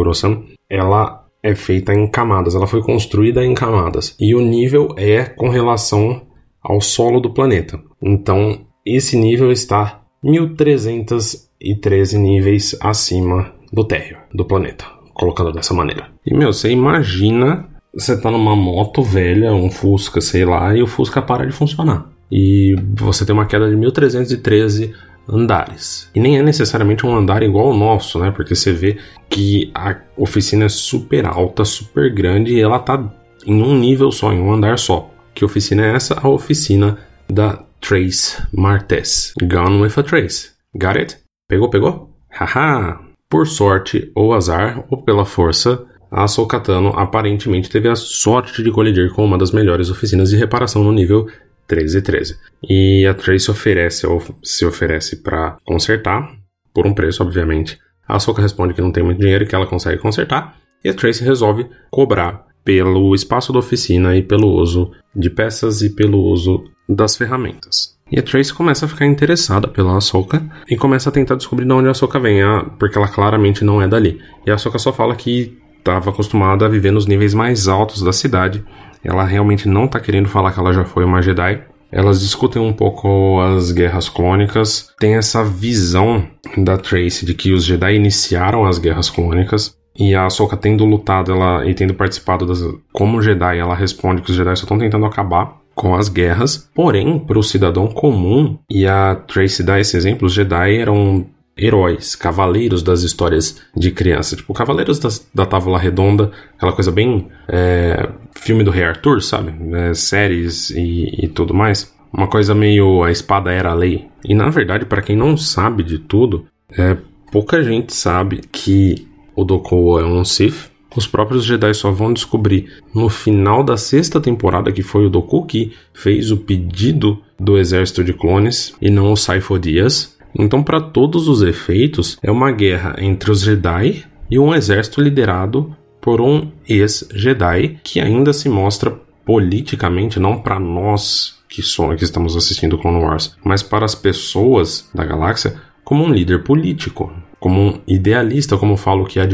ela 0.68 1.24
é 1.42 1.54
feita 1.54 1.94
em 1.94 2.06
camadas, 2.10 2.54
ela 2.54 2.66
foi 2.66 2.82
construída 2.82 3.44
em 3.44 3.54
camadas. 3.54 4.16
E 4.18 4.34
o 4.34 4.40
nível 4.40 4.88
é 4.96 5.24
com 5.24 5.48
relação 5.48 6.26
ao 6.60 6.80
solo 6.80 7.20
do 7.20 7.32
planeta. 7.32 7.80
Então, 8.02 8.66
esse 8.84 9.16
nível 9.16 9.52
está 9.52 10.02
1313 10.22 12.18
níveis 12.18 12.76
acima 12.80 13.54
do 13.72 13.84
térreo 13.84 14.18
do 14.34 14.44
planeta, 14.44 14.84
colocando 15.16 15.52
dessa 15.52 15.74
maneira. 15.74 16.08
E 16.24 16.34
meu, 16.34 16.52
você 16.52 16.70
imagina 16.70 17.68
você 17.96 18.20
tá 18.20 18.30
numa 18.30 18.54
moto 18.54 19.02
velha, 19.02 19.54
um 19.54 19.70
Fusca, 19.70 20.20
sei 20.20 20.44
lá, 20.44 20.76
e 20.76 20.82
o 20.82 20.86
Fusca 20.86 21.22
para 21.22 21.46
de 21.46 21.52
funcionar. 21.52 22.10
E 22.30 22.76
você 22.94 23.24
tem 23.24 23.32
uma 23.32 23.46
queda 23.46 23.70
de 23.70 23.74
1313 23.74 24.94
andares. 25.26 26.10
E 26.14 26.20
nem 26.20 26.38
é 26.38 26.42
necessariamente 26.42 27.06
um 27.06 27.16
andar 27.16 27.42
igual 27.42 27.68
ao 27.68 27.76
nosso, 27.76 28.18
né? 28.18 28.30
Porque 28.30 28.54
você 28.54 28.72
vê 28.72 28.98
que 29.30 29.70
a 29.74 29.96
oficina 30.16 30.66
é 30.66 30.68
super 30.68 31.24
alta, 31.24 31.64
super 31.64 32.12
grande 32.12 32.54
e 32.54 32.60
ela 32.60 32.78
tá 32.78 33.02
em 33.46 33.62
um 33.62 33.74
nível 33.74 34.12
só, 34.12 34.30
em 34.30 34.40
um 34.40 34.52
andar 34.52 34.78
só. 34.78 35.10
Que 35.34 35.44
oficina 35.44 35.86
é 35.86 35.94
essa? 35.94 36.20
A 36.20 36.28
oficina 36.28 36.98
da 37.28 37.64
Trace 37.80 38.42
Martes. 38.52 39.32
Gone 39.40 39.80
with 39.80 39.92
a 39.96 40.02
Trace. 40.02 40.50
Got 40.74 40.98
it? 40.98 41.16
Pegou, 41.48 41.70
pegou? 41.70 42.10
Haha! 42.30 43.05
Por 43.28 43.46
sorte 43.46 44.10
ou 44.14 44.32
azar, 44.32 44.84
ou 44.88 45.02
pela 45.02 45.24
força, 45.24 45.84
a 46.10 46.28
Sokatano 46.28 46.90
aparentemente 46.90 47.68
teve 47.68 47.88
a 47.88 47.96
sorte 47.96 48.62
de 48.62 48.70
colidir 48.70 49.12
com 49.12 49.24
uma 49.24 49.36
das 49.36 49.50
melhores 49.50 49.90
oficinas 49.90 50.30
de 50.30 50.36
reparação 50.36 50.84
no 50.84 50.92
nível 50.92 51.26
13 51.66 51.98
e 51.98 52.02
13. 52.02 52.38
E 52.68 53.06
a 53.06 53.14
Trace 53.14 53.50
oferece, 53.50 54.06
ou 54.06 54.22
se 54.42 54.64
oferece 54.64 55.22
para 55.22 55.56
consertar, 55.64 56.30
por 56.72 56.86
um 56.86 56.94
preço, 56.94 57.22
obviamente. 57.22 57.78
A 58.06 58.20
Soka 58.20 58.40
responde 58.40 58.74
que 58.74 58.80
não 58.80 58.92
tem 58.92 59.02
muito 59.02 59.20
dinheiro 59.20 59.42
e 59.42 59.46
que 59.46 59.54
ela 59.54 59.66
consegue 59.66 60.00
consertar. 60.00 60.56
E 60.84 60.88
a 60.88 60.94
Trace 60.94 61.24
resolve 61.24 61.66
cobrar 61.90 62.46
pelo 62.64 63.14
espaço 63.14 63.52
da 63.52 63.58
oficina 63.58 64.16
e 64.16 64.22
pelo 64.22 64.48
uso 64.48 64.92
de 65.14 65.28
peças 65.30 65.82
e 65.82 65.90
pelo 65.90 66.18
uso 66.18 66.62
das 66.88 67.16
ferramentas. 67.16 67.95
E 68.10 68.18
a 68.18 68.22
Trace 68.22 68.54
começa 68.54 68.86
a 68.86 68.88
ficar 68.88 69.06
interessada 69.06 69.66
pela 69.66 69.96
Ahsoka 69.96 70.42
e 70.68 70.76
começa 70.76 71.08
a 71.08 71.12
tentar 71.12 71.34
descobrir 71.34 71.66
de 71.66 71.72
onde 71.72 71.88
a 71.88 71.90
Ahsoka 71.90 72.20
vem, 72.20 72.40
porque 72.78 72.96
ela 72.96 73.08
claramente 73.08 73.64
não 73.64 73.82
é 73.82 73.88
dali. 73.88 74.20
E 74.46 74.50
a 74.50 74.54
Ahsoka 74.54 74.78
só 74.78 74.92
fala 74.92 75.16
que 75.16 75.58
estava 75.78 76.10
acostumada 76.10 76.66
a 76.66 76.68
viver 76.68 76.92
nos 76.92 77.06
níveis 77.06 77.34
mais 77.34 77.68
altos 77.68 78.02
da 78.02 78.12
cidade 78.12 78.64
ela 79.06 79.24
realmente 79.24 79.68
não 79.68 79.84
está 79.84 80.00
querendo 80.00 80.28
falar 80.28 80.52
que 80.52 80.58
ela 80.58 80.72
já 80.72 80.84
foi 80.84 81.04
uma 81.04 81.22
Jedi. 81.22 81.62
Elas 81.92 82.20
discutem 82.20 82.60
um 82.60 82.72
pouco 82.72 83.40
as 83.40 83.70
guerras 83.70 84.08
clônicas. 84.08 84.92
Tem 84.98 85.14
essa 85.14 85.44
visão 85.44 86.26
da 86.56 86.76
Trace 86.76 87.24
de 87.24 87.32
que 87.32 87.52
os 87.52 87.64
Jedi 87.64 87.94
iniciaram 87.94 88.64
as 88.66 88.78
guerras 88.78 89.08
clônicas. 89.08 89.76
e 89.98 90.14
a 90.14 90.26
Ahsoka 90.26 90.58
tendo 90.58 90.84
lutado 90.84 91.32
ela, 91.32 91.64
e 91.64 91.72
tendo 91.72 91.94
participado 91.94 92.44
das, 92.44 92.60
como 92.92 93.22
Jedi, 93.22 93.58
ela 93.58 93.74
responde 93.74 94.20
que 94.20 94.30
os 94.30 94.36
Jedi 94.36 94.54
só 94.54 94.64
estão 94.64 94.76
tentando 94.76 95.06
acabar 95.06 95.56
com 95.76 95.94
as 95.94 96.08
guerras. 96.08 96.68
Porém, 96.74 97.18
para 97.20 97.38
o 97.38 97.42
cidadão 97.42 97.86
comum, 97.86 98.58
e 98.68 98.86
a 98.86 99.14
Tracy 99.14 99.62
dá 99.62 99.78
esse 99.78 99.96
exemplo, 99.96 100.26
os 100.26 100.32
Jedi 100.32 100.78
eram 100.78 101.26
heróis, 101.56 102.14
cavaleiros 102.16 102.82
das 102.82 103.02
histórias 103.02 103.62
de 103.76 103.90
criança. 103.90 104.34
Tipo, 104.34 104.52
cavaleiros 104.52 104.98
da, 105.32 105.46
Távola 105.46 105.78
Redonda, 105.78 106.32
aquela 106.56 106.72
coisa 106.72 106.90
bem 106.90 107.28
é, 107.48 108.08
filme 108.34 108.64
do 108.64 108.70
Rei 108.70 108.84
Arthur, 108.84 109.22
sabe? 109.22 109.54
É, 109.74 109.94
séries 109.94 110.70
e, 110.70 111.24
e 111.24 111.28
tudo 111.28 111.54
mais. 111.54 111.94
Uma 112.12 112.26
coisa 112.26 112.54
meio 112.54 113.04
a 113.04 113.10
espada 113.10 113.52
era 113.52 113.70
a 113.70 113.74
lei. 113.74 114.08
E 114.24 114.34
na 114.34 114.48
verdade, 114.48 114.86
para 114.86 115.02
quem 115.02 115.14
não 115.14 115.36
sabe 115.36 115.82
de 115.82 115.98
tudo, 115.98 116.46
é, 116.76 116.96
pouca 117.30 117.62
gente 117.62 117.94
sabe 117.94 118.40
que 118.50 119.06
o 119.34 119.44
Dooku 119.44 119.98
é 119.98 120.04
um 120.04 120.24
Sith. 120.24 120.70
Os 120.96 121.06
próprios 121.06 121.44
Jedi 121.44 121.74
só 121.74 121.90
vão 121.90 122.12
descobrir 122.12 122.72
no 122.94 123.10
final 123.10 123.62
da 123.62 123.76
sexta 123.76 124.18
temporada 124.20 124.72
que 124.72 124.82
foi 124.82 125.04
o 125.04 125.10
Dooku 125.10 125.44
que 125.44 125.72
fez 125.92 126.30
o 126.30 126.38
pedido 126.38 127.22
do 127.38 127.58
exército 127.58 128.02
de 128.02 128.14
clones 128.14 128.74
e 128.80 128.90
não 128.90 129.12
o 129.12 129.16
Saifo 129.16 129.58
Dias. 129.58 130.16
Então, 130.38 130.62
para 130.62 130.80
todos 130.80 131.28
os 131.28 131.42
efeitos, 131.42 132.18
é 132.22 132.30
uma 132.30 132.50
guerra 132.50 132.96
entre 132.98 133.30
os 133.30 133.40
Jedi 133.40 134.04
e 134.30 134.38
um 134.38 134.54
exército 134.54 135.00
liderado 135.00 135.76
por 136.00 136.20
um 136.20 136.50
ex-Jedi 136.68 137.78
que 137.82 138.00
ainda 138.00 138.32
se 138.32 138.48
mostra 138.48 138.90
politicamente, 139.24 140.20
não 140.20 140.38
para 140.38 140.58
nós 140.58 141.36
que, 141.48 141.62
somos, 141.62 141.96
que 141.96 142.04
estamos 142.04 142.36
assistindo 142.36 142.78
Clone 142.78 143.02
Wars, 143.02 143.36
mas 143.44 143.62
para 143.62 143.84
as 143.84 143.94
pessoas 143.94 144.88
da 144.94 145.04
galáxia, 145.04 145.56
como 145.84 146.04
um 146.04 146.12
líder 146.12 146.42
político, 146.44 147.12
como 147.46 147.60
um 147.60 147.80
idealista, 147.86 148.58
como 148.58 148.76
fala 148.76 149.02
o 149.02 149.06
Kiad 149.06 149.32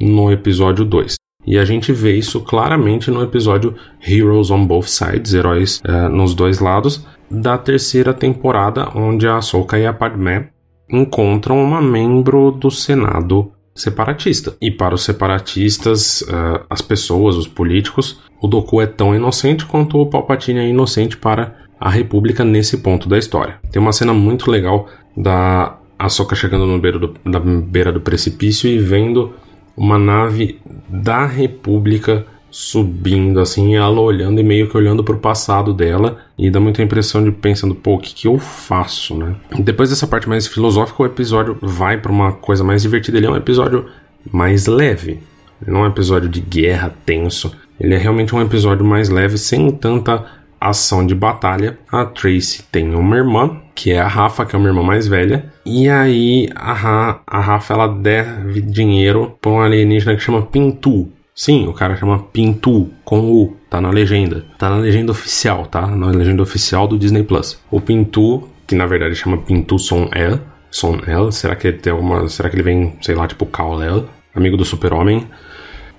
no 0.00 0.32
episódio 0.32 0.84
2. 0.84 1.14
E 1.46 1.56
a 1.56 1.64
gente 1.64 1.92
vê 1.92 2.16
isso 2.16 2.40
claramente 2.40 3.12
no 3.12 3.22
episódio 3.22 3.76
Heroes 4.04 4.50
on 4.50 4.66
Both 4.66 4.88
Sides, 4.88 5.32
heróis 5.32 5.80
uh, 5.86 6.08
nos 6.08 6.34
dois 6.34 6.58
lados, 6.58 7.06
da 7.30 7.56
terceira 7.56 8.12
temporada, 8.12 8.88
onde 8.92 9.28
a 9.28 9.36
Ahsoka 9.36 9.78
e 9.78 9.86
a 9.86 9.92
Padmé 9.92 10.48
encontram 10.90 11.62
uma 11.62 11.80
membro 11.80 12.50
do 12.50 12.72
Senado 12.72 13.52
separatista. 13.72 14.56
E 14.60 14.68
para 14.68 14.96
os 14.96 15.04
separatistas, 15.04 16.22
uh, 16.22 16.66
as 16.68 16.82
pessoas, 16.82 17.36
os 17.36 17.46
políticos, 17.46 18.20
o 18.42 18.48
Doku 18.48 18.80
é 18.80 18.86
tão 18.86 19.14
inocente 19.14 19.64
quanto 19.64 19.96
o 19.98 20.06
Palpatine 20.06 20.58
é 20.58 20.68
inocente 20.68 21.16
para 21.16 21.54
a 21.78 21.88
República 21.88 22.44
nesse 22.44 22.78
ponto 22.78 23.08
da 23.08 23.16
história. 23.16 23.60
Tem 23.70 23.80
uma 23.80 23.92
cena 23.92 24.12
muito 24.12 24.50
legal 24.50 24.88
da 25.16 25.78
Ahsoka 25.98 26.34
chegando 26.34 26.66
no 26.66 26.78
beira 26.78 26.98
do, 26.98 27.14
na 27.24 27.38
beira 27.38 27.92
do 27.92 28.00
precipício 28.00 28.68
e 28.68 28.78
vendo 28.78 29.32
uma 29.76 29.98
nave 29.98 30.60
da 30.88 31.26
República 31.26 32.26
subindo 32.54 33.40
assim, 33.40 33.74
ela 33.74 34.00
olhando 34.00 34.38
e 34.38 34.44
meio 34.44 34.68
que 34.68 34.76
olhando 34.76 35.02
para 35.02 35.16
o 35.16 35.18
passado 35.18 35.74
dela 35.74 36.18
e 36.38 36.48
dá 36.48 36.60
muita 36.60 36.84
impressão 36.84 37.24
de 37.24 37.32
pensando, 37.32 37.74
pô, 37.74 37.94
o 37.94 37.98
que, 37.98 38.14
que 38.14 38.28
eu 38.28 38.38
faço, 38.38 39.16
né? 39.16 39.34
Depois 39.58 39.90
dessa 39.90 40.06
parte 40.06 40.28
mais 40.28 40.46
filosófica, 40.46 41.02
o 41.02 41.06
episódio 41.06 41.58
vai 41.60 41.98
para 42.00 42.12
uma 42.12 42.32
coisa 42.32 42.62
mais 42.62 42.82
divertida. 42.82 43.18
Ele 43.18 43.26
é 43.26 43.30
um 43.30 43.36
episódio 43.36 43.86
mais 44.30 44.66
leve, 44.66 45.18
não 45.66 45.80
é 45.80 45.88
um 45.88 45.90
episódio 45.90 46.28
de 46.28 46.40
guerra 46.40 46.94
tenso. 47.04 47.52
Ele 47.78 47.92
é 47.92 47.98
realmente 47.98 48.32
um 48.32 48.40
episódio 48.40 48.86
mais 48.86 49.08
leve, 49.08 49.36
sem 49.36 49.72
tanta 49.72 50.24
ação 50.68 51.06
de 51.06 51.14
batalha. 51.14 51.78
A 51.90 52.04
Tracy 52.04 52.62
tem 52.70 52.94
uma 52.94 53.16
irmã, 53.16 53.60
que 53.74 53.92
é 53.92 54.00
a 54.00 54.08
Rafa, 54.08 54.44
que 54.44 54.54
é 54.54 54.58
uma 54.58 54.68
irmã 54.68 54.82
mais 54.82 55.06
velha. 55.06 55.52
E 55.64 55.88
aí 55.88 56.48
a, 56.54 56.72
Ra 56.72 57.20
a 57.26 57.40
Rafa 57.40 57.74
ela 57.74 57.88
deve 57.88 58.60
dinheiro 58.60 59.36
para 59.40 59.50
um 59.50 59.60
alienígena 59.60 60.14
que 60.16 60.22
chama 60.22 60.42
Pintu. 60.42 61.08
Sim, 61.34 61.66
o 61.66 61.72
cara 61.72 61.96
chama 61.96 62.18
Pintu 62.32 62.90
com 63.04 63.20
U, 63.20 63.56
tá 63.68 63.80
na 63.80 63.90
legenda. 63.90 64.44
Tá 64.56 64.70
na 64.70 64.76
legenda 64.76 65.10
oficial, 65.10 65.66
tá? 65.66 65.86
Na 65.86 66.06
legenda 66.06 66.42
oficial 66.42 66.86
do 66.86 66.96
Disney 66.96 67.24
Plus. 67.24 67.60
O 67.70 67.80
Pintu, 67.80 68.48
que 68.66 68.74
na 68.76 68.86
verdade 68.86 69.16
chama 69.16 69.38
Pintu 69.38 69.78
Son 69.78 70.08
El, 70.12 70.38
Son 70.70 71.00
El, 71.06 71.32
será 71.32 71.56
que 71.56 71.68
ele 71.68 71.78
tem 71.78 71.92
alguma. 71.92 72.28
Será 72.28 72.48
que 72.48 72.56
ele 72.56 72.62
vem, 72.62 72.96
sei 73.02 73.14
lá, 73.14 73.26
tipo 73.26 73.46
Kal-El, 73.46 74.08
amigo 74.34 74.56
do 74.56 74.64
Super-Homem? 74.64 75.26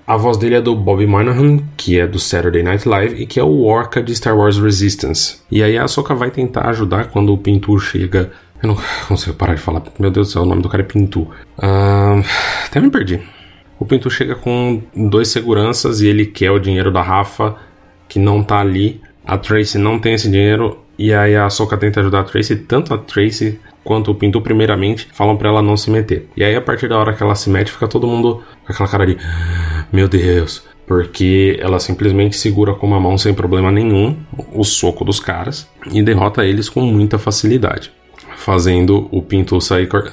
A 0.06 0.16
voz 0.16 0.36
dele 0.36 0.54
é 0.54 0.60
do 0.60 0.76
Bobby 0.76 1.04
Moynihan, 1.04 1.58
que 1.76 1.98
é 1.98 2.06
do 2.06 2.16
Saturday 2.16 2.62
Night 2.62 2.88
Live 2.88 3.20
e 3.20 3.26
que 3.26 3.40
é 3.40 3.42
o 3.42 3.64
Orca 3.64 4.00
de 4.00 4.14
Star 4.14 4.36
Wars 4.36 4.56
Resistance. 4.56 5.40
E 5.50 5.64
aí 5.64 5.76
a 5.76 5.82
Ahsoka 5.82 6.14
vai 6.14 6.30
tentar 6.30 6.68
ajudar 6.68 7.06
quando 7.06 7.32
o 7.32 7.38
Pintu 7.38 7.76
chega. 7.80 8.30
Eu 8.62 8.68
não 8.68 8.78
consigo 9.08 9.34
parar 9.34 9.54
de 9.54 9.60
falar. 9.60 9.82
Meu 9.98 10.12
Deus 10.12 10.28
do 10.28 10.32
céu, 10.32 10.42
o 10.42 10.46
nome 10.46 10.62
do 10.62 10.68
cara 10.68 10.84
é 10.84 10.86
Pintu. 10.86 11.22
Uh, 11.58 12.24
até 12.64 12.80
me 12.80 12.88
perdi. 12.88 13.20
O 13.80 13.84
Pintu 13.84 14.08
chega 14.08 14.36
com 14.36 14.80
dois 14.94 15.26
seguranças 15.26 16.00
e 16.00 16.06
ele 16.06 16.24
quer 16.24 16.52
o 16.52 16.60
dinheiro 16.60 16.92
da 16.92 17.02
Rafa, 17.02 17.56
que 18.08 18.20
não 18.20 18.44
tá 18.44 18.60
ali. 18.60 19.00
A 19.26 19.36
Tracy 19.36 19.76
não 19.76 19.98
tem 19.98 20.14
esse 20.14 20.30
dinheiro. 20.30 20.78
E 20.96 21.12
aí 21.12 21.34
a 21.34 21.46
Ahsoka 21.46 21.76
tenta 21.76 21.98
ajudar 21.98 22.20
a 22.20 22.24
Tracy, 22.24 22.54
tanto 22.54 22.94
a 22.94 22.98
Tracy 22.98 23.58
quanto 23.86 24.10
o 24.10 24.14
Pintu, 24.14 24.40
primeiramente, 24.40 25.08
falam 25.12 25.36
para 25.36 25.48
ela 25.48 25.62
não 25.62 25.76
se 25.76 25.90
meter. 25.90 26.28
E 26.36 26.42
aí, 26.42 26.56
a 26.56 26.60
partir 26.60 26.88
da 26.88 26.98
hora 26.98 27.14
que 27.14 27.22
ela 27.22 27.36
se 27.36 27.48
mete, 27.48 27.70
fica 27.70 27.86
todo 27.86 28.06
mundo 28.06 28.42
com 28.66 28.72
aquela 28.72 28.88
cara 28.88 29.06
de 29.06 29.16
meu 29.92 30.08
Deus, 30.08 30.64
porque 30.86 31.56
ela 31.60 31.78
simplesmente 31.78 32.36
segura 32.36 32.74
com 32.74 32.84
uma 32.84 32.98
mão 32.98 33.16
sem 33.16 33.32
problema 33.32 33.70
nenhum 33.70 34.16
o 34.52 34.64
soco 34.64 35.04
dos 35.04 35.20
caras 35.20 35.70
e 35.92 36.02
derrota 36.02 36.44
eles 36.44 36.68
com 36.68 36.80
muita 36.80 37.16
facilidade, 37.16 37.92
fazendo 38.36 39.08
o 39.12 39.22
Pintu 39.22 39.60
sair 39.60 39.86
cor... 39.86 40.12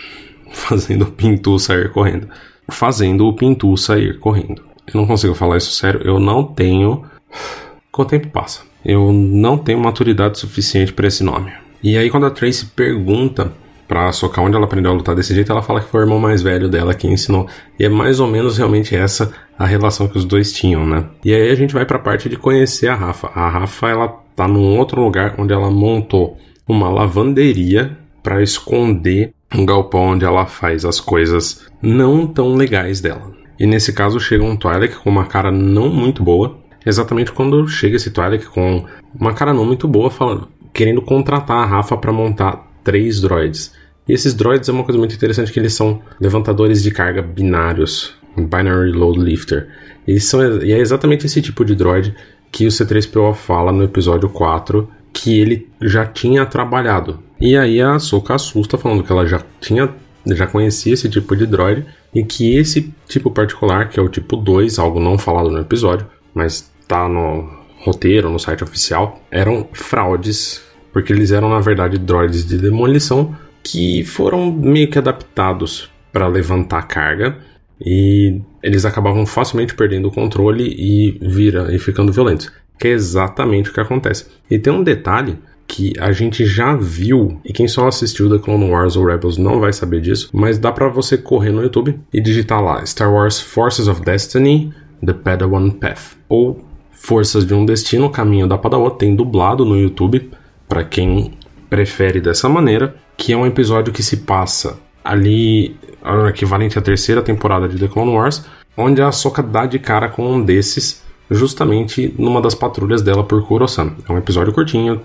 fazendo 0.52 1.06
o 1.06 1.10
Pintu 1.10 1.58
sair 1.58 1.90
correndo, 1.90 2.28
fazendo 2.68 3.26
o 3.26 3.32
Pintu 3.32 3.74
sair 3.78 4.18
correndo. 4.18 4.62
Eu 4.86 5.00
não 5.00 5.06
consigo 5.06 5.34
falar 5.34 5.56
isso 5.56 5.72
sério, 5.72 6.02
eu 6.04 6.20
não 6.20 6.44
tenho 6.44 7.04
com 7.90 8.02
o 8.02 8.04
tempo 8.04 8.28
passa. 8.28 8.60
Eu 8.84 9.10
não 9.14 9.56
tenho 9.56 9.80
maturidade 9.80 10.38
suficiente 10.38 10.92
para 10.92 11.06
esse 11.06 11.24
nome. 11.24 11.63
E 11.84 11.98
aí 11.98 12.08
quando 12.08 12.24
a 12.24 12.30
Tracy 12.30 12.64
pergunta 12.74 13.52
pra 13.86 14.10
socar 14.10 14.42
onde 14.42 14.56
ela 14.56 14.64
aprendeu 14.64 14.90
a 14.90 14.94
lutar 14.94 15.14
desse 15.14 15.34
jeito, 15.34 15.52
ela 15.52 15.60
fala 15.60 15.82
que 15.82 15.90
foi 15.90 16.00
o 16.00 16.04
irmão 16.04 16.18
mais 16.18 16.40
velho 16.40 16.66
dela 16.66 16.94
que 16.94 17.06
ensinou. 17.06 17.46
E 17.78 17.84
é 17.84 17.90
mais 17.90 18.20
ou 18.20 18.26
menos 18.26 18.56
realmente 18.56 18.96
essa 18.96 19.30
a 19.58 19.66
relação 19.66 20.08
que 20.08 20.16
os 20.16 20.24
dois 20.24 20.50
tinham, 20.50 20.86
né? 20.86 21.04
E 21.22 21.34
aí 21.34 21.50
a 21.50 21.54
gente 21.54 21.74
vai 21.74 21.84
pra 21.84 21.98
parte 21.98 22.26
de 22.26 22.38
conhecer 22.38 22.88
a 22.88 22.94
Rafa. 22.94 23.26
A 23.34 23.50
Rafa, 23.50 23.88
ela 23.90 24.08
tá 24.34 24.48
num 24.48 24.78
outro 24.78 25.02
lugar 25.02 25.34
onde 25.36 25.52
ela 25.52 25.70
montou 25.70 26.38
uma 26.66 26.88
lavanderia 26.88 27.98
para 28.22 28.42
esconder 28.42 29.34
um 29.54 29.66
galpão 29.66 30.12
onde 30.12 30.24
ela 30.24 30.46
faz 30.46 30.86
as 30.86 30.98
coisas 30.98 31.66
não 31.82 32.26
tão 32.26 32.54
legais 32.54 33.02
dela. 33.02 33.30
E 33.60 33.66
nesse 33.66 33.92
caso 33.92 34.18
chega 34.18 34.42
um 34.42 34.56
Twilight 34.56 34.96
com 34.96 35.10
uma 35.10 35.26
cara 35.26 35.52
não 35.52 35.90
muito 35.90 36.22
boa. 36.22 36.58
Exatamente 36.86 37.30
quando 37.30 37.68
chega 37.68 37.96
esse 37.96 38.10
Twilight 38.10 38.46
com 38.46 38.86
uma 39.18 39.34
cara 39.34 39.52
não 39.52 39.64
muito 39.64 39.86
boa, 39.86 40.10
falando, 40.10 40.48
querendo 40.74 41.00
contratar 41.00 41.58
a 41.58 41.64
Rafa 41.64 41.96
para 41.96 42.12
montar 42.12 42.68
três 42.82 43.20
droids. 43.20 43.72
E 44.06 44.12
esses 44.12 44.34
droids 44.34 44.68
é 44.68 44.72
uma 44.72 44.84
coisa 44.84 44.98
muito 44.98 45.14
interessante 45.14 45.52
que 45.52 45.58
eles 45.58 45.72
são 45.72 46.02
levantadores 46.20 46.82
de 46.82 46.90
carga 46.90 47.22
binários, 47.22 48.14
binary 48.36 48.92
load 48.92 49.18
lifter. 49.18 49.68
Eles 50.06 50.24
são 50.24 50.62
e 50.62 50.72
é 50.72 50.78
exatamente 50.78 51.24
esse 51.24 51.40
tipo 51.40 51.64
de 51.64 51.74
droid 51.74 52.14
que 52.52 52.66
o 52.66 52.68
C3PO 52.68 53.34
fala 53.34 53.72
no 53.72 53.84
episódio 53.84 54.28
4 54.28 54.88
que 55.12 55.38
ele 55.38 55.70
já 55.80 56.04
tinha 56.04 56.44
trabalhado. 56.44 57.20
E 57.40 57.56
aí 57.56 57.80
a 57.80 57.98
Soka 57.98 58.34
assusta 58.34 58.76
falando 58.76 59.02
que 59.02 59.12
ela 59.12 59.26
já 59.26 59.40
tinha 59.60 59.88
já 60.26 60.46
conhecia 60.46 60.94
esse 60.94 61.08
tipo 61.08 61.36
de 61.36 61.46
droid 61.46 61.84
e 62.14 62.24
que 62.24 62.56
esse 62.56 62.92
tipo 63.06 63.30
particular, 63.30 63.88
que 63.88 64.00
é 64.00 64.02
o 64.02 64.08
tipo 64.08 64.36
2, 64.36 64.78
algo 64.78 64.98
não 64.98 65.18
falado 65.18 65.50
no 65.50 65.58
episódio, 65.58 66.06
mas 66.32 66.70
tá 66.88 67.08
no 67.08 67.48
roteiro, 67.80 68.30
no 68.30 68.38
site 68.38 68.64
oficial, 68.64 69.20
eram 69.30 69.68
fraudes 69.72 70.63
porque 70.94 71.12
eles 71.12 71.32
eram 71.32 71.50
na 71.50 71.60
verdade 71.60 71.98
droids 71.98 72.46
de 72.46 72.56
demolição 72.56 73.36
que 73.62 74.04
foram 74.04 74.52
meio 74.52 74.88
que 74.88 74.96
adaptados 74.96 75.90
para 76.12 76.28
levantar 76.28 76.82
carga 76.82 77.36
e 77.84 78.40
eles 78.62 78.84
acabavam 78.84 79.26
facilmente 79.26 79.74
perdendo 79.74 80.06
o 80.06 80.12
controle 80.12 80.64
e 80.78 81.18
vira 81.20 81.74
e 81.74 81.78
ficando 81.78 82.12
violentos, 82.12 82.50
que 82.78 82.86
é 82.88 82.92
exatamente 82.92 83.70
o 83.70 83.74
que 83.74 83.80
acontece. 83.80 84.26
E 84.48 84.58
tem 84.58 84.72
um 84.72 84.84
detalhe 84.84 85.36
que 85.66 85.92
a 85.98 86.12
gente 86.12 86.44
já 86.46 86.76
viu, 86.76 87.40
e 87.44 87.52
quem 87.52 87.66
só 87.66 87.88
assistiu 87.88 88.30
The 88.30 88.38
Clone 88.38 88.70
Wars 88.70 88.96
ou 88.96 89.06
Rebels 89.06 89.38
não 89.38 89.58
vai 89.58 89.72
saber 89.72 90.00
disso, 90.00 90.28
mas 90.32 90.58
dá 90.58 90.70
para 90.70 90.88
você 90.88 91.18
correr 91.18 91.50
no 91.50 91.62
YouTube 91.62 91.98
e 92.12 92.20
digitar 92.20 92.62
lá 92.62 92.84
Star 92.86 93.12
Wars 93.12 93.40
Forces 93.40 93.88
of 93.88 94.02
Destiny 94.02 94.72
The 95.04 95.14
Padawan 95.14 95.70
Path 95.70 96.16
ou 96.28 96.64
Forças 96.92 97.44
de 97.44 97.52
um 97.52 97.66
Destino, 97.66 98.08
Caminho 98.08 98.46
da 98.46 98.56
Padawan, 98.56 98.90
tem 98.90 99.16
dublado 99.16 99.64
no 99.64 99.76
YouTube 99.76 100.30
para 100.68 100.84
quem 100.84 101.32
prefere 101.68 102.20
dessa 102.20 102.48
maneira, 102.48 102.94
que 103.16 103.32
é 103.32 103.36
um 103.36 103.46
episódio 103.46 103.92
que 103.92 104.02
se 104.02 104.18
passa 104.18 104.78
ali, 105.04 105.76
o 106.02 106.26
equivalente 106.26 106.78
à 106.78 106.82
terceira 106.82 107.22
temporada 107.22 107.68
de 107.68 107.78
The 107.78 107.88
Clone 107.88 108.12
Wars, 108.12 108.44
onde 108.76 109.02
a 109.02 109.08
Ahsoka 109.08 109.42
dá 109.42 109.66
de 109.66 109.78
cara 109.78 110.08
com 110.08 110.26
um 110.26 110.42
desses, 110.42 111.02
justamente 111.30 112.14
numa 112.18 112.40
das 112.40 112.54
patrulhas 112.54 113.02
dela 113.02 113.24
por 113.24 113.46
Kurosan. 113.46 113.94
É 114.08 114.12
um 114.12 114.18
episódio 114.18 114.52
curtinho, 114.52 115.00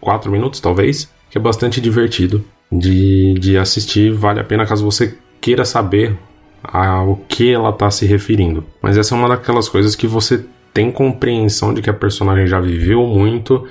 4 0.00 0.30
minutos 0.30 0.60
talvez, 0.60 1.10
que 1.30 1.38
é 1.38 1.40
bastante 1.40 1.80
divertido 1.80 2.44
de, 2.70 3.34
de 3.34 3.56
assistir, 3.56 4.12
vale 4.12 4.40
a 4.40 4.44
pena 4.44 4.66
caso 4.66 4.84
você 4.84 5.16
queira 5.40 5.64
saber 5.64 6.16
ao 6.62 7.16
que 7.28 7.52
ela 7.52 7.70
está 7.70 7.90
se 7.90 8.06
referindo. 8.06 8.64
Mas 8.82 8.96
essa 8.96 9.14
é 9.14 9.18
uma 9.18 9.28
daquelas 9.28 9.68
coisas 9.68 9.94
que 9.94 10.06
você 10.06 10.44
tem 10.74 10.90
compreensão 10.90 11.72
de 11.72 11.80
que 11.80 11.88
a 11.88 11.94
personagem 11.94 12.46
já 12.46 12.60
viveu 12.60 13.06
muito, 13.06 13.66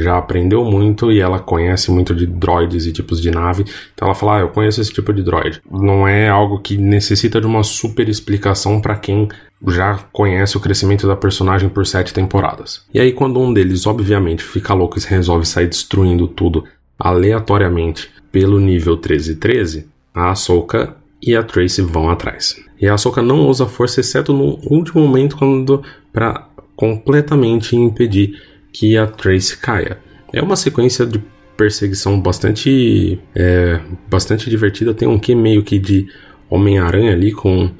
já 0.00 0.18
aprendeu 0.18 0.64
muito 0.64 1.10
e 1.10 1.20
ela 1.20 1.38
conhece 1.38 1.90
muito 1.90 2.14
de 2.14 2.26
droids 2.26 2.86
e 2.86 2.92
tipos 2.92 3.20
de 3.20 3.30
nave. 3.30 3.64
Então 3.94 4.06
ela 4.06 4.14
fala: 4.14 4.36
ah, 4.36 4.40
eu 4.40 4.48
conheço 4.48 4.80
esse 4.80 4.92
tipo 4.92 5.12
de 5.12 5.22
droid. 5.22 5.60
Não 5.70 6.06
é 6.06 6.28
algo 6.28 6.58
que 6.60 6.76
necessita 6.76 7.40
de 7.40 7.46
uma 7.46 7.62
super 7.62 8.08
explicação 8.08 8.80
para 8.80 8.96
quem 8.96 9.28
já 9.66 9.98
conhece 10.12 10.56
o 10.56 10.60
crescimento 10.60 11.06
da 11.06 11.16
personagem 11.16 11.68
por 11.68 11.86
sete 11.86 12.14
temporadas. 12.14 12.84
E 12.92 13.00
aí, 13.00 13.12
quando 13.12 13.40
um 13.40 13.52
deles, 13.52 13.86
obviamente, 13.86 14.42
fica 14.42 14.74
louco 14.74 14.98
e 14.98 15.02
resolve 15.02 15.46
sair 15.46 15.66
destruindo 15.66 16.28
tudo 16.28 16.64
aleatoriamente 16.98 18.10
pelo 18.30 18.60
nível 18.60 18.94
1313, 18.94 19.86
a 20.14 20.30
Ahsoka 20.30 20.96
e 21.22 21.34
a 21.34 21.42
Tracy 21.42 21.82
vão 21.82 22.10
atrás. 22.10 22.56
E 22.80 22.86
a 22.86 22.94
Ahsoka 22.94 23.22
não 23.22 23.48
usa 23.48 23.66
força, 23.66 24.00
exceto 24.00 24.32
no 24.32 24.58
último 24.70 25.06
momento, 25.06 25.36
quando 25.36 25.82
para 26.12 26.46
completamente 26.76 27.74
impedir 27.74 28.40
que 28.78 28.96
a 28.96 29.08
Trace 29.08 29.56
caia. 29.56 29.98
É 30.32 30.40
uma 30.40 30.54
sequência 30.54 31.04
de 31.04 31.20
perseguição 31.56 32.20
bastante 32.20 33.18
é, 33.34 33.80
bastante 34.08 34.48
divertida. 34.48 34.94
Tem 34.94 35.08
um 35.08 35.18
que 35.18 35.34
meio 35.34 35.64
que 35.64 35.80
de 35.80 36.06
Homem-Aranha 36.48 37.12
ali 37.12 37.32
com 37.32 37.70